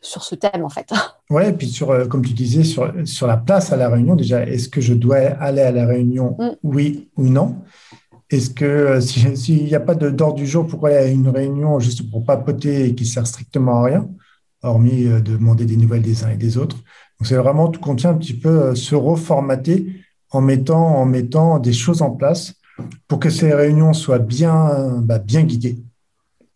sur 0.00 0.22
ce 0.22 0.34
thème 0.34 0.64
en 0.64 0.68
fait. 0.68 0.90
Oui, 1.30 1.46
et 1.46 1.52
puis 1.52 1.68
sur, 1.68 1.90
euh, 1.90 2.04
comme 2.04 2.22
tu 2.22 2.34
disais, 2.34 2.62
sur, 2.62 2.92
sur 3.06 3.26
la 3.26 3.38
place 3.38 3.72
à 3.72 3.76
la 3.76 3.88
réunion, 3.88 4.16
déjà, 4.16 4.44
est-ce 4.44 4.68
que 4.68 4.82
je 4.82 4.92
dois 4.92 5.16
aller 5.16 5.62
à 5.62 5.72
la 5.72 5.86
réunion, 5.86 6.36
mm. 6.38 6.50
oui 6.62 7.08
ou 7.16 7.24
non? 7.24 7.56
Est-ce 8.28 8.50
que 8.50 9.00
s'il 9.00 9.64
n'y 9.64 9.74
a 9.74 9.80
pas 9.80 9.94
d'ordre 9.94 10.34
du 10.34 10.46
jour, 10.46 10.66
pourquoi 10.66 10.90
il 10.90 10.94
y 10.94 10.98
a 10.98 11.06
une 11.06 11.28
réunion 11.28 11.80
juste 11.80 12.10
pour 12.10 12.24
papoter 12.24 12.86
et 12.86 12.94
qui 12.94 13.06
sert 13.06 13.26
strictement 13.26 13.80
à 13.80 13.84
rien, 13.84 14.08
hormis 14.62 15.04
de 15.04 15.20
demander 15.20 15.64
des 15.64 15.76
nouvelles 15.76 16.02
des 16.02 16.24
uns 16.24 16.30
et 16.30 16.36
des 16.36 16.58
autres? 16.58 16.76
Donc 16.76 17.26
c'est 17.26 17.36
vraiment, 17.36 17.68
tout 17.68 17.80
contient 17.80 18.10
un 18.10 18.14
petit 18.14 18.38
peu 18.38 18.74
se 18.74 18.94
reformater 18.94 20.04
en 20.30 20.42
mettant, 20.42 20.96
en 20.96 21.06
mettant 21.06 21.58
des 21.58 21.72
choses 21.72 22.02
en 22.02 22.10
place 22.10 22.54
pour 23.08 23.18
que 23.20 23.30
ces 23.30 23.52
réunions 23.52 23.92
soient 23.92 24.18
bien, 24.18 25.00
bah, 25.02 25.18
bien 25.18 25.42
guidées, 25.42 25.78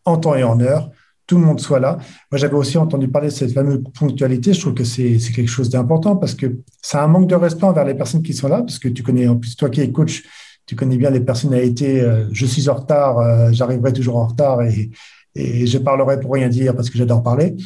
en 0.05 0.16
temps 0.16 0.35
et 0.35 0.44
en 0.44 0.61
heure, 0.61 0.90
tout 1.26 1.38
le 1.38 1.44
monde 1.44 1.61
soit 1.61 1.81
là. 1.81 1.98
Moi, 2.31 2.38
j'avais 2.38 2.55
aussi 2.55 2.79
entendu 2.79 3.09
parler 3.09 3.29
de 3.29 3.33
cette 3.33 3.52
fameuse 3.52 3.83
ponctualité. 3.98 4.52
Je 4.52 4.61
trouve 4.61 4.74
que 4.74 4.85
c'est 4.85 5.18
quelque 5.35 5.48
chose 5.48 5.68
d'important 5.70 6.16
parce 6.16 6.35
que 6.35 6.61
c'est 6.81 6.98
un 6.98 7.09
manque 7.09 7.29
de 7.29 7.35
respect 7.35 7.64
envers 7.64 7.85
les 7.85 7.94
personnes 7.94 8.22
qui 8.22 8.33
sont 8.33 8.48
là, 8.48 8.59
parce 8.59 8.79
que 8.79 8.88
tu 8.88 9.02
connais, 9.02 9.26
en 9.26 9.37
plus, 9.37 9.57
toi 9.57 9.68
qui 9.68 9.81
es 9.81 9.90
coach, 9.90 10.22
tu 10.66 10.76
connais 10.76 10.96
bien 10.96 11.11
les 11.11 11.20
personnalités. 11.20 12.00
Euh, 12.00 12.29
je 12.33 12.46
suis 12.46 12.68
en 12.68 12.74
retard, 12.74 13.18
euh, 13.18 13.48
j'arriverai 13.52 13.92
toujours 13.92 14.16
en 14.16 14.26
retard 14.26 14.62
et, 14.62 14.90
et 15.35 15.66
je 15.66 15.79
parlerai 15.79 16.20
pour 16.20 16.33
rien 16.33 16.48
dire 16.48 16.74
parce 16.76 16.90
que 16.90 16.98
j'adore 16.98 17.22
parler. 17.22 17.57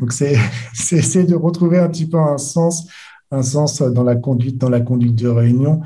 Donc, 0.00 0.12
c'est 0.12 0.36
essayer 0.92 1.24
de 1.24 1.34
retrouver 1.34 1.78
un 1.78 1.88
petit 1.88 2.06
peu 2.06 2.18
un 2.18 2.38
sens 2.38 2.86
un 3.30 3.42
sens 3.42 3.82
dans 3.82 4.04
la 4.04 4.16
conduite, 4.16 4.58
dans 4.58 4.70
la 4.70 4.80
conduite 4.80 5.14
de 5.14 5.28
réunion 5.28 5.80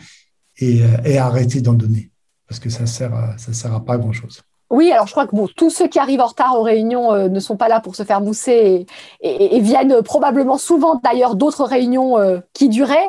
et, 0.58 0.82
euh, 0.82 1.18
arrêter 1.18 1.61
d'en 1.61 1.74
donner 1.74 2.12
parce 2.53 2.61
que 2.61 2.69
ça 2.69 2.85
sert 2.85 3.12
sert 3.38 3.75
à 3.75 3.81
pas 3.81 3.97
grand 3.97 4.12
chose. 4.12 4.43
Oui, 4.69 4.93
alors 4.93 5.07
je 5.07 5.12
crois 5.12 5.27
que 5.27 5.35
bon, 5.35 5.49
tous 5.57 5.71
ceux 5.71 5.88
qui 5.88 5.99
arrivent 5.99 6.21
en 6.21 6.27
retard 6.27 6.59
aux 6.59 6.62
réunions 6.62 7.11
euh, 7.11 7.29
ne 7.29 7.41
sont 7.41 7.57
pas 7.57 7.69
là 7.69 7.81
pour 7.81 7.97
se 7.97 8.03
faire 8.03 8.21
mousser 8.21 8.85
et, 9.23 9.61
viennent 9.61 10.03
probablement 10.03 10.59
souvent 10.59 11.01
d'ailleurs 11.03 11.35
d'autres 11.35 11.65
réunions 11.65 12.19
euh, 12.19 12.41
qui 12.53 12.69
duraient. 12.69 13.09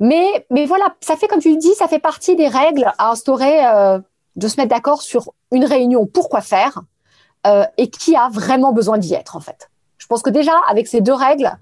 Mais, 0.00 0.46
mais 0.50 0.64
voilà, 0.64 0.86
ça 1.00 1.16
fait, 1.16 1.28
comme 1.28 1.40
tu 1.40 1.50
le 1.50 1.58
dis, 1.58 1.74
ça 1.74 1.86
fait 1.86 1.98
partie 1.98 2.34
des 2.34 2.48
règles 2.48 2.90
à 2.96 3.10
instaurer 3.10 3.60
de 4.36 4.48
se 4.48 4.56
mettre 4.56 4.70
d'accord 4.70 5.02
sur 5.02 5.32
une 5.50 5.66
réunion, 5.66 6.06
pourquoi 6.06 6.40
faire 6.40 6.80
et 7.76 7.90
qui 7.90 8.16
a 8.16 8.30
vraiment 8.30 8.72
besoin 8.72 8.96
d'y 8.96 9.12
être 9.14 9.36
en 9.36 9.40
fait. 9.40 9.70
Je 9.98 10.06
pense 10.06 10.22
que 10.22 10.30
déjà, 10.30 10.52
avec 10.68 10.88
ces 10.88 11.02
deux 11.02 11.12
règles, 11.12 11.52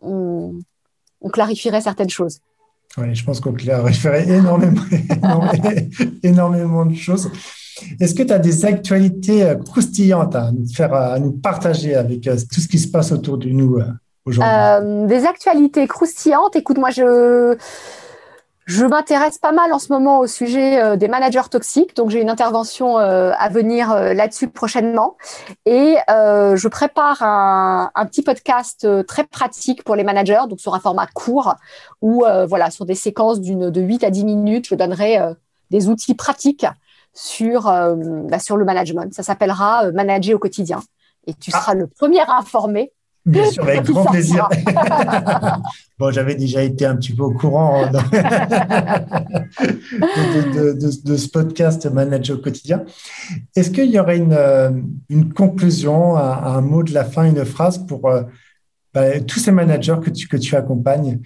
on, 0.00 0.54
on 1.20 1.28
clarifierait 1.30 1.80
certaines 1.80 2.10
choses. 2.10 2.40
Oui, 2.98 3.14
je 3.14 3.24
pense 3.24 3.40
qu'on 3.40 3.52
clarifierait 3.52 4.28
énormément, 4.28 4.82
énormément, 6.22 6.84
de 6.84 6.94
choses. 6.94 7.30
Est-ce 8.00 8.14
que 8.14 8.22
tu 8.22 8.32
as 8.32 8.38
des 8.38 8.64
actualités 8.64 9.44
euh, 9.44 9.54
croustillantes 9.54 10.34
à 10.34 10.50
nous, 10.50 10.66
faire, 10.66 10.92
à 10.92 11.18
nous 11.18 11.32
partager 11.32 11.94
avec 11.94 12.26
euh, 12.26 12.36
tout 12.52 12.60
ce 12.60 12.68
qui 12.68 12.78
se 12.78 12.88
passe 12.88 13.12
autour 13.12 13.38
de 13.38 13.48
nous 13.48 13.78
euh, 13.78 13.84
aujourd'hui? 14.24 15.06
Des 15.06 15.24
actualités 15.24 15.86
croustillantes? 15.86 16.56
Écoute, 16.56 16.78
moi, 16.78 16.90
je, 16.90 17.56
je 18.70 18.86
m'intéresse 18.86 19.38
pas 19.38 19.50
mal 19.50 19.72
en 19.72 19.80
ce 19.80 19.92
moment 19.92 20.20
au 20.20 20.28
sujet 20.28 20.80
euh, 20.80 20.94
des 20.94 21.08
managers 21.08 21.48
toxiques, 21.50 21.96
donc 21.96 22.10
j'ai 22.10 22.20
une 22.20 22.30
intervention 22.30 23.00
euh, 23.00 23.32
à 23.36 23.48
venir 23.48 23.90
euh, 23.90 24.14
là-dessus 24.14 24.46
prochainement. 24.46 25.16
Et 25.66 25.96
je 26.08 26.68
prépare 26.68 27.22
un, 27.22 28.06
petit 28.06 28.22
podcast 28.22 28.86
très 29.06 29.24
pratique 29.24 29.82
pour 29.82 29.96
les 29.96 30.04
managers, 30.04 30.42
donc 30.48 30.60
sur 30.60 30.74
un 30.74 30.80
format 30.80 31.08
court, 31.08 31.54
où 32.00 32.24
voilà, 32.48 32.70
sur 32.70 32.86
des 32.86 32.94
séquences 32.94 33.40
d'une 33.40 33.70
de 33.70 33.80
8 33.80 34.04
à 34.04 34.10
10 34.10 34.24
minutes, 34.24 34.68
je 34.68 34.74
donnerai 34.74 35.18
des 35.70 35.88
outils 35.88 36.14
pratiques 36.14 36.66
sur, 37.12 37.62
bah, 37.62 38.38
sur 38.38 38.56
le 38.56 38.64
management. 38.64 39.12
Ça 39.14 39.22
s'appellera 39.22 39.90
Manager 39.92 40.36
au 40.36 40.38
quotidien. 40.38 40.80
Et 41.26 41.34
tu 41.34 41.50
ah. 41.54 41.60
seras 41.60 41.74
le 41.74 41.86
premier 41.86 42.22
informé 42.28 42.92
Bien 43.30 43.50
sûr, 43.50 43.62
avec 43.62 43.84
grand 43.84 44.04
plaisir. 44.04 44.48
bon, 45.98 46.10
j'avais 46.10 46.34
déjà 46.34 46.62
été 46.62 46.84
un 46.84 46.96
petit 46.96 47.14
peu 47.14 47.22
au 47.22 47.32
courant 47.32 47.90
de, 47.92 47.96
ce 51.16 51.28
podcast 51.28 51.86
Manager 51.86 52.36
au 52.38 52.40
quotidien. 52.40 52.84
Est-ce 53.54 53.70
qu'il 53.70 53.90
y 53.90 54.00
aurait 54.00 54.18
une, 54.18 54.32
euh, 54.32 54.70
conclusion, 55.34 56.16
un, 56.16 56.60
mot 56.60 56.82
de 56.82 56.92
la 56.92 57.04
fin, 57.04 57.24
une 57.24 57.44
phrase 57.44 57.86
pour 57.86 58.08
euh, 58.08 58.22
bah, 58.92 59.20
tous 59.20 59.38
ces 59.38 59.52
managers 59.52 59.98
que 60.02 60.10
tu, 60.10 60.26
que 60.26 60.36
tu 60.36 60.56
accompagnes 60.56 61.20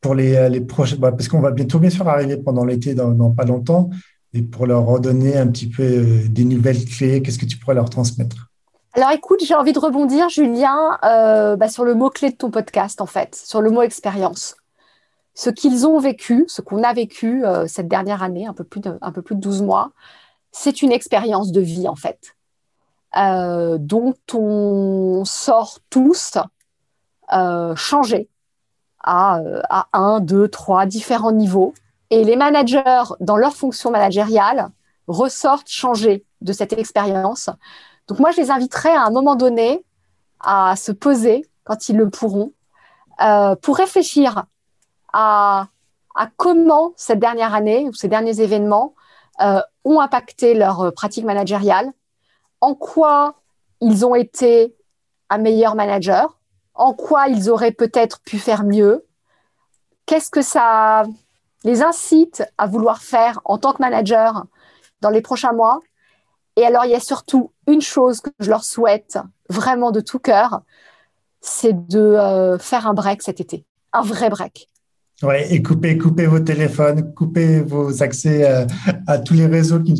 pour 0.00 0.14
les, 0.14 0.34
euh, 0.34 0.48
les 0.48 0.62
prochains, 0.62 0.96
bah, 0.96 1.12
parce 1.12 1.28
qu'on 1.28 1.40
va 1.40 1.50
bientôt 1.50 1.78
bien 1.78 1.90
sûr 1.90 2.08
arriver 2.08 2.38
pendant 2.38 2.64
l'été 2.64 2.94
dans, 2.94 3.30
pas 3.32 3.44
longtemps, 3.44 3.90
et 4.32 4.42
pour 4.42 4.66
leur 4.66 4.86
redonner 4.86 5.36
un 5.36 5.48
petit 5.48 5.68
peu 5.68 6.22
des 6.28 6.44
nouvelles 6.44 6.84
clés, 6.86 7.20
qu'est-ce 7.22 7.38
que 7.38 7.46
tu 7.46 7.58
pourrais 7.58 7.74
leur 7.74 7.90
transmettre? 7.90 8.53
Alors 8.94 9.10
écoute, 9.10 9.40
j'ai 9.44 9.56
envie 9.56 9.72
de 9.72 9.78
rebondir, 9.80 10.28
Julien, 10.28 10.98
euh, 11.04 11.56
bah, 11.56 11.68
sur 11.68 11.84
le 11.84 11.94
mot-clé 11.94 12.30
de 12.30 12.36
ton 12.36 12.52
podcast, 12.52 13.00
en 13.00 13.06
fait, 13.06 13.34
sur 13.34 13.60
le 13.60 13.70
mot 13.70 13.82
expérience. 13.82 14.54
Ce 15.34 15.50
qu'ils 15.50 15.84
ont 15.84 15.98
vécu, 15.98 16.44
ce 16.46 16.62
qu'on 16.62 16.84
a 16.84 16.92
vécu 16.92 17.44
euh, 17.44 17.66
cette 17.66 17.88
dernière 17.88 18.22
année, 18.22 18.46
un 18.46 18.52
peu, 18.52 18.62
plus 18.62 18.80
de, 18.80 18.96
un 19.00 19.10
peu 19.10 19.20
plus 19.20 19.34
de 19.34 19.40
12 19.40 19.62
mois, 19.62 19.90
c'est 20.52 20.80
une 20.80 20.92
expérience 20.92 21.50
de 21.50 21.60
vie, 21.60 21.88
en 21.88 21.96
fait, 21.96 22.36
euh, 23.16 23.78
dont 23.80 24.14
on 24.32 25.24
sort 25.24 25.80
tous 25.90 26.38
changés 27.74 28.28
à 29.02 29.40
un, 29.92 30.20
deux, 30.20 30.46
trois 30.46 30.86
différents 30.86 31.32
niveaux. 31.32 31.74
Et 32.10 32.22
les 32.22 32.36
managers, 32.36 33.02
dans 33.18 33.36
leur 33.36 33.56
fonction 33.56 33.90
managériale, 33.90 34.68
ressortent 35.08 35.68
changés 35.68 36.24
de 36.42 36.52
cette 36.52 36.74
expérience 36.74 37.50
donc 38.08 38.18
moi, 38.18 38.30
je 38.30 38.40
les 38.40 38.50
inviterai 38.50 38.90
à 38.90 39.04
un 39.04 39.10
moment 39.10 39.34
donné 39.34 39.84
à 40.40 40.76
se 40.76 40.92
poser, 40.92 41.46
quand 41.64 41.88
ils 41.88 41.96
le 41.96 42.10
pourront, 42.10 42.52
euh, 43.22 43.56
pour 43.56 43.76
réfléchir 43.76 44.44
à, 45.12 45.68
comment 46.36 46.92
cette 46.96 47.18
dernière 47.18 47.54
année 47.54 47.88
ou 47.88 47.92
ces 47.92 48.08
derniers 48.08 48.40
événements 48.40 48.94
euh, 49.40 49.60
ont 49.84 50.00
impacté 50.00 50.54
leur 50.54 50.92
pratique 50.94 51.24
managériale, 51.24 51.92
en 52.60 52.74
quoi 52.74 53.36
ils 53.80 54.04
ont 54.04 54.14
été 54.14 54.76
un 55.30 55.38
meilleur 55.38 55.74
manager, 55.74 56.38
en 56.74 56.92
quoi 56.92 57.28
ils 57.28 57.50
auraient 57.50 57.72
peut-être 57.72 58.20
pu 58.20 58.38
faire 58.38 58.64
mieux, 58.64 59.06
qu'est-ce 60.06 60.30
que 60.30 60.42
ça 60.42 61.04
les 61.64 61.82
incite 61.82 62.44
à 62.58 62.66
vouloir 62.66 63.02
faire 63.02 63.40
en 63.44 63.58
tant 63.58 63.72
que 63.72 63.80
manager 63.80 64.44
dans 65.00 65.10
les 65.10 65.22
prochains 65.22 65.52
mois? 65.52 65.80
Et 66.56 66.64
alors, 66.64 66.84
il 66.84 66.92
y 66.92 66.94
a 66.94 67.00
surtout 67.00 67.52
une 67.66 67.80
chose 67.80 68.20
que 68.20 68.30
je 68.38 68.48
leur 68.48 68.64
souhaite 68.64 69.18
vraiment 69.48 69.90
de 69.90 70.00
tout 70.00 70.18
cœur, 70.18 70.62
c'est 71.40 71.74
de 71.88 71.98
euh, 71.98 72.58
faire 72.58 72.86
un 72.86 72.94
break 72.94 73.22
cet 73.22 73.40
été, 73.40 73.64
un 73.92 74.02
vrai 74.02 74.30
break. 74.30 74.70
Ouais, 75.22 75.52
et 75.52 75.62
couper, 75.62 75.96
couper 75.96 76.26
vos 76.26 76.40
téléphones, 76.40 77.14
couper 77.14 77.60
vos 77.60 78.02
accès 78.02 78.50
euh, 78.50 78.66
à, 79.06 79.18
tous 79.18 79.34
les 79.34 79.46
réseaux 79.46 79.80
qui, 79.80 79.94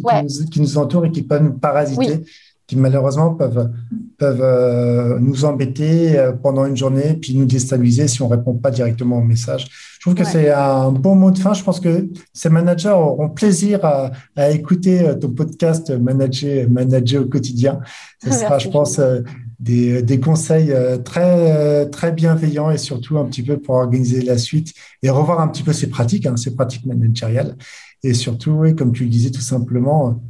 qui, 0.51 0.61
nous, 0.61 0.79
entourent 0.79 1.07
et 1.07 1.11
qui 1.11 1.23
peuvent 1.23 1.43
nous 1.43 1.59
parasiter, 1.59 2.25
qui 2.67 2.77
malheureusement 2.77 3.35
peuvent, 3.35 3.71
peuvent 4.19 4.43
euh, 4.43 5.19
nous 5.21 5.45
embêter 5.45 6.17
pendant 6.43 6.67
une 6.67 6.77
journée, 6.77 7.15
puis 7.15 7.35
nous 7.35 7.47
déstabiliser 7.47 8.09
si 8.09 8.23
on 8.23 8.29
ne 8.29 8.37
répond 8.37 8.55
pas 8.55 8.71
directement 8.71 9.19
au 9.19 9.25
message. 9.25 9.69
Je 10.05 10.11
trouve 10.11 10.23
que 10.23 10.31
c'est 10.31 10.51
un 10.51 10.93
bon 10.93 11.15
mot 11.15 11.31
de 11.31 11.39
fin. 11.39 11.55
Je 11.55 11.65
pense 11.65 11.81
que 11.81 12.11
ces 12.35 12.51
managers 12.51 12.91
auront 12.91 13.31
plaisir 13.31 13.81
à, 13.87 14.51
écouter 14.51 15.01
euh, 15.01 15.15
ton 15.15 15.31
podcast 15.31 15.91
Manager, 15.99 16.69
Manager 16.69 17.23
au 17.23 17.25
quotidien. 17.27 17.81
Ce 18.23 18.31
sera, 18.39 18.59
je 18.59 18.69
pense, 18.69 18.99
euh, 18.99 19.23
des, 19.59 20.03
des, 20.03 20.21
conseils 20.21 20.73
euh, 20.73 20.99
très, 20.99 21.89
très 21.89 22.13
bienveillants 22.13 22.71
et 22.71 22.77
surtout 22.77 23.17
un 23.17 23.25
petit 23.25 23.43
peu 23.43 23.57
pour 23.57 23.77
organiser 23.77 24.21
la 24.21 24.37
suite 24.37 24.75
et 25.03 25.09
revoir 25.09 25.41
un 25.41 25.49
petit 25.49 25.63
peu 25.63 25.73
ces 25.73 25.87
pratiques, 25.87 26.27
hein, 26.27 26.37
ces 26.37 26.55
pratiques 26.55 26.85
managériales. 26.85 27.57
Et 28.03 28.13
surtout, 28.13 28.63
comme 28.77 28.93
tu 28.93 29.05
le 29.05 29.09
disais, 29.09 29.31
tout 29.31 29.41
simplement, 29.41 30.21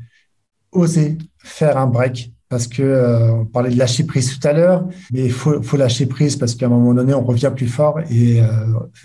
oser 0.71 1.19
faire 1.39 1.79
un 1.79 1.89
break 1.89 2.33
parce 2.55 2.69
que 2.69 2.85
euh, 2.85 3.33
on 3.33 3.47
parlait 3.47 3.71
de 3.71 3.77
lâcher 3.77 4.05
prise 4.05 4.39
tout 4.39 4.47
à 4.47 4.53
l'heure, 4.53 4.87
mais 5.11 5.25
il 5.25 5.33
faut, 5.33 5.61
faut, 5.61 5.77
lâcher 5.77 6.07
prise 6.07 6.37
parce 6.37 6.55
qu'à 6.55 6.67
un 6.67 6.69
moment 6.69 6.95
donné, 6.95 7.13
on 7.13 7.25
revient 7.25 7.51
plus 7.53 7.67
fort 7.67 7.99
et 8.13 8.41
euh, 8.41 8.47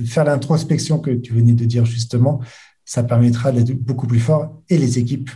faire 0.05 0.23
l'introspection 0.23 0.99
que 0.99 1.09
tu 1.09 1.33
venais 1.33 1.53
de 1.53 1.65
dire 1.65 1.83
justement, 1.83 2.41
ça 2.85 3.01
permettra 3.01 3.51
d'être 3.51 3.73
beaucoup 3.73 4.05
plus 4.05 4.19
fort 4.19 4.61
et 4.69 4.77
les 4.77 4.99
équipes 4.99 5.31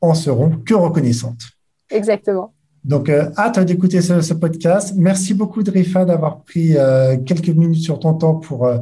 en 0.00 0.14
seront 0.14 0.56
que 0.64 0.72
reconnaissantes. 0.72 1.42
Exactement. 1.90 2.54
Donc, 2.84 3.10
euh, 3.10 3.28
hâte 3.36 3.60
d'écouter 3.60 4.00
ce, 4.00 4.22
ce, 4.22 4.32
podcast. 4.32 4.94
Merci 4.96 5.34
beaucoup, 5.34 5.62
Drifa, 5.62 6.06
d'avoir 6.06 6.40
pris 6.40 6.74
euh, 6.78 7.18
quelques 7.18 7.50
minutes 7.50 7.82
sur 7.82 7.98
ton 7.98 8.14
temps 8.14 8.36
pour, 8.36 8.64
euh, 8.64 8.78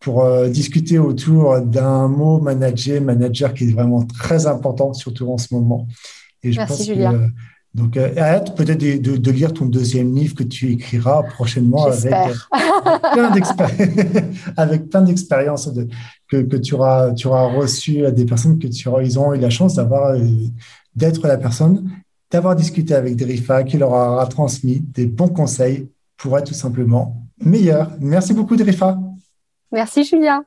pour 0.00 0.26
discuter 0.48 0.98
autour 0.98 1.60
d'un 1.60 2.08
mot 2.08 2.40
manager, 2.40 3.02
manager 3.02 3.52
qui 3.52 3.64
est 3.64 3.72
vraiment 3.72 4.02
très 4.06 4.46
important, 4.46 4.94
surtout 4.94 5.30
en 5.30 5.36
ce 5.36 5.52
moment. 5.52 5.86
Et 6.42 6.52
je 6.52 6.56
Merci, 6.56 6.72
pense 6.72 6.86
Julia. 6.86 7.12
Que, 7.12 7.28
donc, 7.74 7.96
hâte 7.96 8.56
peut-être 8.56 8.78
de, 8.78 9.16
de, 9.16 9.30
lire 9.32 9.52
ton 9.52 9.66
deuxième 9.66 10.14
livre 10.14 10.36
que 10.36 10.44
tu 10.44 10.70
écriras 10.70 11.24
prochainement 11.24 11.86
avec, 11.86 12.12
avec 14.56 14.88
plein 14.88 15.02
d'expériences 15.02 15.68
que, 16.28 16.36
que 16.36 16.56
tu 16.56 16.74
auras, 16.74 17.12
tu 17.14 17.26
auras 17.26 17.48
reçues 17.48 18.06
à 18.06 18.12
des 18.12 18.26
personnes 18.26 18.60
que 18.60 18.68
tu 18.68 18.88
auras, 18.88 19.02
ils 19.02 19.18
ont 19.18 19.34
eu 19.34 19.40
la 19.40 19.50
chance 19.50 19.74
d'avoir, 19.74 20.16
d'être 20.94 21.26
la 21.26 21.36
personne 21.36 21.90
d'avoir 22.30 22.56
discuté 22.56 22.94
avec 22.94 23.16
Derifa 23.16 23.62
qui 23.62 23.76
leur 23.76 23.90
aura 23.90 24.26
transmis 24.26 24.80
des 24.80 25.06
bons 25.06 25.28
conseils 25.28 25.88
pour 26.16 26.36
être 26.38 26.46
tout 26.46 26.54
simplement 26.54 27.22
meilleur. 27.44 27.90
Merci 28.00 28.34
beaucoup 28.34 28.56
Derifa. 28.56 28.98
Merci 29.70 30.04
Julia. 30.04 30.42